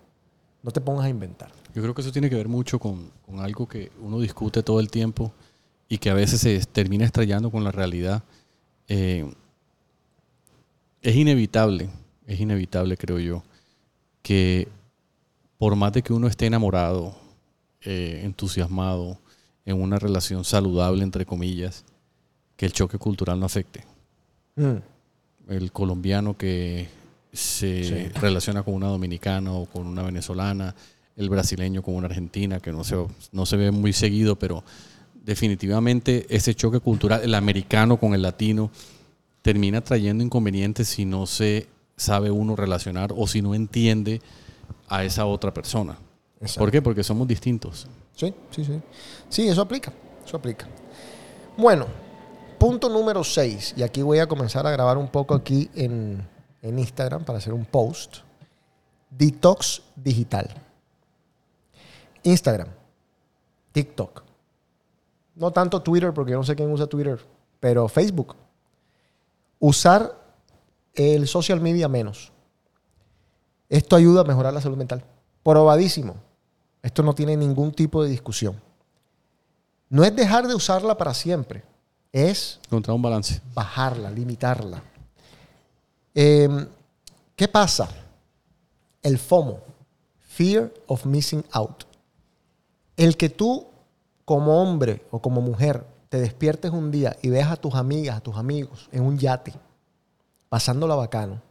No 0.63 0.71
te 0.71 0.81
pongas 0.81 1.05
a 1.05 1.09
inventar. 1.09 1.51
Yo 1.75 1.83
creo 1.83 1.93
que 1.93 2.01
eso 2.01 2.11
tiene 2.11 2.31
que 2.31 2.35
ver 2.35 2.47
mucho 2.47 2.79
con, 2.79 3.11
algo 3.37 3.67
que 3.67 3.91
uno 4.01 4.19
discute 4.19 4.63
todo 4.63 4.79
el 4.79 4.89
tiempo 4.89 5.31
y 5.87 5.99
que 5.99 6.09
a 6.09 6.15
veces 6.15 6.41
se 6.41 6.59
termina 6.65 7.05
estrellando 7.05 7.51
con 7.51 7.63
la 7.63 7.71
realidad. 7.71 8.23
Eh, 8.87 9.31
es 11.03 11.15
inevitable, 11.15 11.91
es 12.25 12.39
inevitable, 12.39 12.97
creo 12.97 13.19
yo, 13.19 13.43
que 14.23 14.67
por 15.59 15.75
más 15.75 15.93
de 15.93 16.01
que 16.01 16.11
uno 16.11 16.25
esté 16.25 16.47
enamorado, 16.47 17.15
eh, 17.81 18.21
entusiasmado, 18.23 19.19
en 19.67 19.79
una 19.79 19.99
relación 19.99 20.43
saludable, 20.43 21.03
entre 21.03 21.25
comillas, 21.27 21.83
que 22.55 22.65
el 22.65 22.73
choque 22.73 22.97
cultural 22.97 23.39
no 23.39 23.45
afecte. 23.45 23.83
Mm, 24.55 24.77
El 25.49 25.71
colombiano 25.71 26.35
que 26.35 26.87
se 27.31 27.83
Sí. 27.83 28.19
relaciona 28.19 28.63
con 28.63 28.73
una 28.73 28.87
dominicana 28.87 29.53
o 29.53 29.65
con 29.65 29.85
una 29.87 30.01
venezolana, 30.03 30.73
el 31.15 31.29
brasileño 31.29 31.81
con 31.83 31.95
una 31.95 32.07
argentina, 32.07 32.59
que 32.59 32.71
no 32.71 32.83
se, 32.83 32.95
no 33.31 33.45
se 33.45 33.55
ve 33.57 33.71
muy 33.71 33.93
seguido, 33.93 34.35
pero 34.37 34.63
definitivamente 35.31 36.25
ese 36.29 36.55
choque 36.55 36.79
cultural, 36.79 37.21
el 37.23 37.35
americano 37.35 37.97
con 37.97 38.13
el 38.13 38.21
latino, 38.21 38.71
termina 39.41 39.81
trayendo 39.81 40.23
inconvenientes 40.23 40.87
si 40.87 41.05
no 41.05 41.25
se 41.27 41.67
sabe 41.95 42.31
uno 42.31 42.55
relacionar 42.55 43.13
o 43.15 43.27
si 43.27 43.41
no 43.41 43.53
entiende 43.53 44.21
a 44.89 45.03
esa 45.03 45.25
otra 45.25 45.53
persona. 45.53 45.97
Exacto. 46.41 46.59
¿Por 46.59 46.71
qué? 46.71 46.81
Porque 46.81 47.03
somos 47.03 47.27
distintos. 47.27 47.87
Sí, 48.17 48.33
sí, 48.49 48.65
sí. 48.65 48.81
Sí, 49.29 49.47
eso 49.47 49.61
aplica. 49.61 49.93
Eso 50.25 50.37
aplica. 50.37 50.67
Bueno, 51.55 51.85
punto 52.57 52.89
número 52.89 53.23
6. 53.23 53.75
Y 53.77 53.83
aquí 53.83 54.01
voy 54.01 54.17
a 54.17 54.27
comenzar 54.27 54.65
a 54.65 54.71
grabar 54.71 54.97
un 54.97 55.07
poco 55.07 55.35
aquí 55.35 55.69
en, 55.75 56.27
en 56.63 56.79
Instagram 56.79 57.23
para 57.23 57.37
hacer 57.37 57.53
un 57.53 57.63
post. 57.63 58.17
Detox 59.11 59.83
digital. 59.95 60.49
Instagram. 62.23 62.69
TikTok. 63.71 64.23
No 65.35 65.51
tanto 65.51 65.83
Twitter, 65.83 66.11
porque 66.11 66.31
yo 66.31 66.37
no 66.39 66.43
sé 66.43 66.55
quién 66.55 66.71
usa 66.71 66.87
Twitter, 66.87 67.23
pero 67.59 67.87
Facebook. 67.87 68.35
Usar 69.59 70.19
el 70.95 71.27
social 71.27 71.61
media 71.61 71.87
menos. 71.87 72.31
Esto 73.69 73.95
ayuda 73.95 74.21
a 74.21 74.23
mejorar 74.23 74.53
la 74.53 74.61
salud 74.61 74.77
mental. 74.77 75.03
Probadísimo. 75.43 76.26
Esto 76.81 77.03
no 77.03 77.13
tiene 77.13 77.35
ningún 77.35 77.71
tipo 77.71 78.03
de 78.03 78.09
discusión. 78.09 78.59
No 79.89 80.03
es 80.03 80.15
dejar 80.15 80.47
de 80.47 80.55
usarla 80.55 80.97
para 80.97 81.13
siempre, 81.13 81.63
es 82.11 82.59
Encontrar 82.65 82.95
un 82.95 83.01
balance. 83.01 83.41
bajarla, 83.53 84.11
limitarla. 84.11 84.81
Eh, 86.13 86.67
¿Qué 87.35 87.47
pasa? 87.47 87.87
El 89.01 89.17
FOMO, 89.17 89.59
Fear 90.19 90.71
of 90.87 91.05
Missing 91.05 91.45
Out. 91.51 91.83
El 92.95 93.15
que 93.15 93.29
tú, 93.29 93.67
como 94.25 94.61
hombre 94.61 95.05
o 95.11 95.21
como 95.21 95.39
mujer, 95.41 95.85
te 96.09 96.19
despiertes 96.19 96.71
un 96.71 96.89
día 96.91 97.15
y 97.21 97.29
veas 97.29 97.51
a 97.51 97.57
tus 97.57 97.75
amigas, 97.75 98.17
a 98.17 98.21
tus 98.21 98.35
amigos 98.35 98.89
en 98.91 99.03
un 99.03 99.17
yate, 99.17 99.53
pasándola 100.49 100.95
bacano, 100.95 101.41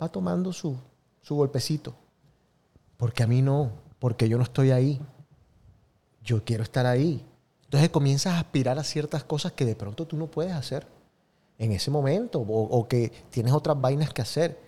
va 0.00 0.08
tomando 0.08 0.52
su, 0.52 0.76
su 1.20 1.34
golpecito. 1.34 1.94
Porque 2.96 3.22
a 3.22 3.26
mí 3.26 3.42
no, 3.42 3.70
porque 4.00 4.28
yo 4.28 4.36
no 4.38 4.42
estoy 4.42 4.72
ahí. 4.72 5.00
Yo 6.24 6.44
quiero 6.44 6.64
estar 6.64 6.86
ahí. 6.86 7.24
Entonces 7.64 7.90
comienzas 7.90 8.34
a 8.34 8.40
aspirar 8.40 8.78
a 8.80 8.82
ciertas 8.82 9.22
cosas 9.22 9.52
que 9.52 9.64
de 9.64 9.76
pronto 9.76 10.06
tú 10.06 10.16
no 10.16 10.26
puedes 10.26 10.52
hacer 10.52 10.86
en 11.58 11.70
ese 11.70 11.90
momento 11.90 12.40
o, 12.40 12.62
o 12.62 12.88
que 12.88 13.12
tienes 13.30 13.52
otras 13.52 13.80
vainas 13.80 14.12
que 14.12 14.22
hacer. 14.22 14.58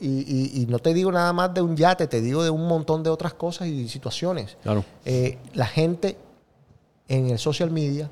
Y 0.00 0.64
no 0.68 0.78
te 0.78 0.94
digo 0.94 1.12
nada 1.12 1.32
más 1.34 1.52
de 1.52 1.60
un 1.60 1.76
yate, 1.76 2.06
te 2.06 2.22
digo 2.22 2.42
de 2.42 2.48
un 2.48 2.66
montón 2.66 3.02
de 3.02 3.10
otras 3.10 3.34
cosas 3.34 3.68
y 3.68 3.86
situaciones. 3.88 4.56
Claro. 4.62 4.82
Eh, 5.04 5.36
la 5.52 5.66
gente 5.66 6.16
en 7.06 7.28
el 7.28 7.38
social 7.38 7.70
media 7.70 8.10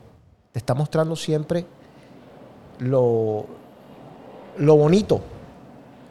te 0.52 0.58
está 0.58 0.74
mostrando 0.74 1.16
siempre 1.16 1.64
lo, 2.78 3.46
lo 4.58 4.76
bonito. 4.76 5.22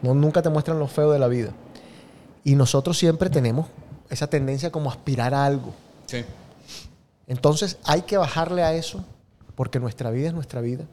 No, 0.01 0.15
nunca 0.15 0.41
te 0.41 0.49
muestran 0.49 0.79
lo 0.79 0.87
feo 0.87 1.11
de 1.11 1.19
la 1.19 1.27
vida. 1.27 1.51
Y 2.43 2.55
nosotros 2.55 2.97
siempre 2.97 3.29
tenemos 3.29 3.67
esa 4.09 4.27
tendencia 4.27 4.71
como 4.71 4.89
aspirar 4.89 5.33
a 5.33 5.45
algo. 5.45 5.73
Sí. 6.05 6.23
Entonces 7.27 7.77
hay 7.83 8.03
que 8.03 8.17
bajarle 8.17 8.63
a 8.63 8.73
eso 8.73 9.03
porque 9.55 9.79
nuestra 9.79 10.11
vida 10.11 10.27
es 10.27 10.33
nuestra 10.33 10.61
vida. 10.61 10.85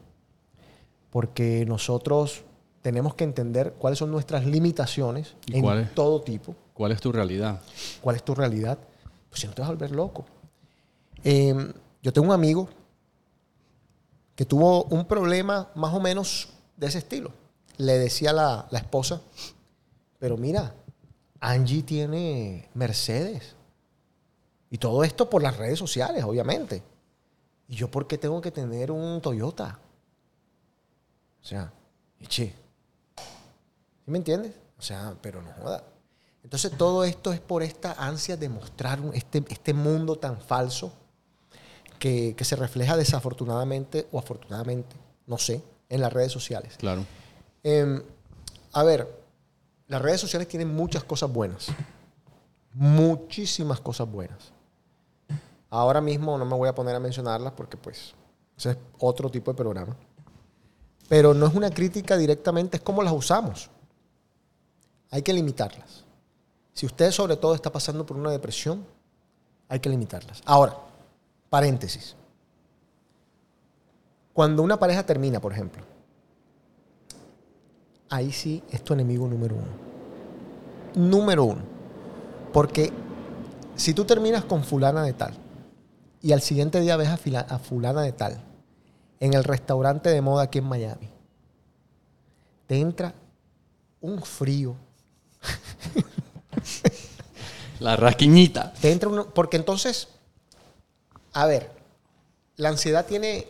Porque 1.09 1.65
nosotros 1.67 2.43
tenemos 2.81 3.15
que 3.15 3.23
entender 3.23 3.73
cuáles 3.77 3.99
son 3.99 4.11
nuestras 4.11 4.45
limitaciones 4.45 5.35
¿Y 5.45 5.57
en 5.57 5.89
todo 5.93 6.21
tipo. 6.21 6.55
¿Cuál 6.73 6.91
es 6.91 7.01
tu 7.01 7.11
realidad? 7.11 7.61
¿Cuál 8.01 8.15
es 8.15 8.23
tu 8.23 8.33
realidad? 8.33 8.77
Pues 9.29 9.41
si 9.41 9.47
no 9.47 9.53
te 9.53 9.61
vas 9.61 9.69
a 9.69 9.73
volver 9.73 9.91
loco. 9.91 10.25
Eh, 11.23 11.73
yo 12.01 12.11
tengo 12.11 12.27
un 12.27 12.33
amigo 12.33 12.67
que 14.35 14.45
tuvo 14.45 14.85
un 14.85 15.05
problema 15.05 15.69
más 15.75 15.93
o 15.93 15.99
menos 15.99 16.49
de 16.75 16.87
ese 16.87 16.97
estilo. 16.97 17.31
Le 17.77 17.97
decía 17.97 18.33
la, 18.33 18.67
la 18.71 18.79
esposa, 18.79 19.21
pero 20.19 20.35
mira, 20.37 20.73
Angie 21.43 21.83
tiene 21.83 22.69
Mercedes. 22.73 23.55
Y 24.69 24.77
todo 24.77 25.03
esto 25.03 25.29
por 25.29 25.43
las 25.43 25.57
redes 25.57 25.77
sociales, 25.77 26.23
obviamente. 26.23 26.81
¿Y 27.67 27.75
yo 27.75 27.91
por 27.91 28.07
qué 28.07 28.17
tengo 28.17 28.39
que 28.39 28.49
tener 28.49 28.91
un 28.91 29.19
Toyota? 29.21 29.77
O 31.41 31.45
sea, 31.45 31.71
che. 32.27 32.55
¿Sí 33.17 34.11
me 34.11 34.19
entiendes? 34.19 34.53
O 34.79 34.81
sea, 34.81 35.15
pero 35.21 35.41
no 35.41 35.51
joda. 35.61 35.83
Entonces 36.43 36.77
todo 36.77 37.03
esto 37.03 37.33
es 37.33 37.41
por 37.41 37.61
esta 37.61 37.91
ansia 37.91 38.37
de 38.37 38.47
mostrar 38.47 38.99
este, 39.13 39.43
este 39.49 39.73
mundo 39.73 40.15
tan 40.15 40.39
falso 40.39 40.93
que, 41.99 42.35
que 42.37 42.45
se 42.45 42.55
refleja 42.55 42.95
desafortunadamente 42.95 44.07
o 44.13 44.19
afortunadamente, 44.19 44.95
no 45.27 45.37
sé, 45.37 45.61
en 45.89 45.99
las 45.99 46.11
redes 46.11 46.31
sociales. 46.31 46.75
Claro. 46.77 47.05
Eh, 47.63 48.01
a 48.71 48.83
ver, 48.83 49.22
las 49.87 50.01
redes 50.01 50.21
sociales 50.21 50.47
tienen 50.47 50.73
muchas 50.73 51.03
cosas 51.03 51.31
buenas. 51.31 51.67
Muchísimas 52.73 53.79
cosas 53.79 54.09
buenas. 54.09 54.51
Ahora 55.69 56.01
mismo 56.01 56.37
no 56.37 56.45
me 56.45 56.55
voy 56.55 56.69
a 56.69 56.75
poner 56.75 56.95
a 56.95 56.99
mencionarlas 56.99 57.53
porque 57.53 57.77
pues 57.77 58.13
ese 58.57 58.71
es 58.71 58.77
otro 58.99 59.29
tipo 59.29 59.51
de 59.51 59.57
programa. 59.57 59.95
Pero 61.09 61.33
no 61.33 61.45
es 61.45 61.53
una 61.53 61.69
crítica 61.69 62.17
directamente, 62.17 62.77
es 62.77 62.83
cómo 62.83 63.03
las 63.03 63.13
usamos. 63.13 63.69
Hay 65.11 65.21
que 65.21 65.33
limitarlas. 65.33 66.03
Si 66.73 66.85
usted 66.85 67.11
sobre 67.11 67.37
todo 67.37 67.53
está 67.53 67.71
pasando 67.71 68.05
por 68.05 68.17
una 68.17 68.31
depresión, 68.31 68.85
hay 69.67 69.79
que 69.79 69.89
limitarlas. 69.89 70.41
Ahora, 70.45 70.75
paréntesis. 71.49 72.15
Cuando 74.33 74.63
una 74.63 74.79
pareja 74.79 75.05
termina, 75.05 75.39
por 75.39 75.51
ejemplo, 75.51 75.83
ahí 78.13 78.31
sí 78.31 78.61
es 78.71 78.83
tu 78.83 78.93
enemigo 78.93 79.27
número 79.27 79.55
uno. 79.55 79.71
Número 80.95 81.45
uno. 81.45 81.61
Porque 82.53 82.93
si 83.75 83.95
tú 83.95 84.05
terminas 84.05 84.45
con 84.45 84.63
fulana 84.63 85.03
de 85.03 85.13
tal 85.13 85.33
y 86.21 86.31
al 86.31 86.41
siguiente 86.41 86.79
día 86.79 86.95
ves 86.95 87.09
a, 87.09 87.17
fulana 87.57 88.03
de 88.03 88.11
tal 88.11 88.39
en 89.19 89.33
el 89.33 89.43
restaurante 89.43 90.09
de 90.09 90.21
moda 90.21 90.43
aquí 90.43 90.59
en 90.59 90.65
Miami, 90.65 91.09
te 92.67 92.79
entra 92.79 93.15
un 93.99 94.21
frío, 94.21 94.75
La 97.79 97.95
rasquiñita. 97.95 98.73
te 98.73 98.91
entra 98.91 99.09
uno, 99.09 99.25
porque 99.33 99.57
entonces, 99.57 100.07
a 101.33 101.47
ver, 101.47 101.71
la 102.57 102.69
ansiedad 102.69 103.07
tiene, 103.07 103.47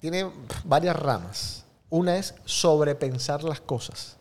tiene 0.00 0.28
varias 0.64 0.96
ramas. 0.96 1.65
Una 1.96 2.18
es 2.18 2.34
sobrepensar 2.44 3.42
las 3.42 3.58
cosas. 3.58 4.18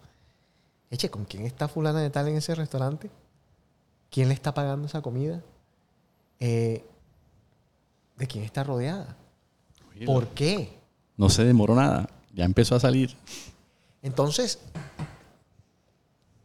Eche, 0.90 1.10
¿con 1.10 1.26
quién 1.26 1.46
está 1.46 1.68
fulana 1.68 2.00
de 2.00 2.10
tal 2.10 2.30
en 2.30 2.38
ese 2.38 2.56
restaurante? 2.56 3.12
¿Quién 4.10 4.30
le 4.30 4.34
está 4.34 4.54
pagando 4.54 4.88
esa 4.88 5.02
comida? 5.02 5.42
Eh, 6.40 6.86
¿De 8.16 8.28
quién 8.28 8.46
está 8.46 8.64
rodeada? 8.64 9.18
¿Por 10.06 10.28
qué? 10.30 10.80
No 11.18 11.30
se 11.30 11.44
demoró 11.44 11.76
nada. 11.76 12.10
Ya 12.34 12.46
empezó 12.46 12.76
a 12.76 12.80
salir. 12.80 13.14
Entonces, 14.02 14.58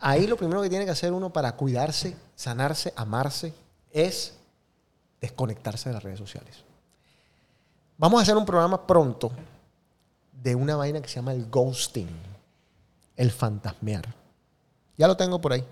ahí 0.00 0.26
lo 0.26 0.36
primero 0.36 0.62
que 0.62 0.68
tiene 0.68 0.84
que 0.84 0.90
hacer 0.90 1.12
uno 1.12 1.32
para 1.32 1.54
cuidarse, 1.54 2.16
sanarse, 2.34 2.92
amarse, 2.96 3.54
es 3.92 4.34
desconectarse 5.20 5.90
de 5.90 5.92
las 5.92 6.02
redes 6.02 6.18
sociales. 6.18 6.64
Vamos 7.98 8.18
a 8.18 8.22
hacer 8.22 8.36
un 8.36 8.44
programa 8.44 8.84
pronto 8.84 9.30
de 10.42 10.54
una 10.54 10.76
vaina 10.76 11.00
que 11.00 11.08
se 11.08 11.16
llama 11.16 11.32
el 11.32 11.48
ghosting, 11.50 12.08
el 13.16 13.30
fantasmear. 13.30 14.14
Ya 14.96 15.06
lo 15.06 15.16
tengo 15.16 15.40
por 15.40 15.52
ahí. 15.52 15.64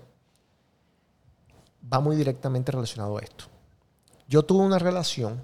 Va 1.91 1.99
muy 1.99 2.15
directamente 2.15 2.71
relacionado 2.71 3.17
a 3.17 3.21
esto. 3.21 3.45
Yo 4.27 4.43
tuve 4.43 4.63
una 4.63 4.77
relación 4.77 5.41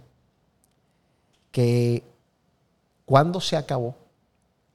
que 1.51 2.03
cuando 3.05 3.41
se 3.41 3.55
acabó, 3.55 3.95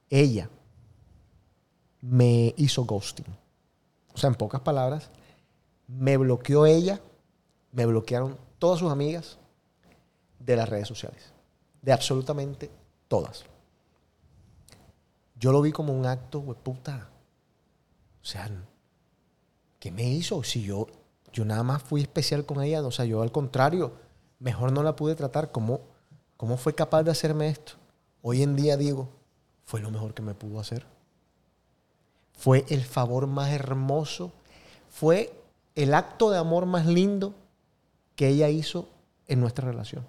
ella 0.09 0.49
me 2.01 2.53
hizo 2.57 2.83
ghosting. 2.83 3.25
O 4.13 4.17
sea, 4.17 4.29
en 4.29 4.35
pocas 4.35 4.61
palabras, 4.61 5.09
me 5.87 6.17
bloqueó 6.17 6.65
ella, 6.65 6.99
me 7.71 7.85
bloquearon 7.85 8.37
todas 8.59 8.79
sus 8.79 8.91
amigas 8.91 9.37
de 10.39 10.55
las 10.55 10.67
redes 10.67 10.87
sociales. 10.87 11.31
De 11.81 11.93
absolutamente 11.93 12.69
todas. 13.07 13.45
Yo 15.41 15.51
lo 15.51 15.61
vi 15.63 15.71
como 15.71 15.91
un 15.91 16.05
acto, 16.05 16.39
de 16.39 16.53
puta. 16.53 17.09
O 18.21 18.25
sea, 18.25 18.47
¿qué 19.79 19.91
me 19.91 20.07
hizo? 20.07 20.43
Si 20.43 20.61
yo, 20.61 20.85
yo 21.33 21.45
nada 21.45 21.63
más 21.63 21.81
fui 21.81 22.01
especial 22.01 22.45
con 22.45 22.61
ella, 22.61 22.83
o 22.83 22.91
sea, 22.91 23.05
yo 23.05 23.23
al 23.23 23.31
contrario, 23.31 23.93
mejor 24.37 24.71
no 24.71 24.83
la 24.83 24.95
pude 24.95 25.15
tratar. 25.15 25.51
¿Cómo, 25.51 25.81
¿Cómo 26.37 26.57
fue 26.57 26.75
capaz 26.75 27.01
de 27.01 27.09
hacerme 27.09 27.49
esto? 27.49 27.73
Hoy 28.21 28.43
en 28.43 28.55
día 28.55 28.77
digo, 28.77 29.09
fue 29.65 29.81
lo 29.81 29.89
mejor 29.89 30.13
que 30.13 30.21
me 30.21 30.35
pudo 30.35 30.59
hacer. 30.59 30.85
Fue 32.33 32.63
el 32.69 32.85
favor 32.85 33.25
más 33.25 33.49
hermoso. 33.49 34.31
Fue 34.89 35.33
el 35.73 35.95
acto 35.95 36.29
de 36.29 36.37
amor 36.37 36.67
más 36.67 36.85
lindo 36.85 37.33
que 38.15 38.27
ella 38.27 38.49
hizo 38.49 38.87
en 39.27 39.39
nuestra 39.39 39.71
relación. 39.71 40.05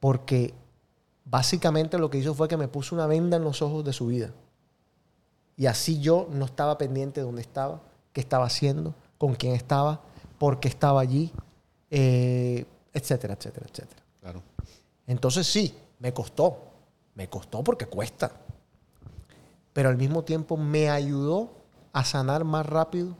Porque 0.00 0.54
básicamente 1.24 1.98
lo 1.98 2.10
que 2.10 2.18
hizo 2.18 2.34
fue 2.34 2.48
que 2.48 2.56
me 2.56 2.68
puso 2.68 2.94
una 2.94 3.06
venda 3.06 3.36
en 3.36 3.44
los 3.44 3.62
ojos 3.62 3.84
de 3.84 3.92
su 3.92 4.06
vida. 4.06 4.30
Y 5.56 5.66
así 5.66 6.00
yo 6.00 6.28
no 6.30 6.44
estaba 6.44 6.78
pendiente 6.78 7.20
de 7.20 7.26
dónde 7.26 7.42
estaba, 7.42 7.80
qué 8.12 8.20
estaba 8.20 8.46
haciendo, 8.46 8.94
con 9.18 9.34
quién 9.34 9.54
estaba, 9.54 10.00
por 10.38 10.60
qué 10.60 10.68
estaba 10.68 11.00
allí, 11.00 11.30
eh, 11.90 12.64
etcétera, 12.92 13.34
etcétera, 13.34 13.66
etcétera. 13.70 14.02
Claro. 14.20 14.42
Entonces 15.06 15.46
sí, 15.46 15.74
me 15.98 16.12
costó. 16.12 16.58
Me 17.14 17.28
costó 17.28 17.62
porque 17.62 17.86
cuesta. 17.86 18.32
Pero 19.72 19.88
al 19.88 19.96
mismo 19.96 20.24
tiempo 20.24 20.56
me 20.56 20.90
ayudó 20.90 21.50
a 21.92 22.04
sanar 22.04 22.44
más 22.44 22.66
rápido 22.66 23.16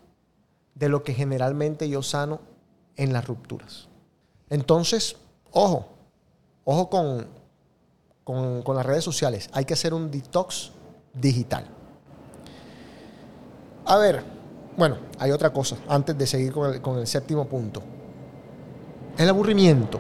de 0.75 0.89
lo 0.89 1.03
que 1.03 1.15
generalmente 1.15 1.89
yo 1.89 2.03
sano 2.03 2.41
en 2.97 3.13
las 3.13 3.27
rupturas. 3.27 3.89
Entonces, 4.49 5.17
ojo, 5.51 5.89
ojo 6.65 6.91
con, 6.91 7.27
con, 8.25 8.63
las 8.75 8.87
redes 8.87 9.05
sociales. 9.05 9.49
Hay 9.53 9.65
que 9.65 9.75
hacer 9.75 9.95
un 9.95 10.11
detox 10.11 10.73
digital. 11.15 11.67
A 13.85 13.97
ver, 13.97 14.23
bueno, 14.77 14.97
hay 15.19 15.31
otra 15.31 15.53
cosa 15.53 15.77
antes 15.89 16.17
de 16.17 16.27
seguir 16.27 16.53
con 16.53 16.73
el, 16.73 16.81
con 16.81 16.99
el 16.99 17.07
séptimo 17.07 17.47
punto. 17.47 17.83
El 19.19 19.29
aburrimiento. 19.29 19.99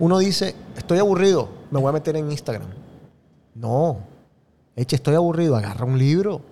Uno 0.00 0.18
dice, 0.18 0.54
estoy 0.76 0.98
aburrido, 0.98 1.48
me 1.70 1.80
voy 1.80 1.88
a 1.90 1.92
meter 1.92 2.16
en 2.16 2.30
Instagram. 2.30 2.68
No, 3.54 3.98
eche, 4.74 4.96
estoy 4.96 5.14
aburrido, 5.14 5.56
agarra 5.56 5.84
un 5.84 5.98
libro. 5.98 6.42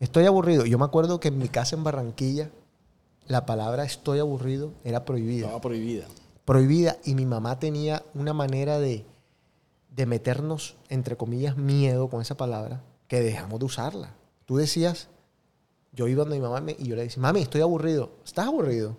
Estoy 0.00 0.24
aburrido. 0.26 0.64
Yo 0.64 0.78
me 0.78 0.84
acuerdo 0.84 1.20
que 1.20 1.28
en 1.28 1.38
mi 1.38 1.48
casa 1.48 1.76
en 1.76 1.84
Barranquilla, 1.84 2.50
la 3.26 3.46
palabra 3.46 3.84
estoy 3.84 4.18
aburrido 4.18 4.72
era 4.82 5.04
prohibida. 5.04 5.46
Estaba 5.46 5.60
prohibida. 5.60 6.06
Prohibida. 6.50 6.96
Y 7.04 7.14
mi 7.14 7.26
mamá 7.26 7.60
tenía 7.60 8.02
una 8.12 8.32
manera 8.32 8.80
de, 8.80 9.06
de 9.94 10.04
meternos, 10.04 10.76
entre 10.88 11.16
comillas, 11.16 11.56
miedo 11.56 12.08
con 12.10 12.20
esa 12.22 12.36
palabra, 12.36 12.82
que 13.06 13.20
dejamos 13.20 13.60
de 13.60 13.66
usarla. 13.66 14.14
Tú 14.46 14.56
decías, 14.56 15.06
yo 15.92 16.08
iba 16.08 16.24
donde 16.24 16.38
mi 16.38 16.42
mamá 16.42 16.60
me- 16.60 16.74
y 16.76 16.88
yo 16.88 16.96
le 16.96 17.02
decía, 17.04 17.22
mami, 17.22 17.42
estoy 17.42 17.60
aburrido. 17.60 18.10
¿Estás 18.24 18.48
aburrido? 18.48 18.96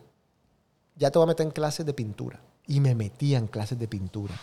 Ya 0.95 1.12
te 1.12 1.20
voy 1.20 1.26
a 1.26 1.28
meter 1.28 1.45
en 1.45 1.52
clases 1.52 1.86
de 1.86 1.93
pintura. 1.93 2.39
Y 2.68 2.80
me 2.80 2.95
metía 2.95 3.38
en 3.38 3.47
clases 3.47 3.78
de 3.78 3.89
pintura. 3.89 4.34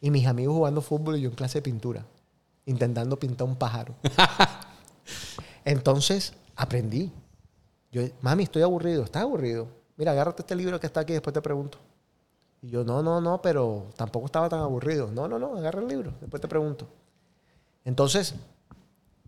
Y 0.00 0.10
mis 0.10 0.26
amigos 0.26 0.56
jugando 0.56 0.82
fútbol 0.82 1.16
y 1.16 1.20
yo 1.20 1.28
en 1.28 1.36
clase 1.36 1.58
de 1.58 1.62
pintura. 1.62 2.04
Intentando 2.66 3.16
pintar 3.16 3.46
un 3.46 3.54
pájaro. 3.54 3.94
Entonces, 5.64 6.34
aprendí. 6.56 7.12
Yo, 7.92 8.02
mami, 8.22 8.42
estoy 8.42 8.62
aburrido. 8.62 9.04
¿Estás 9.04 9.22
aburrido? 9.22 9.68
Mira, 9.96 10.10
agárrate 10.10 10.42
este 10.42 10.56
libro 10.56 10.80
que 10.80 10.88
está 10.88 10.98
aquí, 10.98 11.12
después 11.12 11.32
te 11.32 11.40
pregunto. 11.40 11.78
Y 12.64 12.70
yo, 12.70 12.82
no, 12.82 13.02
no, 13.02 13.20
no, 13.20 13.42
pero 13.42 13.88
tampoco 13.94 14.24
estaba 14.24 14.48
tan 14.48 14.60
aburrido. 14.60 15.10
No, 15.12 15.28
no, 15.28 15.38
no, 15.38 15.54
agarra 15.54 15.82
el 15.82 15.88
libro, 15.88 16.14
después 16.18 16.40
te 16.40 16.48
pregunto. 16.48 16.88
Entonces, 17.84 18.34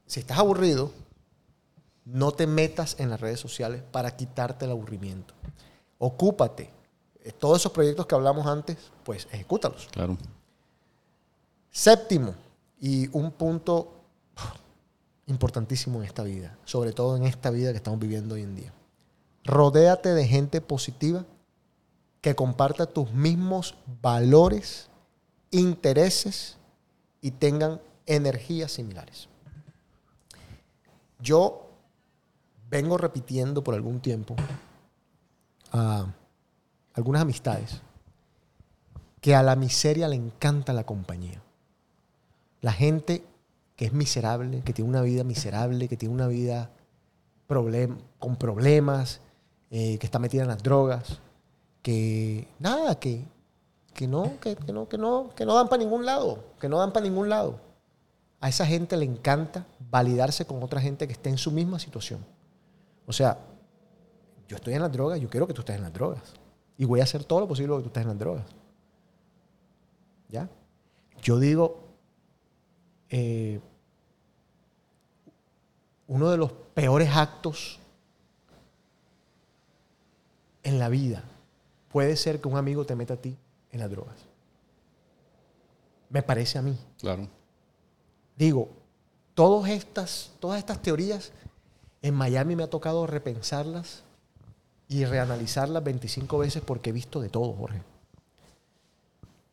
si 0.07 0.21
estás 0.21 0.39
aburrido, 0.39 0.91
no 2.07 2.33
te 2.33 2.47
metas 2.47 2.97
en 2.99 3.11
las 3.11 3.21
redes 3.21 3.39
sociales 3.39 3.83
para 3.93 4.17
quitarte 4.17 4.65
el 4.65 4.71
aburrimiento. 4.71 5.35
Ocúpate. 5.99 6.71
Eh, 7.25 7.33
Todos 7.33 7.59
esos 7.59 7.73
proyectos 7.73 8.07
que 8.07 8.15
hablamos 8.15 8.47
antes, 8.47 8.79
pues 9.05 9.29
ejecútalos. 9.31 9.87
Claro. 9.93 10.17
Séptimo, 11.71 12.35
y 12.81 13.15
un 13.15 13.33
punto 13.33 13.93
importantísimo 15.27 15.99
en 15.99 16.07
esta 16.07 16.23
vida, 16.23 16.57
sobre 16.65 16.95
todo 16.95 17.19
en 17.19 17.25
esta 17.25 17.51
vida 17.51 17.73
que 17.73 17.77
estamos 17.77 18.01
viviendo 18.01 18.37
hoy 18.37 18.45
en 18.45 18.57
día. 18.57 18.73
Rodéate 19.45 20.15
de 20.15 20.27
gente 20.27 20.63
positiva 20.63 21.27
que 22.27 22.35
comparta 22.35 22.87
tus 22.87 23.13
mismos 23.13 23.77
valores, 24.03 24.89
intereses 25.53 26.57
y 27.21 27.31
tengan 27.31 27.81
energías 28.05 28.73
similares. 28.73 29.29
Yo 31.21 31.71
vengo 32.69 32.99
repitiendo 32.99 33.63
por 33.63 33.77
algún 33.77 34.01
tiempo 34.01 34.35
a 35.71 36.13
algunas 36.95 37.23
amistades 37.23 37.81
que 39.21 39.37
a 39.37 39.45
la 39.45 39.55
miseria 39.55 40.09
le 40.09 40.17
encanta 40.17 40.73
la 40.73 40.83
compañía. 40.83 41.41
La 42.61 42.73
gente 42.73 43.25
que 43.77 43.85
es 43.85 43.93
miserable, 43.93 44.63
que 44.63 44.73
tiene 44.73 44.91
una 44.91 45.03
vida 45.03 45.23
miserable, 45.23 45.87
que 45.87 45.97
tiene 45.97 46.13
una 46.13 46.27
vida 46.27 46.73
con 48.19 48.35
problemas, 48.35 49.21
eh, 49.71 49.97
que 49.99 50.07
está 50.07 50.19
metida 50.19 50.43
en 50.43 50.49
las 50.49 50.65
drogas, 50.65 51.21
que 51.87 52.49
nada, 52.59 52.99
que, 52.99 53.25
que 53.95 54.09
no, 54.09 54.41
que, 54.41 54.57
no, 54.73 54.89
que 54.89 54.99
no, 54.99 55.31
que 55.37 55.47
no 55.47 55.55
dan 55.55 55.69
para 55.69 55.81
ningún 55.85 56.05
lado, 56.05 56.43
que 56.59 56.69
no 56.69 56.79
dan 56.79 56.93
para 56.93 57.07
ningún 57.07 57.29
lado. 57.29 57.61
A 58.41 58.49
esa 58.49 58.67
gente 58.67 58.97
le 58.97 59.05
encanta 59.05 59.65
validarse 59.89 60.45
con 60.45 60.61
otra 60.65 60.81
gente 60.81 61.07
que 61.07 61.13
esté 61.13 61.31
en 61.31 61.39
su 61.39 61.53
misma 61.53 61.79
situación. 61.79 62.27
O 63.07 63.13
sea, 63.13 63.39
yo 64.49 64.57
estoy 64.57 64.75
en 64.75 64.83
las 64.83 64.91
drogas, 64.91 65.21
yo 65.21 65.31
quiero 65.31 65.47
que 65.47 65.55
tú 65.55 65.61
estés 65.61 65.77
en 65.77 65.83
las 65.83 65.93
drogas. 65.93 66.35
Y 66.77 66.85
voy 66.85 66.99
a 66.99 67.05
hacer 67.05 67.23
todo 67.23 67.39
lo 67.39 67.47
posible 67.47 67.69
para 67.69 67.79
que 67.79 67.85
tú 67.85 67.89
estés 67.91 68.03
en 68.03 68.09
las 68.09 68.19
drogas. 68.19 68.47
¿Ya? 70.29 70.49
Yo 71.23 71.39
digo, 71.39 71.85
eh, 73.11 73.61
uno 76.09 76.31
de 76.31 76.37
los 76.37 76.51
peores 76.51 77.15
actos 77.15 77.79
en 80.65 80.81
la 80.81 80.89
vida 80.89 81.23
puede 81.89 82.17
ser 82.17 82.41
que 82.41 82.49
un 82.49 82.57
amigo 82.57 82.85
te 82.85 82.95
meta 82.95 83.15
a 83.15 83.17
ti 83.17 83.37
en 83.71 83.81
las 83.81 83.91
drogas. 83.91 84.17
Me 86.09 86.23
parece 86.23 86.59
a 86.59 86.63
mí. 86.63 86.79
Claro. 86.99 87.29
Digo, 88.37 88.69
todas 89.35 89.71
estas, 89.71 90.33
todas 90.41 90.59
estas 90.59 90.81
teorías 90.83 91.33
en 92.03 92.15
Miami 92.15 92.57
me 92.57 92.63
ha 92.63 92.71
tocado 92.71 93.07
repensarlas 93.07 94.05
y 94.89 95.05
reanalizarlas 95.05 95.83
25 95.83 96.39
veces 96.39 96.63
porque 96.65 96.91
he 96.91 96.93
visto 96.93 97.21
de 97.21 97.29
todo, 97.29 97.53
Jorge. 97.53 97.83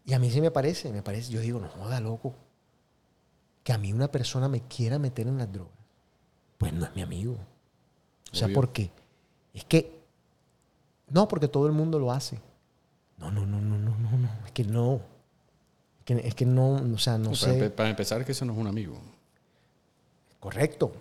Y 0.05 0.13
a 0.13 0.19
mí 0.19 0.29
sí 0.29 0.41
me 0.41 0.51
parece, 0.51 0.91
me 0.91 1.01
parece, 1.01 1.31
yo 1.31 1.39
digo, 1.39 1.59
no 1.59 1.69
joda, 1.69 1.99
loco, 1.99 2.33
que 3.63 3.73
a 3.73 3.77
mí 3.77 3.93
una 3.93 4.09
persona 4.09 4.49
me 4.49 4.61
quiera 4.61 4.99
meter 4.99 5.27
en 5.27 5.37
las 5.37 5.51
drogas. 5.51 5.73
Pues 6.57 6.73
no 6.73 6.85
es 6.85 6.95
mi 6.95 7.01
amigo. 7.01 7.37
O 8.31 8.35
sea, 8.35 8.47
Obvio. 8.47 8.55
¿por 8.55 8.73
qué? 8.73 8.91
Es 9.53 9.63
que, 9.63 10.02
no, 11.09 11.27
porque 11.27 11.47
todo 11.47 11.67
el 11.67 11.73
mundo 11.73 11.99
lo 11.99 12.11
hace. 12.11 12.39
No, 13.17 13.31
no, 13.31 13.45
no, 13.45 13.61
no, 13.61 13.77
no, 13.77 13.97
no, 13.97 14.17
no, 14.17 14.29
es 14.45 14.51
que 14.51 14.63
no. 14.63 15.01
Es 15.99 16.05
que, 16.05 16.27
es 16.27 16.35
que 16.35 16.45
no, 16.45 16.73
o 16.75 16.97
sea, 16.97 17.17
no 17.17 17.33
sé. 17.35 17.69
para 17.69 17.89
empezar, 17.89 18.25
que 18.25 18.31
eso 18.33 18.43
no 18.45 18.53
es 18.53 18.59
un 18.59 18.67
amigo. 18.67 18.97
Correcto. 20.39 20.91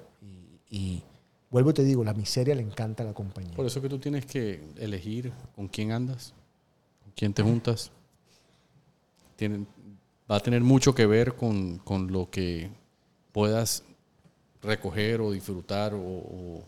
Y, 0.71 0.77
y 0.79 1.03
vuelvo 1.51 1.71
y 1.71 1.75
te 1.75 1.85
digo, 1.85 2.05
la 2.05 2.15
miseria 2.15 2.55
le 2.55 2.63
encanta 2.63 3.03
a 3.03 3.07
la 3.07 3.13
compañía. 3.15 3.55
Por 3.55 3.67
eso 3.67 3.81
que 3.83 3.89
tú 3.89 3.99
tienes 3.99 4.25
que 4.27 4.63
elegir 4.79 5.33
con 5.57 5.67
quién 5.69 5.91
andas, 5.93 6.33
con 7.03 7.13
quién 7.17 7.35
te 7.35 7.43
juntas. 7.43 7.91
Tienen- 9.37 9.67
va 10.31 10.37
a 10.37 10.41
tener 10.41 10.63
mucho 10.63 10.95
que 10.95 11.07
ver 11.07 11.35
con, 11.35 11.79
con 11.79 12.13
lo 12.13 12.31
que 12.31 12.71
puedas 13.33 13.83
recoger 14.63 15.21
o 15.21 15.33
disfrutar 15.33 15.95
o, 15.95 16.01
o- 16.01 16.65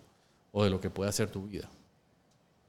o 0.52 0.64
de 0.64 0.70
lo 0.70 0.80
que 0.80 0.90
pueda 0.90 1.12
ser 1.12 1.30
tu 1.30 1.46
vida. 1.46 1.68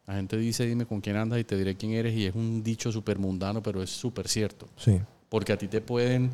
La 0.08 0.16
gente 0.16 0.38
dice, 0.38 0.66
dime 0.66 0.86
con 0.86 1.02
quién 1.02 1.16
andas 1.16 1.40
y 1.40 1.44
te 1.44 1.58
diré 1.58 1.76
quién 1.76 1.94
eres 1.94 2.14
y 2.14 2.26
es 2.26 2.36
un 2.36 2.64
dicho 2.64 2.92
súper 2.92 3.18
mundano, 3.18 3.62
pero 3.64 3.82
es 3.82 3.90
súper 3.90 4.28
cierto. 4.28 4.68
Sí. 4.78 5.00
Porque 5.30 5.54
a 5.54 5.58
ti 5.58 5.68
te 5.68 5.82
pueden... 5.82 6.30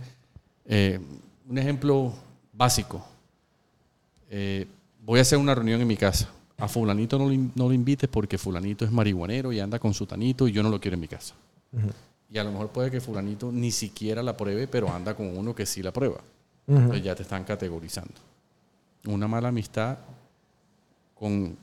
eh, 0.65 0.99
un 1.49 1.57
ejemplo 1.57 2.13
básico. 2.53 3.05
Eh, 4.29 4.65
voy 5.03 5.19
a 5.19 5.21
hacer 5.21 5.37
una 5.37 5.53
reunión 5.53 5.81
en 5.81 5.87
mi 5.87 5.97
casa. 5.97 6.29
A 6.57 6.67
fulanito 6.67 7.17
no 7.17 7.27
lo, 7.27 7.35
no 7.55 7.67
lo 7.67 7.73
invites 7.73 8.09
porque 8.09 8.37
fulanito 8.37 8.85
es 8.85 8.91
marihuanero 8.91 9.51
y 9.51 9.59
anda 9.59 9.79
con 9.79 9.93
su 9.93 10.05
tanito 10.05 10.47
y 10.47 10.51
yo 10.51 10.63
no 10.63 10.69
lo 10.69 10.79
quiero 10.79 10.95
en 10.95 11.01
mi 11.01 11.07
casa. 11.07 11.33
Y 12.29 12.37
a 12.37 12.43
lo 12.43 12.51
mejor 12.51 12.69
puede 12.69 12.91
que 12.91 13.01
fulanito 13.01 13.51
ni 13.51 13.71
siquiera 13.71 14.21
la 14.23 14.37
pruebe, 14.37 14.67
pero 14.67 14.89
anda 14.89 15.15
con 15.15 15.35
uno 15.35 15.55
que 15.55 15.65
sí 15.65 15.81
la 15.81 15.91
prueba. 15.91 16.21
Entonces 16.67 17.03
ya 17.03 17.15
te 17.15 17.23
están 17.23 17.43
categorizando. 17.43 18.13
Una 19.07 19.27
mala 19.27 19.49
amistad 19.49 19.97
con, 21.15 21.57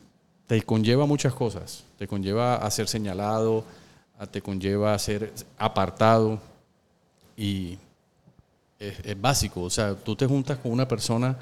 te 0.49 0.63
conlleva 0.63 1.05
muchas 1.05 1.31
cosas. 1.35 1.83
Te 1.99 2.07
conlleva 2.07 2.55
a 2.55 2.71
ser 2.71 2.87
señalado, 2.87 3.63
a- 4.17 4.25
te 4.25 4.41
conlleva 4.41 4.95
a 4.95 4.97
ser 4.99 5.31
apartado 5.59 6.39
y 7.37 7.77
es, 8.79 8.99
es 9.05 9.21
básico. 9.21 9.61
O 9.61 9.69
sea, 9.69 9.93
tú 9.93 10.15
te 10.15 10.25
juntas 10.25 10.57
con 10.57 10.71
una 10.71 10.87
persona 10.87 11.37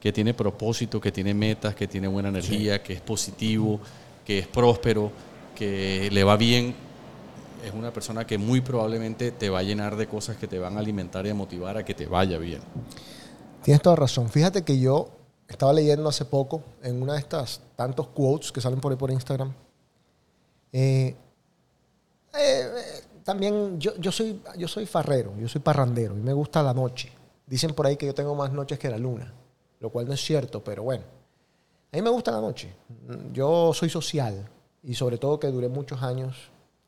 que 0.00 0.12
tiene 0.12 0.32
propósito, 0.32 1.00
que 1.00 1.10
tiene 1.10 1.34
metas, 1.34 1.74
que 1.74 1.88
tiene 1.88 2.06
buena 2.06 2.28
energía, 2.28 2.80
que 2.84 2.92
es 2.92 3.00
positivo, 3.00 3.80
que 4.24 4.38
es 4.38 4.46
próspero, 4.46 5.10
que 5.56 6.08
le 6.12 6.22
va 6.22 6.36
bien. 6.36 6.72
Es 7.66 7.72
una 7.74 7.92
persona 7.92 8.24
que 8.24 8.38
muy 8.38 8.60
probablemente 8.60 9.32
te 9.32 9.50
va 9.50 9.58
a 9.58 9.62
llenar 9.64 9.96
de 9.96 10.06
cosas 10.06 10.36
que 10.36 10.46
te 10.46 10.60
van 10.60 10.76
a 10.76 10.80
alimentar 10.80 11.26
y 11.26 11.30
a 11.30 11.34
motivar 11.34 11.76
a 11.78 11.84
que 11.84 11.94
te 11.94 12.06
vaya 12.06 12.38
bien. 12.38 12.60
Tienes 13.64 13.82
toda 13.82 13.96
razón. 13.96 14.28
Fíjate 14.30 14.62
que 14.62 14.78
yo 14.78 15.10
estaba 15.52 15.72
leyendo 15.72 16.08
hace 16.08 16.24
poco 16.24 16.62
en 16.82 17.00
una 17.00 17.14
de 17.14 17.20
estas 17.20 17.60
tantos 17.76 18.08
quotes 18.08 18.50
que 18.50 18.60
salen 18.60 18.80
por 18.80 18.92
ahí 18.92 18.98
por 18.98 19.10
Instagram. 19.10 19.52
Eh, 20.72 21.14
eh, 22.38 22.70
también 23.22 23.78
yo, 23.78 23.94
yo, 23.96 24.10
soy, 24.10 24.42
yo 24.56 24.66
soy 24.66 24.86
farrero, 24.86 25.34
yo 25.38 25.48
soy 25.48 25.60
parrandero 25.60 26.16
y 26.16 26.20
me 26.20 26.32
gusta 26.32 26.62
la 26.62 26.74
noche. 26.74 27.12
Dicen 27.46 27.74
por 27.74 27.86
ahí 27.86 27.96
que 27.96 28.06
yo 28.06 28.14
tengo 28.14 28.34
más 28.34 28.52
noches 28.52 28.78
que 28.78 28.88
la 28.88 28.98
luna, 28.98 29.32
lo 29.80 29.90
cual 29.90 30.06
no 30.06 30.14
es 30.14 30.20
cierto, 30.24 30.64
pero 30.64 30.82
bueno. 30.82 31.04
A 31.92 31.96
mí 31.96 32.02
me 32.02 32.10
gusta 32.10 32.30
la 32.30 32.40
noche. 32.40 32.74
Yo 33.32 33.72
soy 33.74 33.90
social 33.90 34.48
y 34.82 34.94
sobre 34.94 35.18
todo 35.18 35.38
que 35.38 35.48
duré 35.48 35.68
muchos 35.68 36.02
años 36.02 36.36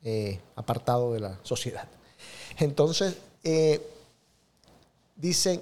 eh, 0.01 0.41
apartado 0.55 1.13
de 1.13 1.19
la 1.19 1.39
sociedad. 1.43 1.87
Entonces, 2.57 3.17
dicen, 5.15 5.61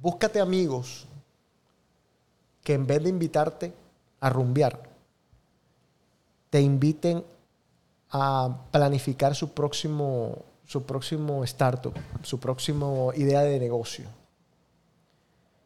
búscate 0.00 0.40
amigos 0.40 1.06
que 2.62 2.74
en 2.74 2.86
vez 2.86 3.02
de 3.02 3.08
invitarte 3.08 3.72
a 4.20 4.30
rumbear, 4.30 4.80
te 6.50 6.60
inviten 6.60 7.24
a 8.10 8.66
planificar 8.70 9.34
su 9.34 9.52
próximo, 9.52 10.36
su 10.66 10.84
próximo 10.84 11.44
startup, 11.44 11.94
su 12.22 12.38
próximo 12.38 13.12
idea 13.16 13.40
de 13.40 13.58
negocio. 13.58 14.04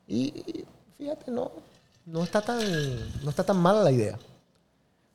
Y 0.07 0.65
fíjate, 0.97 1.31
no, 1.31 1.51
no, 2.07 2.23
está 2.23 2.41
tan, 2.41 2.61
no 3.25 3.31
está 3.31 3.45
tan 3.45 3.57
mala 3.59 3.83
la 3.83 3.91
idea. 3.91 4.19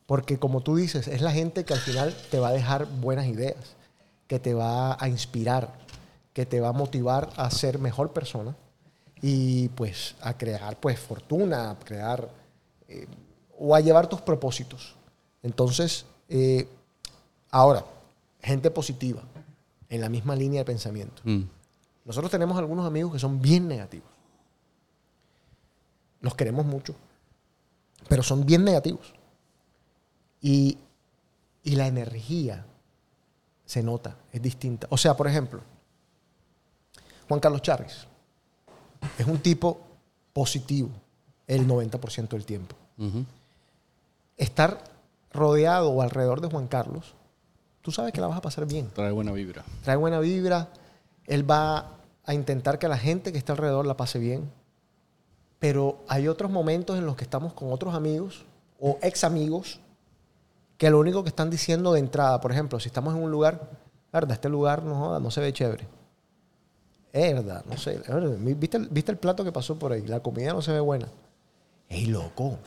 Porque 0.05 0.37
como 0.37 0.59
tú 0.61 0.75
dices, 0.75 1.07
es 1.07 1.21
la 1.21 1.31
gente 1.31 1.63
que 1.63 1.73
al 1.73 1.79
final 1.79 2.13
te 2.29 2.39
va 2.39 2.49
a 2.49 2.53
dejar 2.53 2.85
buenas 2.85 3.27
ideas, 3.27 3.77
que 4.27 4.39
te 4.39 4.53
va 4.53 4.97
a 4.99 5.07
inspirar, 5.07 5.73
que 6.33 6.45
te 6.45 6.59
va 6.59 6.69
a 6.69 6.73
motivar 6.73 7.29
a 7.37 7.49
ser 7.49 7.79
mejor 7.79 8.11
persona 8.11 8.55
y 9.21 9.69
pues 9.69 10.15
a 10.21 10.37
crear 10.37 10.79
pues 10.79 10.99
fortuna, 10.99 11.71
a 11.71 11.79
crear 11.79 12.29
eh, 12.87 13.07
o 13.59 13.75
a 13.75 13.79
llevar 13.79 14.07
tus 14.07 14.21
propósitos. 14.21 14.95
Entonces, 15.43 16.05
eh, 16.27 16.67
ahora, 17.51 17.85
gente 18.41 18.71
positiva, 18.71 19.21
en 19.89 20.01
la 20.01 20.09
misma 20.09 20.35
línea 20.35 20.61
de 20.61 20.65
pensamiento. 20.65 21.21
Mm. 21.25 21.43
Nosotros 22.05 22.31
tenemos 22.31 22.57
algunos 22.57 22.85
amigos 22.87 23.13
que 23.13 23.19
son 23.19 23.41
bien 23.41 23.67
negativos. 23.67 24.09
Los 26.21 26.33
queremos 26.33 26.65
mucho, 26.65 26.95
pero 28.07 28.23
son 28.23 28.45
bien 28.45 28.63
negativos. 28.63 29.13
Y, 30.41 30.77
y 31.63 31.75
la 31.75 31.87
energía 31.87 32.65
se 33.65 33.83
nota, 33.83 34.17
es 34.31 34.41
distinta. 34.41 34.87
O 34.89 34.97
sea, 34.97 35.15
por 35.15 35.27
ejemplo, 35.27 35.61
Juan 37.27 37.39
Carlos 37.39 37.61
Chávez 37.61 38.07
es 39.17 39.25
un 39.25 39.39
tipo 39.39 39.79
positivo 40.33 40.89
el 41.47 41.67
90% 41.67 42.29
del 42.29 42.45
tiempo. 42.45 42.75
Estar 44.37 44.83
rodeado 45.33 45.89
o 45.89 46.01
alrededor 46.01 46.41
de 46.41 46.49
Juan 46.49 46.67
Carlos, 46.67 47.13
tú 47.81 47.91
sabes 47.91 48.13
que 48.13 48.21
la 48.21 48.27
vas 48.27 48.37
a 48.37 48.41
pasar 48.41 48.65
bien. 48.65 48.89
Trae 48.93 49.11
buena 49.11 49.31
vibra. 49.31 49.63
trae 49.83 49.95
buena 49.95 50.19
vibra, 50.19 50.69
él 51.25 51.49
va 51.49 51.97
a 52.25 52.33
intentar 52.33 52.79
que 52.79 52.87
la 52.87 52.97
gente 52.97 53.31
que 53.31 53.37
está 53.37 53.53
alrededor 53.53 53.85
la 53.85 53.97
pase 53.97 54.19
bien, 54.19 54.49
pero 55.59 55.99
hay 56.07 56.27
otros 56.27 56.51
momentos 56.51 56.97
en 56.97 57.05
los 57.05 57.15
que 57.15 57.23
estamos 57.23 57.53
con 57.53 57.71
otros 57.71 57.93
amigos 57.93 58.45
o 58.79 58.97
ex 59.01 59.23
amigos 59.23 59.79
que 60.77 60.89
lo 60.89 60.99
único 60.99 61.23
que 61.23 61.29
están 61.29 61.49
diciendo 61.49 61.93
de 61.93 61.99
entrada, 61.99 62.41
por 62.41 62.51
ejemplo, 62.51 62.79
si 62.79 62.87
estamos 62.87 63.15
en 63.15 63.21
un 63.21 63.29
lugar, 63.29 63.69
verdad, 64.11 64.33
este 64.33 64.49
lugar 64.49 64.83
no 64.83 65.19
no 65.19 65.31
se 65.31 65.41
ve 65.41 65.53
chévere. 65.53 65.87
Es 67.13 67.33
verdad, 67.33 67.63
no 67.69 67.77
sé. 67.77 67.99
¿Viste 68.39 68.77
el, 68.77 68.87
¿Viste 68.89 69.11
el 69.11 69.17
plato 69.17 69.43
que 69.43 69.51
pasó 69.51 69.77
por 69.77 69.91
ahí? 69.91 70.01
La 70.07 70.21
comida 70.21 70.53
no 70.53 70.61
se 70.61 70.71
ve 70.71 70.79
buena. 70.79 71.07
¡Ey, 71.89 72.05
loco! 72.05 72.57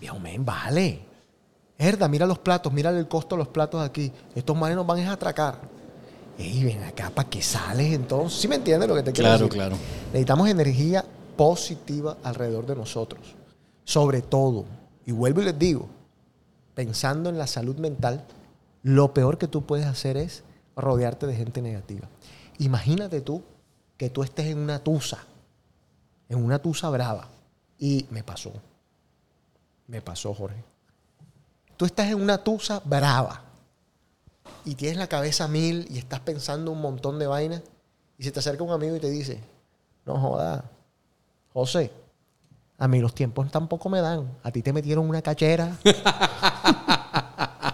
Viejo 0.00 0.18
men, 0.18 0.44
vale. 0.44 1.00
Es 1.78 1.86
verdad, 1.86 2.08
mira 2.08 2.26
los 2.26 2.38
platos, 2.38 2.72
mira 2.72 2.90
el 2.90 3.08
costo 3.08 3.36
de 3.36 3.40
los 3.40 3.48
platos 3.48 3.80
aquí. 3.82 4.12
Estos 4.34 4.56
manes 4.56 4.76
nos 4.76 4.86
van 4.86 5.00
a 5.00 5.12
atracar. 5.12 5.58
Ey, 6.38 6.64
ven 6.64 6.82
acá, 6.82 7.10
¿para 7.10 7.28
qué 7.28 7.42
sales 7.42 7.92
entonces? 7.92 8.40
¿Sí 8.40 8.48
me 8.48 8.56
entiendes 8.56 8.88
lo 8.88 8.94
que 8.94 9.02
te 9.02 9.12
quiero 9.12 9.28
Claro, 9.30 9.44
decir? 9.44 9.52
claro. 9.58 9.76
Necesitamos 10.06 10.48
energía 10.48 11.04
positiva 11.36 12.16
alrededor 12.22 12.66
de 12.66 12.74
nosotros. 12.76 13.20
Sobre 13.84 14.22
todo, 14.22 14.64
y 15.06 15.12
vuelvo 15.12 15.42
y 15.42 15.44
les 15.46 15.58
digo, 15.58 15.88
pensando 16.74 17.28
en 17.30 17.38
la 17.38 17.46
salud 17.46 17.76
mental, 17.76 18.24
lo 18.82 19.12
peor 19.12 19.38
que 19.38 19.48
tú 19.48 19.62
puedes 19.62 19.86
hacer 19.86 20.16
es 20.16 20.42
rodearte 20.76 21.26
de 21.26 21.34
gente 21.36 21.60
negativa. 21.62 22.08
Imagínate 22.62 23.20
tú 23.20 23.42
que 23.96 24.08
tú 24.08 24.22
estés 24.22 24.46
en 24.46 24.58
una 24.58 24.78
tusa, 24.78 25.18
en 26.28 26.44
una 26.44 26.60
tusa 26.60 26.88
brava, 26.90 27.26
y 27.76 28.06
me 28.10 28.22
pasó. 28.22 28.52
Me 29.88 30.00
pasó, 30.00 30.32
Jorge. 30.32 30.62
Tú 31.76 31.84
estás 31.84 32.06
en 32.06 32.22
una 32.22 32.38
tusa 32.38 32.80
brava 32.84 33.42
y 34.64 34.76
tienes 34.76 34.96
la 34.96 35.08
cabeza 35.08 35.48
mil 35.48 35.88
y 35.90 35.98
estás 35.98 36.20
pensando 36.20 36.70
un 36.70 36.80
montón 36.80 37.18
de 37.18 37.26
vainas 37.26 37.62
y 38.16 38.22
se 38.22 38.30
te 38.30 38.38
acerca 38.38 38.62
un 38.62 38.70
amigo 38.70 38.94
y 38.94 39.00
te 39.00 39.10
dice, 39.10 39.40
no 40.06 40.20
joda, 40.20 40.64
José, 41.52 41.90
a 42.78 42.86
mí 42.86 43.00
los 43.00 43.12
tiempos 43.12 43.50
tampoco 43.50 43.88
me 43.88 44.00
dan. 44.00 44.38
A 44.44 44.52
ti 44.52 44.62
te 44.62 44.72
metieron 44.72 45.08
una 45.08 45.20
cachera. 45.20 45.76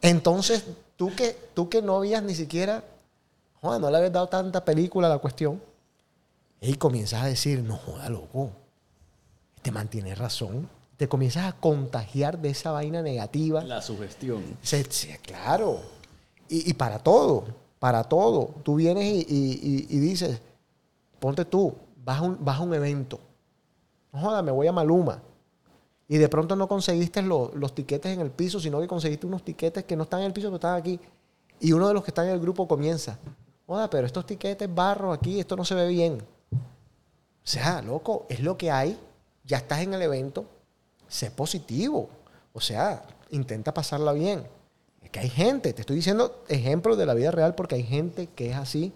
Entonces, 0.00 0.64
tú 0.96 1.12
que, 1.16 1.36
tú 1.52 1.68
que 1.68 1.82
no 1.82 1.96
habías 1.96 2.22
ni 2.22 2.36
siquiera, 2.36 2.84
joda, 3.60 3.78
no 3.78 3.90
le 3.90 3.96
habías 3.98 4.12
dado 4.12 4.28
tanta 4.28 4.64
película 4.64 5.06
a 5.06 5.10
la 5.10 5.18
cuestión, 5.18 5.60
y 6.60 6.74
comienzas 6.74 7.22
a 7.22 7.26
decir, 7.26 7.62
no 7.62 7.76
joda, 7.76 8.08
loco, 8.08 8.50
te 9.62 9.70
mantienes 9.70 10.18
razón. 10.18 10.68
Te 10.96 11.08
comienzas 11.08 11.46
a 11.46 11.52
contagiar 11.58 12.38
de 12.38 12.50
esa 12.50 12.72
vaina 12.72 13.00
negativa. 13.00 13.64
La 13.64 13.80
sugestión. 13.80 14.42
Se- 14.62 14.84
se- 14.84 15.16
claro. 15.18 15.80
Y, 16.48 16.68
y 16.68 16.74
para 16.74 16.98
todo, 16.98 17.44
para 17.78 18.04
todo. 18.04 18.50
Tú 18.62 18.74
vienes 18.74 19.04
y, 19.06 19.20
y- 19.26 19.86
y- 19.88 19.98
dices, 19.98 20.40
ponte 21.18 21.46
tú, 21.46 21.72
vas 22.04 22.18
a, 22.18 22.22
un, 22.22 22.36
vas 22.44 22.58
a 22.58 22.62
un 22.62 22.74
evento. 22.74 23.18
No 24.12 24.20
joda, 24.20 24.42
me 24.42 24.50
voy 24.52 24.66
a 24.66 24.72
Maluma. 24.72 25.22
Y 26.06 26.18
de 26.18 26.28
pronto 26.28 26.54
no 26.54 26.68
conseguiste 26.68 27.22
lo- 27.22 27.50
los 27.54 27.74
tiquetes 27.74 28.12
en 28.12 28.20
el 28.20 28.30
piso, 28.30 28.60
sino 28.60 28.78
que 28.78 28.86
conseguiste 28.86 29.26
unos 29.26 29.42
tiquetes 29.42 29.84
que 29.84 29.96
no 29.96 30.02
están 30.02 30.20
en 30.20 30.26
el 30.26 30.32
piso, 30.34 30.48
pero 30.48 30.56
están 30.56 30.76
aquí. 30.76 31.00
Y 31.60 31.72
uno 31.72 31.88
de 31.88 31.94
los 31.94 32.04
que 32.04 32.10
están 32.10 32.26
en 32.26 32.32
el 32.34 32.40
grupo 32.40 32.68
comienza, 32.68 33.18
joda, 33.70 33.88
pero 33.88 34.04
estos 34.04 34.26
tiquetes 34.26 34.74
barro 34.74 35.12
aquí, 35.12 35.38
esto 35.38 35.54
no 35.54 35.64
se 35.64 35.76
ve 35.76 35.86
bien. 35.86 36.20
O 36.52 36.56
sea, 37.44 37.80
loco, 37.80 38.26
es 38.28 38.40
lo 38.40 38.58
que 38.58 38.68
hay. 38.68 38.98
Ya 39.44 39.58
estás 39.58 39.82
en 39.82 39.94
el 39.94 40.02
evento. 40.02 40.44
Sé 41.06 41.30
positivo. 41.30 42.08
O 42.52 42.60
sea, 42.60 43.04
intenta 43.30 43.72
pasarla 43.72 44.12
bien. 44.12 44.44
Es 45.00 45.10
que 45.10 45.20
hay 45.20 45.28
gente, 45.28 45.72
te 45.72 45.82
estoy 45.82 45.94
diciendo 45.94 46.42
ejemplos 46.48 46.98
de 46.98 47.06
la 47.06 47.14
vida 47.14 47.30
real 47.30 47.54
porque 47.54 47.76
hay 47.76 47.84
gente 47.84 48.26
que 48.26 48.50
es 48.50 48.56
así, 48.56 48.92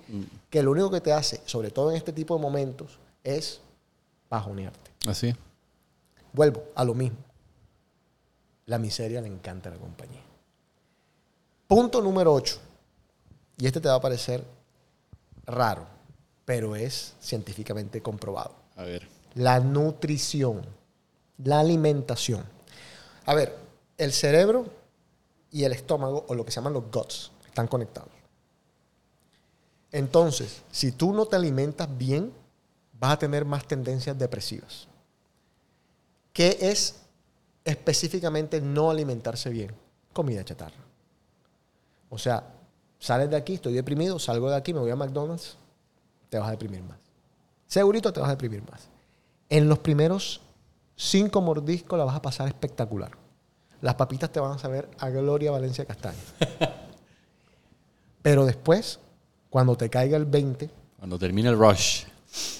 que 0.51 0.61
lo 0.65 0.73
único 0.73 0.91
que 0.91 1.01
te 1.01 1.13
hace, 1.13 1.41
sobre 1.45 1.71
todo 1.71 1.93
en 1.93 1.97
este 1.97 2.13
tipo 2.13 2.35
de 2.35 2.43
momentos, 2.43 2.99
es 3.23 3.61
bajonearte. 4.29 4.91
Así. 5.07 5.37
Vuelvo 6.33 6.65
a 6.75 6.85
lo 6.85 6.95
mismo. 6.95 7.19
La 8.67 8.79
miseria 8.79 9.21
le 9.21 9.29
encanta 9.29 9.69
a 9.69 9.73
la 9.73 9.79
compañía. 9.79 10.23
Punto 11.69 12.03
número 12.03 12.35
8. 12.35 12.59
Y 13.59 13.67
este 13.67 13.81
te 13.81 13.89
va 13.89 13.95
a 13.95 14.01
parecer 14.01 14.45
raro, 15.47 15.87
pero 16.45 16.77
es 16.77 17.15
científicamente 17.21 18.03
comprobado. 18.03 18.55
A 18.77 18.83
ver. 18.85 19.09
La 19.35 19.61
nutrición, 19.61 20.63
la 21.39 21.61
alimentación. 21.61 22.45
A 23.27 23.35
ver, 23.35 23.57
el 23.99 24.13
cerebro 24.13 24.67
y 25.51 25.65
el 25.65 25.73
estómago, 25.73 26.25
o 26.29 26.35
lo 26.35 26.45
que 26.45 26.51
se 26.51 26.57
llaman 26.57 26.73
los 26.73 26.91
guts, 26.91 27.31
están 27.47 27.67
conectados. 27.67 28.11
Entonces, 29.93 30.63
si 30.73 30.91
tú 30.93 31.13
no 31.13 31.27
te 31.27 31.37
alimentas 31.37 31.89
bien, 31.97 32.33
vas 32.99 33.13
a 33.13 33.19
tener 33.19 33.45
más 33.45 33.67
tendencias 33.67 34.19
depresivas. 34.19 34.89
¿Qué 36.33 36.59
es 36.61 36.97
específicamente 37.65 38.61
no 38.61 38.91
alimentarse 38.91 39.51
bien? 39.51 39.71
Comida 40.13 40.45
chatarra. 40.45 40.75
O 42.11 42.19
sea, 42.19 42.45
sales 42.99 43.31
de 43.31 43.37
aquí, 43.37 43.55
estoy 43.55 43.75
deprimido, 43.75 44.19
salgo 44.19 44.51
de 44.51 44.57
aquí, 44.57 44.73
me 44.73 44.81
voy 44.81 44.91
a 44.91 44.97
McDonald's, 44.97 45.57
te 46.29 46.39
vas 46.39 46.49
a 46.49 46.53
deprimir 46.53 46.83
más. 46.83 46.99
Segurito 47.67 48.13
te 48.13 48.21
vas 48.21 48.29
a 48.29 48.33
deprimir 48.33 48.63
más. 48.71 48.89
En 49.49 49.69
los 49.69 49.79
primeros 49.79 50.41
cinco 50.97 51.41
mordiscos 51.41 51.99
la 51.99 52.05
vas 52.05 52.17
a 52.17 52.23
pasar 52.23 52.49
espectacular. 52.49 53.13
Las 53.81 53.95
papitas 53.97 54.31
te 54.31 54.41
van 54.41 54.53
a 54.53 54.59
saber 54.59 54.89
a 54.99 55.11
Gloria 55.11 55.51
Valencia 55.51 55.85
Castaño. 55.85 56.19
Pero 58.23 58.47
después, 58.47 58.99
cuando 59.51 59.77
te 59.77 59.91
caiga 59.91 60.17
el 60.17 60.25
20, 60.25 60.71
Cuando 60.99 61.19
termine 61.19 61.51
el 61.51 61.59
rush. 61.59 62.05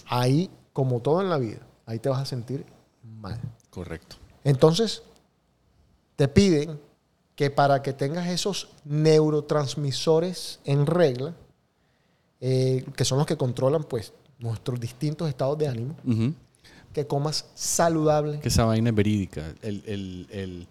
ahí, 0.07 0.51
como 0.73 1.01
todo 1.01 1.23
en 1.23 1.31
la 1.31 1.39
vida, 1.39 1.61
ahí 1.87 1.99
te 1.99 2.09
vas 2.11 2.21
a 2.21 2.27
sentir 2.27 2.67
mal. 3.03 3.41
Correcto. 3.71 4.17
Entonces, 4.45 5.03
te 6.17 6.29
piden 6.29 6.79
que 7.37 7.51
para 7.51 7.83
que 7.83 7.93
tengas 7.93 8.29
esos 8.29 8.69
neurotransmisores 8.85 10.61
en 10.65 10.87
regla, 10.87 11.35
eh, 12.41 12.85
que 12.97 13.05
son 13.05 13.19
los 13.19 13.27
que 13.27 13.37
controlan 13.37 13.85
pues 13.85 14.13
nuestros 14.39 14.79
distintos 14.81 15.29
estados 15.29 15.59
de 15.59 15.69
ánimo, 15.69 15.95
que 16.93 17.07
comas 17.07 17.47
saludable. 17.55 18.41
Que 18.41 18.49
esa 18.49 18.65
vaina 18.65 18.91
es 18.91 18.97
verídica. 18.97 19.55
El, 19.63 19.83
el- 19.87 20.27
el- 20.31 20.67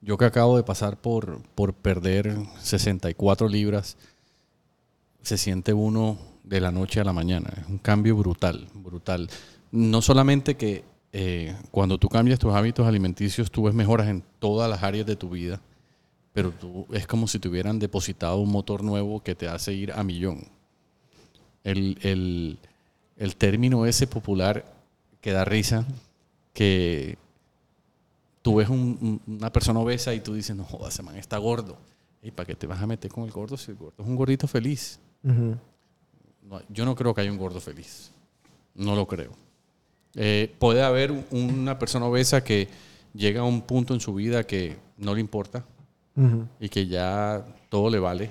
yo 0.00 0.18
que 0.18 0.26
acabo 0.26 0.56
de 0.56 0.62
pasar 0.62 0.98
por, 0.98 1.40
por 1.54 1.72
perder 1.72 2.36
64 2.60 3.48
libras, 3.48 3.96
se 5.22 5.38
siente 5.38 5.72
uno 5.72 6.18
de 6.44 6.60
la 6.60 6.70
noche 6.70 7.00
a 7.00 7.04
la 7.04 7.14
mañana. 7.14 7.50
Es 7.62 7.66
un 7.68 7.78
cambio 7.78 8.14
brutal, 8.14 8.68
brutal. 8.74 9.30
No 9.72 10.02
solamente 10.02 10.56
que 10.58 10.84
eh, 11.14 11.56
cuando 11.70 11.96
tú 11.96 12.08
cambias 12.10 12.38
tus 12.38 12.52
hábitos 12.54 12.86
alimenticios, 12.86 13.50
tú 13.50 13.62
ves 13.62 13.74
mejoras 13.74 14.08
en 14.08 14.22
todas 14.40 14.68
las 14.68 14.82
áreas 14.82 15.06
de 15.06 15.16
tu 15.16 15.30
vida, 15.30 15.60
pero 16.34 16.50
tú, 16.50 16.86
es 16.92 17.06
como 17.06 17.26
si 17.28 17.38
te 17.38 17.48
hubieran 17.48 17.78
depositado 17.78 18.38
un 18.38 18.50
motor 18.50 18.82
nuevo 18.82 19.22
que 19.22 19.34
te 19.34 19.48
hace 19.48 19.72
ir 19.72 19.92
a 19.92 20.02
millón. 20.04 20.46
El, 21.62 21.96
el- 22.02 22.58
el 23.16 23.36
término 23.36 23.86
ese 23.86 24.06
popular 24.06 24.64
que 25.22 25.30
da 25.32 25.44
risa, 25.44 25.86
que 26.52 27.16
tú 28.42 28.56
ves 28.56 28.68
un- 28.68 28.98
un- 29.26 29.34
una 29.36 29.50
persona 29.52 29.78
obesa 29.80 30.12
y 30.12 30.20
tú 30.20 30.34
dices, 30.34 30.54
no 30.54 30.64
jodas, 30.64 30.92
ese 30.94 31.02
man 31.02 31.16
está 31.16 31.38
gordo. 31.38 31.78
¿Y 32.22 32.30
para 32.32 32.46
qué 32.46 32.54
te 32.54 32.66
vas 32.66 32.82
a 32.82 32.86
meter 32.86 33.10
con 33.10 33.24
el 33.24 33.30
gordo 33.30 33.56
si 33.56 33.70
el 33.70 33.76
gordo 33.76 34.02
es 34.02 34.06
un 34.08 34.16
gordito 34.16 34.46
feliz? 34.48 34.98
No, 36.42 36.60
yo 36.68 36.84
no 36.84 36.94
creo 36.94 37.14
que 37.14 37.20
haya 37.22 37.30
un 37.32 37.38
gordo 37.38 37.60
feliz. 37.60 38.10
No 38.74 38.94
lo 38.96 39.06
creo. 39.06 39.30
Eh, 40.16 40.52
puede 40.58 40.82
haber 40.82 41.12
un- 41.12 41.24
una 41.30 41.78
persona 41.78 42.06
obesa 42.06 42.42
que 42.44 42.68
llega 43.14 43.40
a 43.40 43.44
un 43.44 43.62
punto 43.62 43.94
en 43.94 44.00
su 44.00 44.12
vida 44.14 44.44
que 44.44 44.76
no 44.98 45.14
le 45.14 45.20
importa 45.20 45.64
Y 46.60 46.68
que 46.68 46.86
ya 46.86 47.44
todo 47.68 47.90
le 47.90 47.98
vale. 47.98 48.30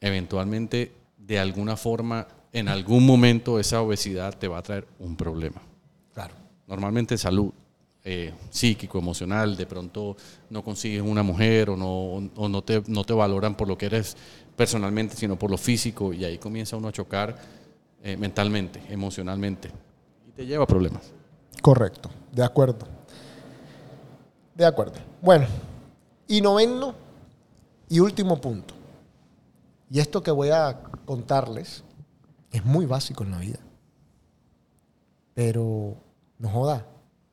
Eventualmente, 0.00 0.92
de 1.16 1.38
alguna 1.38 1.76
forma, 1.76 2.26
en 2.52 2.68
algún 2.68 3.06
momento, 3.06 3.58
esa 3.58 3.80
obesidad 3.80 4.36
te 4.38 4.48
va 4.48 4.58
a 4.58 4.62
traer 4.62 4.86
un 4.98 5.16
problema. 5.16 5.62
Claro. 6.12 6.34
Normalmente 6.66 7.16
salud, 7.16 7.52
eh, 8.04 8.34
psíquico, 8.50 8.98
emocional, 8.98 9.56
de 9.56 9.64
pronto 9.64 10.16
no 10.50 10.62
consigues 10.62 11.02
una 11.02 11.22
mujer 11.22 11.70
o, 11.70 11.76
no, 11.76 12.30
o 12.34 12.48
no, 12.48 12.62
te, 12.62 12.82
no 12.88 13.04
te 13.04 13.12
valoran 13.12 13.54
por 13.54 13.68
lo 13.68 13.78
que 13.78 13.86
eres 13.86 14.16
personalmente, 14.56 15.16
sino 15.16 15.38
por 15.38 15.50
lo 15.50 15.56
físico, 15.56 16.12
y 16.12 16.24
ahí 16.24 16.38
comienza 16.38 16.76
uno 16.76 16.88
a 16.88 16.92
chocar 16.92 17.36
eh, 18.02 18.16
mentalmente, 18.16 18.82
emocionalmente, 18.88 19.70
y 20.28 20.32
te 20.32 20.44
lleva 20.44 20.64
a 20.64 20.66
problemas. 20.66 21.12
Correcto, 21.62 22.10
de 22.32 22.44
acuerdo. 22.44 22.86
De 24.54 24.66
acuerdo. 24.66 24.94
Bueno, 25.20 25.46
y 26.32 26.40
noveno 26.40 26.94
y 27.90 28.00
último 28.00 28.40
punto. 28.40 28.72
Y 29.90 30.00
esto 30.00 30.22
que 30.22 30.30
voy 30.30 30.48
a 30.48 30.82
contarles 31.04 31.84
es 32.50 32.64
muy 32.64 32.86
básico 32.86 33.22
en 33.22 33.32
la 33.32 33.38
vida. 33.38 33.58
Pero 35.34 35.94
no 36.38 36.48
joda. 36.48 36.86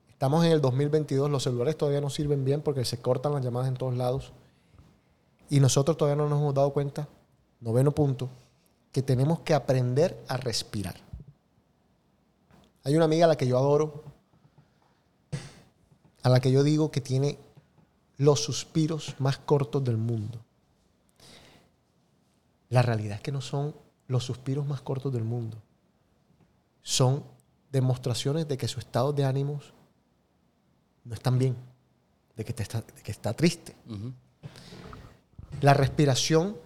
Estamos 0.10 0.44
en 0.44 0.52
el 0.52 0.60
2022, 0.60 1.30
los 1.30 1.44
celulares 1.44 1.78
todavía 1.78 2.02
no 2.02 2.10
sirven 2.10 2.44
bien 2.44 2.62
porque 2.62 2.84
se 2.84 3.00
cortan 3.00 3.32
las 3.32 3.42
llamadas 3.42 3.70
en 3.70 3.76
todos 3.76 3.96
lados. 3.96 4.34
Y 5.50 5.62
nosotros 5.62 5.96
todavía 5.96 6.22
no 6.22 6.28
nos 6.28 6.42
hemos 6.42 6.54
dado 6.54 6.74
cuenta, 6.74 7.08
noveno 7.62 7.94
punto, 7.94 8.28
que 8.92 9.02
tenemos 9.02 9.40
que 9.40 9.54
aprender 9.54 10.22
a 10.28 10.36
respirar. 10.36 10.96
Hay 12.84 12.98
una 12.98 13.06
amiga 13.06 13.24
a 13.24 13.30
la 13.30 13.38
que 13.38 13.48
yo 13.48 13.58
adoro, 13.58 14.04
a 16.22 16.28
la 16.28 16.42
que 16.42 16.52
yo 16.52 16.64
digo 16.64 16.92
que 16.92 17.00
tiene 17.00 17.40
los 18.20 18.42
suspiros 18.44 19.16
más 19.20 19.38
cortos 19.38 19.82
del 19.84 19.98
mundo. 19.98 20.40
La 22.70 22.82
realidad 22.82 23.16
es 23.16 23.22
que 23.22 23.32
no 23.32 23.42
son 23.42 23.74
los 24.08 24.26
suspiros 24.26 24.68
más 24.68 24.82
cortos 24.82 25.12
del 25.14 25.24
mundo. 25.24 25.58
Son 26.84 27.24
demostraciones 27.72 28.46
de 28.48 28.58
que 28.58 28.68
su 28.68 28.80
estado 28.80 29.14
de 29.14 29.24
ánimos 29.24 29.74
no 31.06 31.14
están 31.14 31.40
bien, 31.40 31.56
de 32.36 32.44
que, 32.44 32.52
te 32.54 32.62
está, 32.64 32.82
de 32.82 33.02
que 33.02 33.12
está 33.12 33.34
triste. 33.34 33.74
La 35.62 35.74
respiración 35.74 36.58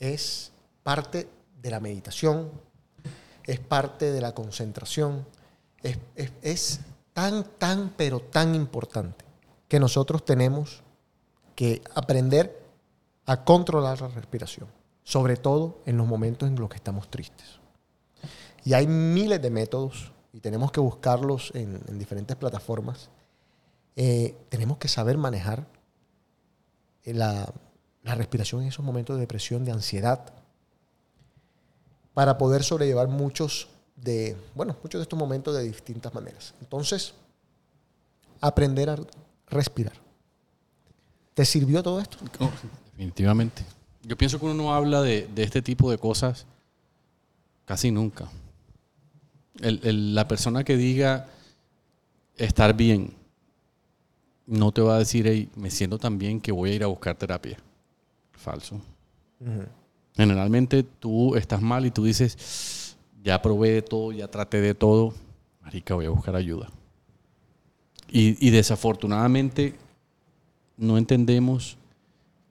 es 0.00 0.50
parte 0.82 1.28
de 1.62 1.70
la 1.70 1.78
meditación, 1.78 2.50
es 3.44 3.60
parte 3.60 4.10
de 4.10 4.20
la 4.20 4.34
concentración, 4.34 5.24
es, 5.80 5.96
es- 6.16 6.32
es 6.42 6.80
tan, 7.12 7.44
tan, 7.58 7.90
pero 7.96 8.18
tan 8.20 8.54
importante 8.56 9.23
que 9.68 9.80
nosotros 9.80 10.24
tenemos 10.24 10.82
que 11.54 11.82
aprender 11.94 12.62
a 13.26 13.44
controlar 13.44 14.00
la 14.00 14.08
respiración, 14.08 14.68
sobre 15.02 15.36
todo 15.36 15.78
en 15.86 15.96
los 15.96 16.06
momentos 16.06 16.48
en 16.48 16.56
los 16.56 16.68
que 16.68 16.76
estamos 16.76 17.08
tristes. 17.08 17.60
Y 18.64 18.74
hay 18.74 18.86
miles 18.86 19.40
de 19.40 19.50
métodos 19.50 20.12
y 20.32 20.40
tenemos 20.40 20.72
que 20.72 20.80
buscarlos 20.80 21.52
en, 21.54 21.80
en 21.86 21.98
diferentes 21.98 22.36
plataformas, 22.36 23.10
eh, 23.96 24.34
tenemos 24.48 24.78
que 24.78 24.88
saber 24.88 25.16
manejar 25.16 25.66
eh, 27.04 27.14
la, 27.14 27.52
la 28.02 28.14
respiración 28.14 28.62
en 28.62 28.68
esos 28.68 28.84
momentos 28.84 29.16
de 29.16 29.20
depresión, 29.20 29.64
de 29.64 29.72
ansiedad, 29.72 30.32
para 32.12 32.38
poder 32.38 32.64
sobrellevar 32.64 33.08
muchos 33.08 33.68
de, 33.96 34.36
bueno, 34.54 34.76
muchos 34.82 34.98
de 34.98 35.02
estos 35.02 35.18
momentos 35.18 35.54
de 35.56 35.62
distintas 35.62 36.14
maneras. 36.14 36.54
Entonces, 36.60 37.14
aprender 38.40 38.90
a 38.90 38.96
respirar. 39.48 39.94
¿Te 41.34 41.44
sirvió 41.44 41.82
todo 41.82 42.00
esto? 42.00 42.18
Oh, 42.40 42.50
definitivamente. 42.92 43.64
Yo 44.02 44.16
pienso 44.16 44.38
que 44.38 44.44
uno 44.46 44.54
no 44.54 44.74
habla 44.74 45.02
de, 45.02 45.26
de 45.34 45.42
este 45.42 45.62
tipo 45.62 45.90
de 45.90 45.98
cosas 45.98 46.46
casi 47.64 47.90
nunca. 47.90 48.28
El- 49.60 49.80
el- 49.84 50.14
la 50.14 50.28
persona 50.28 50.62
que 50.64 50.76
diga 50.76 51.26
estar 52.36 52.74
bien 52.76 53.14
no 54.46 54.72
te 54.72 54.82
va 54.82 54.96
a 54.96 54.98
decir, 54.98 55.26
"Hey, 55.26 55.48
me 55.56 55.70
siento 55.70 55.98
tan 55.98 56.18
bien 56.18 56.40
que 56.40 56.52
voy 56.52 56.70
a 56.70 56.74
ir 56.74 56.84
a 56.84 56.88
buscar 56.88 57.16
terapia. 57.16 57.56
Falso. 58.32 58.80
Generalmente 60.14 60.82
tú 60.82 61.34
estás 61.34 61.60
mal 61.62 61.86
y 61.86 61.90
tú 61.90 62.04
dices, 62.04 62.96
ya 63.22 63.40
probé 63.40 63.70
de 63.70 63.82
todo, 63.82 64.12
ya 64.12 64.28
traté 64.28 64.60
de 64.60 64.74
todo, 64.74 65.14
marica, 65.62 65.94
voy 65.94 66.04
a 66.06 66.10
buscar 66.10 66.36
ayuda. 66.36 66.68
Y, 68.10 68.46
y 68.46 68.50
desafortunadamente 68.50 69.74
no 70.76 70.98
entendemos 70.98 71.78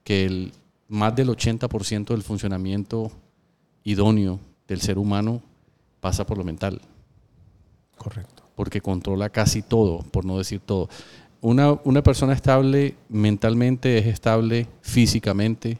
que 0.02 0.24
el, 0.24 0.52
más 0.88 1.14
del 1.16 1.28
80% 1.28 2.06
del 2.06 2.22
funcionamiento 2.22 3.10
idóneo 3.82 4.38
del 4.68 4.80
ser 4.80 4.98
humano 4.98 5.42
pasa 6.00 6.26
por 6.26 6.38
lo 6.38 6.44
mental, 6.44 6.80
Correcto. 7.96 8.42
porque 8.54 8.80
controla 8.80 9.30
casi 9.30 9.62
todo, 9.62 10.02
por 10.02 10.24
no 10.24 10.38
decir 10.38 10.60
todo. 10.60 10.88
Una, 11.40 11.72
una 11.84 12.02
persona 12.02 12.32
estable 12.32 12.96
mentalmente 13.08 13.98
es 13.98 14.06
estable 14.06 14.66
físicamente, 14.80 15.78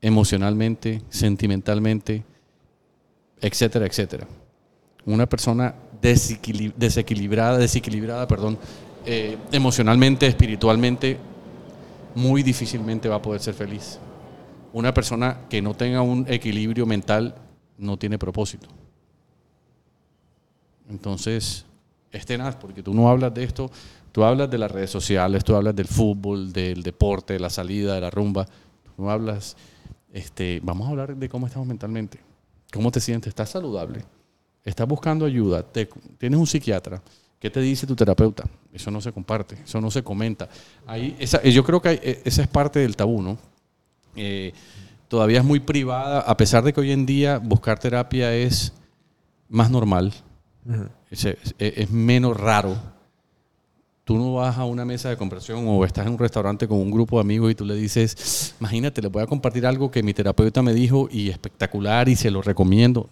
emocionalmente, 0.00 1.02
sentimentalmente, 1.08 2.24
etcétera, 3.40 3.86
etcétera. 3.86 4.26
Una 5.04 5.28
persona 5.28 5.74
desequili- 6.02 6.74
desequilibrada, 6.76 7.56
desequilibrada, 7.58 8.26
perdón, 8.26 8.58
eh, 9.06 9.38
emocionalmente, 9.52 10.26
espiritualmente, 10.26 11.18
muy 12.14 12.42
difícilmente 12.42 13.08
va 13.08 13.16
a 13.16 13.22
poder 13.22 13.40
ser 13.40 13.54
feliz. 13.54 13.98
Una 14.72 14.92
persona 14.92 15.40
que 15.48 15.62
no 15.62 15.74
tenga 15.74 16.02
un 16.02 16.26
equilibrio 16.28 16.84
mental 16.86 17.34
no 17.78 17.96
tiene 17.98 18.18
propósito. 18.18 18.68
Entonces, 20.90 21.64
es 22.10 22.26
tenaz, 22.26 22.56
porque 22.56 22.82
tú 22.82 22.92
no 22.92 23.08
hablas 23.08 23.32
de 23.32 23.44
esto, 23.44 23.70
tú 24.12 24.24
hablas 24.24 24.50
de 24.50 24.58
las 24.58 24.70
redes 24.70 24.90
sociales, 24.90 25.44
tú 25.44 25.54
hablas 25.54 25.74
del 25.74 25.86
fútbol, 25.86 26.52
del 26.52 26.82
deporte, 26.82 27.34
de 27.34 27.40
la 27.40 27.50
salida, 27.50 27.94
de 27.94 28.00
la 28.00 28.10
rumba, 28.10 28.46
tú 28.96 29.08
hablas, 29.08 29.56
este, 30.12 30.60
vamos 30.62 30.86
a 30.86 30.90
hablar 30.90 31.16
de 31.16 31.28
cómo 31.28 31.46
estamos 31.46 31.66
mentalmente, 31.66 32.20
cómo 32.72 32.90
te 32.90 33.00
sientes, 33.00 33.28
estás 33.28 33.50
saludable, 33.50 34.04
estás 34.64 34.86
buscando 34.86 35.24
ayuda, 35.26 35.62
te- 35.62 35.88
tienes 36.18 36.38
un 36.38 36.46
psiquiatra, 36.46 37.02
¿qué 37.38 37.50
te 37.50 37.60
dice 37.60 37.86
tu 37.86 37.96
terapeuta? 37.96 38.44
Eso 38.72 38.90
no 38.90 39.00
se 39.00 39.12
comparte, 39.12 39.56
eso 39.64 39.80
no 39.80 39.90
se 39.90 40.02
comenta. 40.02 40.48
Ahí, 40.86 41.16
esa, 41.18 41.42
yo 41.42 41.62
creo 41.64 41.80
que 41.82 41.88
hay- 41.90 42.00
e, 42.02 42.22
esa 42.24 42.42
es 42.42 42.48
parte 42.48 42.78
del 42.80 42.96
tabú, 42.96 43.20
¿no? 43.22 43.36
Eh, 44.16 44.52
todavía 45.08 45.38
es 45.38 45.44
muy 45.44 45.60
privada, 45.60 46.20
a 46.20 46.36
pesar 46.36 46.62
de 46.64 46.72
que 46.72 46.80
hoy 46.80 46.92
en 46.92 47.04
día 47.06 47.38
buscar 47.38 47.78
terapia 47.78 48.34
es 48.34 48.72
más 49.48 49.70
normal, 49.70 50.12
es, 51.10 51.24
es- 51.24 51.54
es 51.58 51.90
menos 51.90 52.36
raro. 52.36 52.76
Tú 54.04 54.16
no 54.18 54.34
vas 54.34 54.58
a 54.58 54.64
una 54.64 54.84
mesa 54.84 55.08
de 55.10 55.16
conversación 55.16 55.64
o 55.68 55.84
estás 55.84 56.06
en 56.06 56.12
un 56.14 56.18
restaurante 56.18 56.66
con 56.66 56.78
un 56.78 56.90
grupo 56.90 57.16
de 57.16 57.20
amigos 57.20 57.52
y 57.52 57.54
tú 57.54 57.64
le 57.64 57.74
dices, 57.76 58.54
imagínate, 58.60 59.00
le 59.00 59.08
voy 59.08 59.22
a 59.22 59.26
compartir 59.26 59.64
algo 59.66 59.90
que 59.90 60.02
mi 60.02 60.12
terapeuta 60.12 60.60
me 60.62 60.74
dijo 60.74 61.08
y 61.10 61.28
espectacular 61.30 62.08
y 62.08 62.16
se 62.16 62.30
lo 62.30 62.42
recomiendo. 62.42 63.08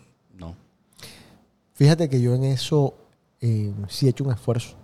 Fíjate 1.80 2.10
que 2.10 2.20
yo 2.20 2.34
en 2.34 2.44
eso 2.44 2.92
eh, 3.40 3.72
sí 3.88 4.04
he 4.06 4.10
hecho 4.10 4.22
un 4.24 4.32
esfuerzo. 4.32 4.76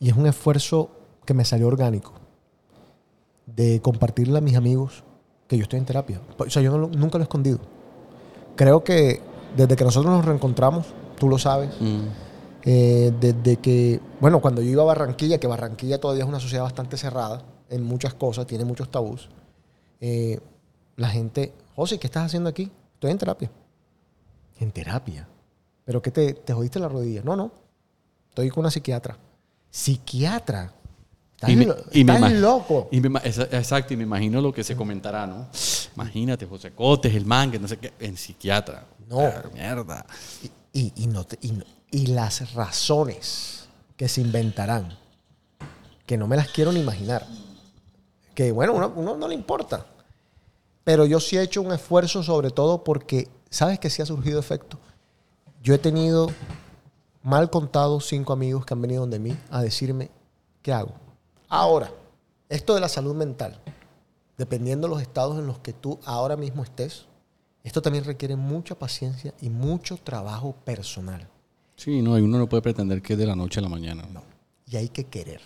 Y 0.00 0.08
es 0.08 0.16
un 0.16 0.26
esfuerzo 0.26 0.88
que 1.26 1.34
me 1.34 1.44
salió 1.44 1.66
orgánico. 1.66 2.14
De 3.44 3.82
compartirle 3.82 4.38
a 4.38 4.40
mis 4.40 4.56
amigos 4.56 5.04
que 5.48 5.58
yo 5.58 5.64
estoy 5.64 5.78
en 5.80 5.84
terapia. 5.84 6.22
O 6.38 6.48
sea, 6.48 6.62
yo 6.62 6.70
no 6.70 6.78
lo- 6.78 6.88
nunca 6.88 7.18
lo 7.18 7.24
he 7.24 7.26
escondido. 7.26 7.58
Creo 8.56 8.84
que 8.84 9.20
desde 9.54 9.76
que 9.76 9.84
nosotros 9.84 10.10
nos 10.10 10.24
reencontramos, 10.24 10.86
tú 11.18 11.28
lo 11.28 11.36
sabes, 11.36 11.76
eh, 12.64 13.12
desde 13.20 13.56
que, 13.58 14.00
bueno, 14.18 14.40
cuando 14.40 14.62
yo 14.62 14.70
iba 14.70 14.82
a 14.84 14.86
Barranquilla, 14.86 15.38
que 15.38 15.46
Barranquilla 15.46 16.00
todavía 16.00 16.22
es 16.24 16.28
una 16.30 16.40
sociedad 16.40 16.64
bastante 16.64 16.96
cerrada 16.96 17.42
en 17.68 17.82
muchas 17.82 18.14
cosas, 18.14 18.46
tiene 18.46 18.64
muchos 18.64 18.90
tabús, 18.90 19.28
eh, 20.00 20.40
la 20.96 21.08
gente, 21.10 21.52
José, 21.76 21.98
¿qué 21.98 22.06
estás 22.06 22.24
haciendo 22.24 22.48
aquí? 22.48 22.70
Estoy 22.94 23.10
en 23.10 23.18
terapia. 23.18 23.50
En 24.58 24.70
terapia. 24.72 25.28
¿Pero 25.88 26.02
qué 26.02 26.10
te, 26.10 26.34
te 26.34 26.52
jodiste 26.52 26.78
la 26.78 26.86
rodilla? 26.86 27.22
No, 27.24 27.34
no. 27.34 27.50
Estoy 28.28 28.50
con 28.50 28.60
una 28.60 28.70
psiquiatra. 28.70 29.16
¿Psiquiatra? 29.70 30.70
Estás, 31.34 31.48
Y 31.48 31.56
me- 31.56 31.64
lo- 31.64 31.76
y 31.92 32.04
me 32.04 32.12
estás 32.14 32.30
ima- 32.30 32.38
loco. 32.40 32.88
Y 32.92 33.00
me 33.00 33.18
exacto, 33.26 33.94
y 33.94 33.96
me 33.96 34.02
imagino 34.02 34.42
lo 34.42 34.52
que 34.52 34.62
se 34.62 34.76
comentará, 34.76 35.26
¿no? 35.26 35.46
Imagínate, 35.96 36.44
José 36.44 36.72
Cotes, 36.72 37.14
el 37.14 37.24
man, 37.24 37.50
que 37.50 37.58
no 37.58 37.66
sé 37.66 37.78
qué, 37.78 37.94
en 38.00 38.18
psiquiatra. 38.18 38.84
No. 39.08 39.20
Ah, 39.20 39.44
mierda. 39.54 40.04
Y, 40.74 40.92
y- 40.94 41.06
no 41.06 41.24
te- 41.24 41.38
no- 41.50 41.64
y 41.90 42.08
las 42.08 42.52
razones 42.52 43.66
que 43.96 44.08
se 44.10 44.20
inventarán, 44.20 44.94
que 46.04 46.18
no 46.18 46.26
me 46.26 46.36
las 46.36 46.48
quiero 46.48 46.70
ni 46.70 46.80
imaginar. 46.80 47.26
Que 48.34 48.52
bueno, 48.52 48.74
uno, 48.74 48.92
uno 48.94 49.16
no 49.16 49.26
le 49.26 49.34
importa. 49.34 49.86
Pero 50.84 51.06
yo 51.06 51.18
sí 51.18 51.38
he 51.38 51.42
hecho 51.42 51.62
un 51.62 51.72
esfuerzo 51.72 52.22
sobre 52.22 52.50
todo 52.50 52.84
porque, 52.84 53.26
¿sabes 53.48 53.78
que 53.78 53.88
sí 53.88 54.02
ha 54.02 54.06
surgido 54.06 54.38
efecto? 54.38 54.78
Yo 55.62 55.74
he 55.74 55.78
tenido 55.78 56.30
mal 57.22 57.50
contados 57.50 58.06
cinco 58.06 58.32
amigos 58.32 58.64
que 58.64 58.74
han 58.74 58.82
venido 58.82 59.00
donde 59.00 59.18
mí 59.18 59.36
a 59.50 59.60
decirme, 59.60 60.10
¿qué 60.62 60.72
hago? 60.72 60.92
Ahora, 61.48 61.90
esto 62.48 62.74
de 62.74 62.80
la 62.80 62.88
salud 62.88 63.14
mental, 63.14 63.60
dependiendo 64.36 64.86
de 64.86 64.94
los 64.94 65.02
estados 65.02 65.38
en 65.38 65.46
los 65.46 65.58
que 65.58 65.72
tú 65.72 65.98
ahora 66.04 66.36
mismo 66.36 66.62
estés, 66.62 67.06
esto 67.64 67.82
también 67.82 68.04
requiere 68.04 68.36
mucha 68.36 68.78
paciencia 68.78 69.34
y 69.40 69.50
mucho 69.50 69.96
trabajo 69.96 70.54
personal. 70.64 71.28
Sí, 71.76 72.02
no, 72.02 72.18
y 72.18 72.22
uno 72.22 72.38
no 72.38 72.48
puede 72.48 72.62
pretender 72.62 73.02
que 73.02 73.12
es 73.12 73.18
de 73.18 73.26
la 73.26 73.36
noche 73.36 73.60
a 73.60 73.62
la 73.62 73.68
mañana. 73.68 74.04
No. 74.12 74.22
Y 74.66 74.76
hay 74.76 74.88
que 74.88 75.04
querer. 75.04 75.40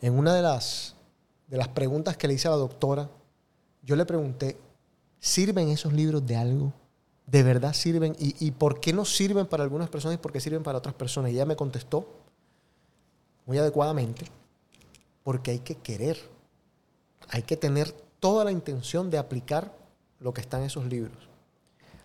En 0.00 0.14
una 0.14 0.34
de 0.34 0.42
las, 0.42 0.94
de 1.48 1.56
las 1.56 1.68
preguntas 1.68 2.16
que 2.16 2.28
le 2.28 2.34
hice 2.34 2.48
a 2.48 2.52
la 2.52 2.56
doctora, 2.56 3.08
yo 3.82 3.96
le 3.96 4.04
pregunté, 4.04 4.58
¿sirven 5.20 5.68
esos 5.68 5.92
libros 5.92 6.26
de 6.26 6.36
algo? 6.36 6.72
¿De 7.26 7.42
verdad 7.42 7.72
sirven? 7.72 8.16
¿Y, 8.18 8.34
y 8.44 8.50
por 8.50 8.80
qué 8.80 8.92
no 8.92 9.04
sirven 9.04 9.46
para 9.46 9.62
algunas 9.62 9.88
personas 9.88 10.16
y 10.16 10.18
por 10.18 10.32
qué 10.32 10.40
sirven 10.40 10.62
para 10.62 10.78
otras 10.78 10.94
personas? 10.94 11.30
Y 11.30 11.34
ella 11.34 11.46
me 11.46 11.56
contestó 11.56 12.06
muy 13.46 13.58
adecuadamente, 13.58 14.26
porque 15.22 15.52
hay 15.52 15.58
que 15.60 15.76
querer. 15.76 16.18
Hay 17.28 17.42
que 17.42 17.56
tener 17.56 17.92
toda 18.20 18.44
la 18.44 18.52
intención 18.52 19.10
de 19.10 19.18
aplicar 19.18 19.74
lo 20.20 20.32
que 20.32 20.40
está 20.40 20.58
en 20.58 20.64
esos 20.64 20.86
libros. 20.86 21.28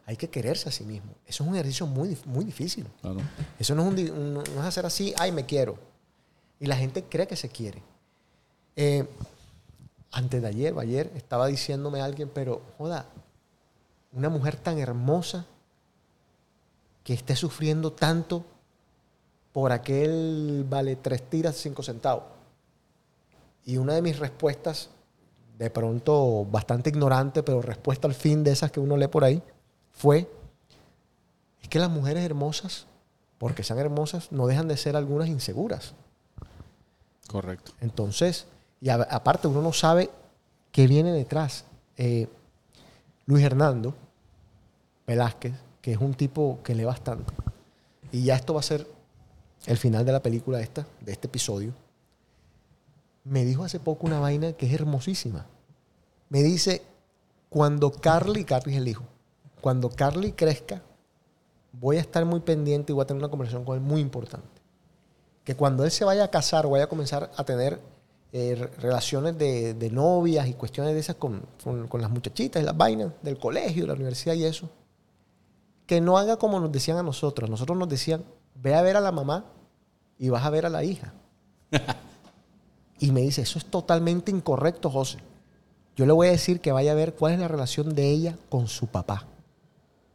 Hay 0.05 0.15
que 0.15 0.30
quererse 0.30 0.70
a 0.70 0.72
sí 0.72 0.86
mismo. 0.86 1.11
Eso 1.26 1.43
es 1.43 1.49
un 1.49 1.55
ejercicio 1.55 1.86
muy, 1.86 2.18
muy 2.26 2.45
difícil. 2.45 2.88
Claro. 3.01 3.20
Eso 3.59 3.76
no 3.76 3.91
es, 3.91 4.09
un 4.09 4.34
no 4.36 4.41
es 4.41 4.57
hacer 4.57 4.86
así, 4.86 5.13
ay, 5.18 5.32
me 5.32 5.45
quiero. 5.45 5.78
Y 6.59 6.65
la 6.65 6.78
gente 6.78 7.03
cree 7.03 7.28
que 7.28 7.36
se 7.36 7.49
quiere. 7.49 7.84
Eh, 8.76 9.05
antes 10.11 10.41
de 10.41 10.47
ayer 10.47 10.74
o 10.74 10.80
ayer 10.80 11.11
estaba 11.15 11.47
diciéndome 11.47 12.01
alguien, 12.01 12.32
pero 12.34 12.61
joda, 12.78 13.05
una 14.13 14.29
mujer 14.29 14.55
tan 14.57 14.77
hermosa 14.79 15.45
que 17.03 17.13
esté 17.13 17.35
sufriendo 17.35 17.91
tanto 17.93 18.43
por 19.53 19.71
aquel 19.71 20.65
vale 20.69 20.95
tres 20.97 21.29
tiras, 21.29 21.55
cinco 21.55 21.83
centavos. 21.83 22.23
Y 23.65 23.77
una 23.77 23.93
de 23.93 24.01
mis 24.01 24.19
respuestas, 24.19 24.89
de 25.57 25.69
pronto 25.69 26.45
bastante 26.45 26.89
ignorante, 26.89 27.43
pero 27.43 27.61
respuesta 27.61 28.07
al 28.07 28.13
fin 28.13 28.43
de 28.43 28.51
esas 28.51 28.71
que 28.71 28.79
uno 28.79 28.95
lee 28.97 29.07
por 29.07 29.23
ahí, 29.23 29.41
fue, 29.91 30.29
es 31.61 31.67
que 31.69 31.79
las 31.79 31.89
mujeres 31.89 32.23
hermosas, 32.23 32.85
porque 33.37 33.63
sean 33.63 33.79
hermosas, 33.79 34.31
no 34.31 34.47
dejan 34.47 34.67
de 34.67 34.77
ser 34.77 34.95
algunas 34.95 35.27
inseguras. 35.27 35.93
Correcto. 37.27 37.71
Entonces, 37.81 38.45
y 38.79 38.89
a- 38.89 38.95
aparte 39.09 39.47
uno 39.47 39.61
no 39.61 39.73
sabe 39.73 40.09
qué 40.71 40.87
viene 40.87 41.11
detrás. 41.11 41.65
Eh, 41.97 42.27
Luis 43.28 43.43
Hernando 43.43 43.93
Velázquez, 45.05 45.53
que 45.82 45.91
es 45.91 45.97
un 45.99 46.13
tipo 46.13 46.59
que 46.63 46.73
lee 46.73 46.86
bastante, 46.86 47.34
y 48.09 48.23
ya 48.23 48.36
esto 48.36 48.53
va 48.53 48.61
a 48.61 48.63
ser 48.63 48.88
el 49.65 49.78
final 49.78 50.05
de 50.05 50.13
la 50.13 50.21
película 50.21 50.61
esta, 50.61 50.88
de 51.01 51.11
este 51.11 51.28
episodio, 51.28 51.73
me 53.25 53.43
dijo 53.43 53.65
hace 53.65 53.82
poco 53.82 54.07
una 54.07 54.21
vaina 54.21 54.53
que 54.53 54.65
es 54.65 54.73
hermosísima. 54.73 55.45
Me 56.30 56.41
dice, 56.41 56.82
cuando 57.49 57.91
Carly, 57.91 58.45
Carly 58.45 58.71
es 58.71 58.78
el 58.78 58.88
hijo, 58.88 59.03
cuando 59.59 59.89
Carly 59.89 60.32
crezca, 60.32 60.82
voy 61.73 61.97
a 61.97 62.01
estar 62.01 62.23
muy 62.23 62.39
pendiente 62.39 62.93
y 62.93 62.95
voy 62.95 63.03
a 63.03 63.07
tener 63.07 63.21
una 63.21 63.30
conversación 63.30 63.65
con 63.65 63.75
él 63.75 63.82
muy 63.82 63.99
importante. 63.99 64.47
Que 65.43 65.55
cuando 65.55 65.84
él 65.84 65.91
se 65.91 66.05
vaya 66.05 66.23
a 66.23 66.32
casar 66.32 66.65
o 66.65 66.69
vaya 66.69 66.86
a 66.86 66.89
comenzar 66.89 67.30
a 67.36 67.43
tener 67.43 67.82
eh, 68.34 68.55
re- 68.55 68.67
relaciones 68.82 69.38
de, 69.38 69.73
de 69.73 69.89
novias 69.89 70.47
y 70.47 70.53
cuestiones 70.53 70.93
de 70.93 70.99
esas 70.99 71.15
con, 71.15 71.41
con- 71.63 71.88
con 71.88 72.01
las 72.01 72.09
muchachitas 72.11 72.61
y 72.61 72.65
las 72.65 72.75
vainas 72.78 73.11
del 73.21 73.38
colegio, 73.38 73.84
de 73.84 73.88
la 73.88 73.93
universidad 73.93 74.34
y 74.36 74.43
eso, 74.45 74.69
que 75.86 76.01
no 76.01 76.17
haga 76.17 76.38
como 76.38 76.59
nos 76.59 76.71
decían 76.71 76.97
a 76.97 77.03
nosotros. 77.03 77.49
Nosotros 77.49 77.78
nos 77.78 77.88
decían, 77.89 78.23
ve 78.55 78.75
a 78.75 78.82
ver 78.82 78.97
a 78.97 79.01
la 79.01 79.11
mamá 79.11 79.45
y 80.19 80.30
vas 80.30 80.43
a 80.45 80.49
ver 80.49 80.65
a 80.65 80.69
la 80.69 80.84
hija. 80.84 81.13
y 82.99 83.11
me 83.11 83.21
dice, 83.21 83.41
eso 83.43 83.59
es 83.59 83.65
totalmente 83.65 84.32
incorrecto, 84.32 84.89
José. 84.89 85.19
Yo 85.95 86.05
le 86.05 86.11
voy 86.13 86.28
a 86.28 86.32
decir 86.32 86.59
que 86.59 86.71
vaya 86.71 86.91
a 86.91 86.95
ver 86.95 87.13
cuál 87.15 87.34
es 87.34 87.39
la 87.39 87.47
relación 87.47 87.95
de 87.95 88.09
ella 88.09 88.38
con 88.49 88.67
su 88.67 88.88
papá. 88.88 89.25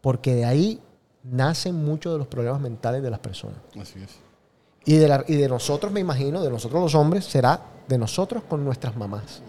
Porque 0.00 0.34
de 0.34 0.44
ahí 0.44 0.80
nacen 1.24 1.74
muchos 1.84 2.12
de 2.12 2.18
los 2.18 2.26
problemas 2.26 2.60
mentales 2.60 3.02
de 3.02 3.10
las 3.10 3.20
personas. 3.20 3.56
Así 3.80 4.00
es. 4.02 4.10
Y 4.84 4.96
de, 4.96 5.08
la- 5.08 5.24
y 5.28 5.36
de 5.36 5.48
nosotros, 5.48 5.92
me 5.92 6.00
imagino, 6.00 6.42
de 6.42 6.50
nosotros 6.50 6.82
los 6.82 6.94
hombres, 6.96 7.24
será 7.24 7.60
de 7.88 7.98
nosotros 7.98 8.44
con 8.44 8.64
nuestras 8.64 8.96
mamás. 8.96 9.42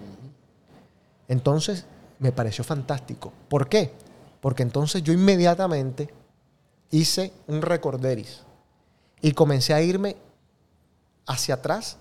Entonces, 1.28 1.86
me 2.20 2.32
pareció 2.32 2.64
fantástico. 2.64 3.32
¿Por 3.50 3.68
qué? 3.68 3.94
Porque 4.42 4.64
entonces 4.64 5.04
yo 5.04 5.14
inmediatamente 5.14 6.14
hice 6.92 7.34
un 7.48 7.62
recorderis 7.62 8.42
y 9.22 9.32
comencé 9.32 9.74
a 9.74 9.82
irme 9.82 10.18
hacia 11.26 11.56
atrás 11.56 11.98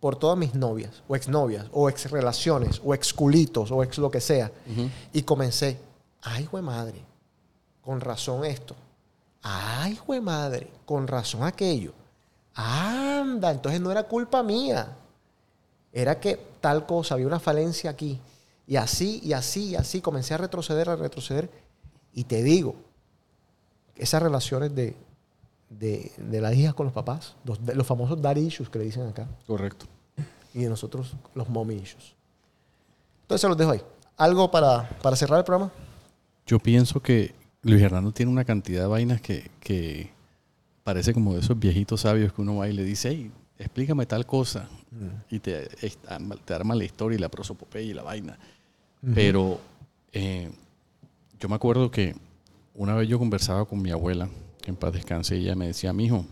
por 0.00 0.16
todas 0.16 0.38
mis 0.38 0.54
novias, 0.54 1.02
o 1.08 1.16
exnovias, 1.16 1.66
o 1.72 1.88
ex 1.88 2.10
relaciones, 2.10 2.80
o 2.84 2.94
ex 2.94 3.12
culitos, 3.12 3.70
o 3.70 3.82
ex 3.82 3.98
lo 3.98 4.10
que 4.10 4.20
sea. 4.20 4.50
Y 5.12 5.22
comencé, 5.22 5.78
ay, 6.22 6.46
güey 6.46 6.62
madre, 6.62 7.04
con 7.80 8.00
razón 8.00 8.44
esto. 8.44 8.76
Ay, 9.42 9.98
güey 10.06 10.20
madre, 10.20 10.70
con 10.84 11.06
razón 11.06 11.42
aquello. 11.42 11.92
Anda, 12.54 13.50
entonces 13.50 13.80
no 13.80 13.90
era 13.90 14.04
culpa 14.04 14.42
mía. 14.42 14.96
Era 15.92 16.20
que 16.20 16.38
tal 16.60 16.86
cosa, 16.86 17.14
había 17.14 17.26
una 17.26 17.40
falencia 17.40 17.90
aquí. 17.90 18.20
Y 18.66 18.76
así, 18.76 19.20
y 19.24 19.32
así, 19.32 19.70
y 19.70 19.76
así, 19.76 20.00
comencé 20.00 20.34
a 20.34 20.38
retroceder, 20.38 20.88
a 20.90 20.96
retroceder. 20.96 21.50
Y 22.12 22.24
te 22.24 22.42
digo, 22.42 22.74
esas 23.96 24.22
relaciones 24.22 24.74
de, 24.74 24.94
de, 25.70 26.12
de 26.18 26.40
las 26.40 26.54
hijas 26.54 26.74
con 26.74 26.86
los 26.86 26.92
papás, 26.92 27.34
los, 27.44 27.64
de- 27.64 27.74
los 27.74 27.86
famosos 27.86 28.20
daddy 28.20 28.40
issues 28.46 28.68
que 28.68 28.78
le 28.78 28.84
dicen 28.84 29.06
acá, 29.08 29.26
Correcto. 29.46 29.86
y 30.54 30.62
de 30.62 30.68
nosotros 30.68 31.16
los 31.34 31.48
mommy 31.48 31.74
issues. 31.76 32.14
Entonces 33.22 33.40
se 33.42 33.48
los 33.48 33.56
dejo 33.56 33.70
ahí. 33.72 33.82
¿Algo 34.16 34.50
para, 34.50 34.88
para 35.02 35.16
cerrar 35.16 35.38
el 35.38 35.44
programa? 35.44 35.70
Yo 36.46 36.58
pienso 36.58 37.00
que 37.00 37.34
Luis 37.62 37.80
Hernando 37.82 38.12
tiene 38.12 38.32
una 38.32 38.44
cantidad 38.44 38.82
de 38.82 38.86
vainas 38.88 39.20
que, 39.20 39.50
que 39.60 40.10
parece 40.84 41.12
como 41.14 41.34
de 41.34 41.40
esos 41.40 41.58
viejitos 41.58 42.00
sabios 42.02 42.32
que 42.32 42.40
uno 42.40 42.56
va 42.56 42.68
y 42.68 42.72
le 42.72 42.84
dice, 42.84 43.10
hey, 43.10 43.30
explícame 43.58 44.06
tal 44.06 44.24
cosa. 44.26 44.68
Y 45.30 45.40
te, 45.40 45.68
te 46.44 46.54
arma 46.54 46.74
la 46.74 46.84
historia 46.84 47.16
y 47.16 47.20
la 47.20 47.28
prosopopeya 47.28 47.90
y 47.90 47.94
la 47.94 48.02
vaina. 48.02 48.38
Pero 49.14 49.60
eh, 50.12 50.50
yo 51.38 51.48
me 51.48 51.54
acuerdo 51.54 51.90
que 51.90 52.16
una 52.74 52.94
vez 52.94 53.08
yo 53.08 53.18
conversaba 53.18 53.64
con 53.64 53.80
mi 53.82 53.90
abuela, 53.90 54.28
que 54.62 54.70
en 54.70 54.76
paz 54.76 54.92
descanse, 54.92 55.36
y 55.36 55.44
ella 55.44 55.54
me 55.54 55.66
decía, 55.68 55.92
mijo, 55.92 56.24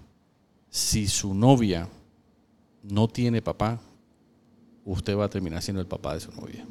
si 0.71 1.07
su 1.07 1.35
novia 1.35 1.89
no 2.83 3.09
tiene 3.09 3.43
papá, 3.43 3.81
usted 4.85 5.17
va 5.17 5.25
a 5.25 5.31
terminar 5.31 5.63
siendo 5.63 5.81
el 5.81 5.87
papá 5.89 6.15
de 6.15 6.21
su 6.21 6.33
novia. 6.33 6.65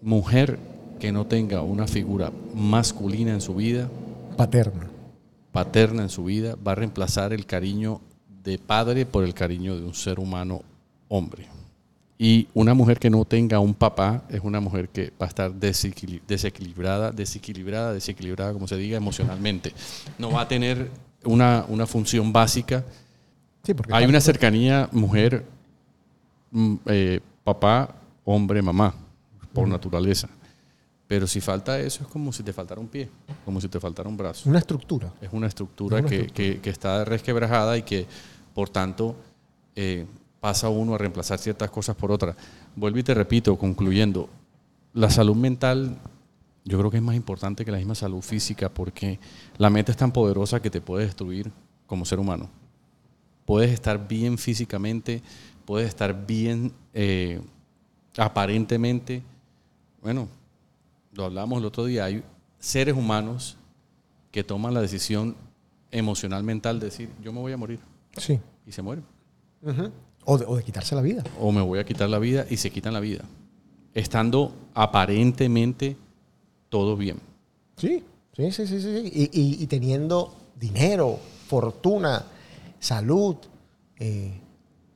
Mujer 0.00 0.58
que 0.98 1.12
no 1.12 1.26
tenga 1.26 1.62
una 1.62 1.86
figura 1.86 2.32
masculina 2.54 3.32
en 3.32 3.40
su 3.40 3.54
vida, 3.54 3.88
Paterno. 4.36 4.86
paterna 5.52 6.02
en 6.02 6.08
su 6.08 6.24
vida, 6.24 6.56
va 6.66 6.72
a 6.72 6.76
reemplazar 6.76 7.32
el 7.32 7.46
cariño 7.46 8.00
de 8.42 8.58
padre 8.58 9.06
por 9.06 9.24
el 9.24 9.34
cariño 9.34 9.76
de 9.76 9.84
un 9.84 9.94
ser 9.94 10.18
humano 10.18 10.62
hombre. 11.08 11.46
Y 12.18 12.46
una 12.54 12.72
mujer 12.74 12.98
que 12.98 13.10
no 13.10 13.24
tenga 13.24 13.58
un 13.58 13.74
papá 13.74 14.22
es 14.28 14.40
una 14.44 14.60
mujer 14.60 14.88
que 14.88 15.12
va 15.20 15.26
a 15.26 15.28
estar 15.28 15.50
desequili- 15.52 16.20
desequilibrada, 16.26 17.10
desequilibrada, 17.10 17.92
desequilibrada, 17.92 18.52
como 18.52 18.68
se 18.68 18.76
diga, 18.76 18.96
emocionalmente. 18.96 19.72
No 20.18 20.30
va 20.30 20.42
a 20.42 20.48
tener 20.48 20.88
una, 21.24 21.64
una 21.68 21.86
función 21.86 22.32
básica 22.32 22.84
Sí, 23.64 23.74
porque 23.74 23.94
hay 23.94 24.06
una 24.06 24.20
cercanía 24.20 24.88
mujer, 24.92 25.44
mm, 26.50 26.74
eh, 26.86 27.20
papá, 27.44 27.94
hombre, 28.24 28.60
mamá, 28.60 28.94
por 29.52 29.68
naturaleza. 29.68 30.28
Pero 31.06 31.26
si 31.26 31.40
falta 31.40 31.78
eso, 31.78 32.02
es 32.02 32.08
como 32.08 32.32
si 32.32 32.42
te 32.42 32.52
faltara 32.52 32.80
un 32.80 32.88
pie, 32.88 33.08
como 33.44 33.60
si 33.60 33.68
te 33.68 33.78
faltara 33.78 34.08
un 34.08 34.16
brazo. 34.16 34.48
una 34.48 34.58
estructura. 34.58 35.12
Es 35.20 35.28
una 35.32 35.46
estructura, 35.46 35.98
Es 35.98 36.02
una 36.02 36.08
que, 36.10 36.16
estructura. 36.22 36.48
que- 36.54 36.60
que 36.60 36.70
está 36.70 37.04
resquebrajada 37.04 37.76
y 37.76 37.82
que, 37.82 38.06
por 38.54 38.68
tanto, 38.68 39.16
eh, 39.74 40.06
pasa 40.40 40.68
uno 40.68 40.94
a 40.94 40.98
reemplazar 40.98 41.38
ciertas 41.38 41.70
cosas 41.70 41.96
por 41.96 42.10
otras. 42.10 42.36
Vuelvo 42.74 42.98
y 42.98 43.02
te 43.02 43.14
repito, 43.14 43.56
concluyendo, 43.56 44.28
la 44.92 45.10
salud 45.10 45.36
mental 45.36 45.98
yo 46.64 46.78
creo 46.78 46.90
que 46.90 46.98
es 46.98 47.02
más 47.02 47.16
importante 47.16 47.64
que 47.64 47.72
la 47.72 47.78
misma 47.78 47.94
salud 47.94 48.22
física 48.22 48.68
porque 48.68 49.18
la 49.58 49.70
mente 49.70 49.90
es 49.90 49.98
tan 49.98 50.12
poderosa 50.12 50.62
que 50.62 50.70
te 50.70 50.80
puede 50.80 51.06
destruir 51.06 51.50
como 51.86 52.04
ser 52.04 52.20
humano. 52.20 52.48
Puedes 53.44 53.70
estar 53.70 54.06
bien 54.06 54.38
físicamente, 54.38 55.22
puedes 55.64 55.88
estar 55.88 56.26
bien 56.26 56.72
eh, 56.94 57.40
aparentemente. 58.16 59.22
Bueno, 60.00 60.28
lo 61.12 61.24
hablamos 61.24 61.58
el 61.58 61.64
otro 61.64 61.84
día, 61.84 62.04
hay 62.04 62.22
seres 62.58 62.94
humanos 62.94 63.56
que 64.30 64.44
toman 64.44 64.72
la 64.72 64.80
decisión 64.80 65.36
emocional 65.90 66.44
mental 66.44 66.78
de 66.78 66.86
decir, 66.86 67.10
yo 67.22 67.32
me 67.32 67.40
voy 67.40 67.52
a 67.52 67.56
morir 67.56 67.80
Sí. 68.16 68.38
y 68.66 68.72
se 68.72 68.82
mueren. 68.82 69.04
o, 70.24 70.38
de, 70.38 70.44
o 70.46 70.56
de 70.56 70.62
quitarse 70.62 70.94
la 70.94 71.02
vida. 71.02 71.22
O 71.40 71.50
me 71.52 71.62
voy 71.62 71.78
a 71.78 71.84
quitar 71.84 72.08
la 72.08 72.18
vida 72.18 72.46
y 72.50 72.56
se 72.56 72.70
quitan 72.70 72.92
la 72.92 73.00
vida. 73.00 73.24
Estando 73.94 74.52
aparentemente 74.74 75.96
todo 76.68 76.96
bien. 76.96 77.18
Sí, 77.76 78.02
sí, 78.36 78.50
sí, 78.52 78.66
sí. 78.66 78.80
sí. 78.80 79.10
Y, 79.32 79.40
y- 79.40 79.62
y 79.62 79.66
teniendo 79.66 80.34
dinero, 80.58 81.18
fortuna, 81.48 82.24
salud, 82.78 83.36
eh, 83.98 84.32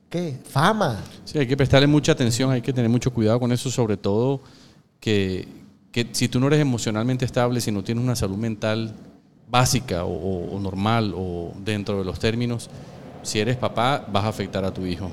¿qué? 0.09 0.37
Fama. 0.43 1.03
Sí, 1.25 1.37
hay 1.37 1.47
que 1.47 1.57
prestarle 1.57 1.87
mucha 1.87 2.13
atención, 2.13 2.51
hay 2.51 2.61
que 2.61 2.73
tener 2.73 2.89
mucho 2.89 3.13
cuidado 3.13 3.39
con 3.39 3.51
eso, 3.51 3.69
sobre 3.69 3.97
todo 3.97 4.41
que, 4.99 5.47
que 5.91 6.07
si 6.13 6.27
tú 6.29 6.39
no 6.39 6.47
eres 6.47 6.59
emocionalmente 6.59 7.25
estable, 7.25 7.61
si 7.61 7.71
no 7.71 7.83
tienes 7.83 8.03
una 8.03 8.15
salud 8.15 8.37
mental 8.37 8.95
básica 9.49 10.03
o, 10.05 10.11
o- 10.13 10.55
o 10.55 10.59
normal 10.59 11.13
o 11.15 11.53
dentro 11.63 11.99
de 11.99 12.05
los 12.05 12.19
términos, 12.19 12.69
si 13.27 13.39
eres 13.39 13.57
papá 13.57 14.05
vas 14.11 14.23
a 14.23 14.29
afectar 14.29 14.63
a 14.63 14.73
tu 14.73 14.85
hijo. 14.85 15.09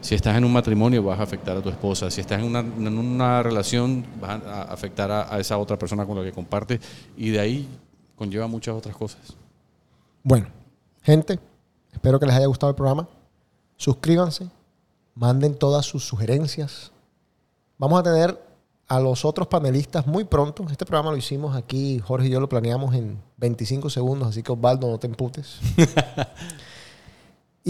Si 0.00 0.14
estás 0.14 0.36
en 0.36 0.44
un 0.44 0.52
matrimonio 0.52 1.02
vas 1.02 1.20
a 1.20 1.24
afectar 1.24 1.56
a 1.56 1.62
tu 1.62 1.68
esposa. 1.68 2.10
Si 2.10 2.20
estás 2.20 2.40
en 2.40 2.46
una, 2.46 2.60
en 2.60 2.98
una 2.98 3.42
relación 3.42 4.06
vas 4.20 4.42
a 4.42 4.62
afectar 4.62 5.10
a, 5.10 5.34
a 5.34 5.38
esa 5.38 5.58
otra 5.58 5.78
persona 5.78 6.06
con 6.06 6.16
la 6.16 6.24
que 6.24 6.32
compartes 6.32 6.80
y 7.16 7.30
de 7.30 7.40
ahí 7.40 7.68
conlleva 8.16 8.46
muchas 8.46 8.74
otras 8.74 8.96
cosas. 8.96 9.20
Bueno, 10.22 10.46
gente, 11.02 11.38
espero 11.92 12.18
que 12.18 12.26
les 12.26 12.34
haya 12.34 12.46
gustado 12.46 12.70
el 12.70 12.76
programa. 12.76 13.06
Suscríbanse, 13.76 14.48
manden 15.14 15.54
todas 15.54 15.84
sus 15.84 16.04
sugerencias. 16.04 16.90
Vamos 17.76 18.00
a 18.00 18.02
tener 18.02 18.48
a 18.88 18.98
los 18.98 19.24
otros 19.24 19.46
panelistas 19.46 20.06
muy 20.06 20.24
pronto. 20.24 20.64
Este 20.70 20.86
programa 20.86 21.10
lo 21.10 21.16
hicimos 21.16 21.54
aquí, 21.54 21.98
Jorge 22.00 22.28
y 22.28 22.30
yo 22.30 22.40
lo 22.40 22.48
planeamos 22.48 22.94
en 22.94 23.20
25 23.36 23.90
segundos, 23.90 24.28
así 24.28 24.42
que 24.42 24.52
Osvaldo, 24.52 24.90
no 24.90 24.98
te 24.98 25.06
emputes. 25.06 25.58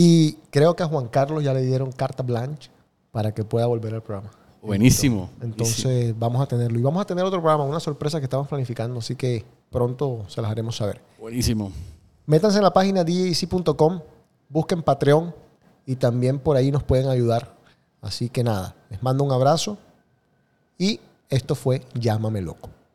y 0.00 0.34
creo 0.52 0.76
que 0.76 0.84
a 0.84 0.86
Juan 0.86 1.08
Carlos 1.08 1.42
ya 1.42 1.52
le 1.52 1.62
dieron 1.62 1.90
carta 1.90 2.22
blanche 2.22 2.70
para 3.10 3.34
que 3.34 3.42
pueda 3.42 3.66
volver 3.66 3.94
al 3.94 4.00
programa. 4.00 4.30
Buenísimo. 4.62 5.28
Entonces 5.40 6.16
vamos 6.16 6.40
a 6.40 6.46
tenerlo. 6.46 6.78
Y 6.78 6.82
vamos 6.82 7.02
a 7.02 7.04
tener 7.04 7.24
otro 7.24 7.40
programa, 7.40 7.64
una 7.64 7.80
sorpresa 7.80 8.20
que 8.20 8.26
estamos 8.26 8.46
planificando, 8.46 9.00
así 9.00 9.16
que 9.16 9.44
pronto 9.72 10.24
se 10.28 10.40
las 10.40 10.52
haremos 10.52 10.76
saber. 10.76 11.00
Buenísimo. 11.18 11.72
Métanse 12.26 12.58
en 12.58 12.62
la 12.62 12.72
página 12.72 13.02
djc.com, 13.02 14.00
busquen 14.48 14.84
Patreon 14.84 15.34
y 15.84 15.96
también 15.96 16.38
por 16.38 16.56
ahí 16.56 16.70
nos 16.70 16.84
pueden 16.84 17.08
ayudar. 17.08 17.56
Así 18.00 18.28
que 18.28 18.44
nada, 18.44 18.76
les 18.90 19.02
mando 19.02 19.24
un 19.24 19.32
abrazo 19.32 19.78
y 20.78 21.00
esto 21.28 21.56
fue 21.56 21.82
Llámame 21.94 22.40
Loco. 22.40 22.70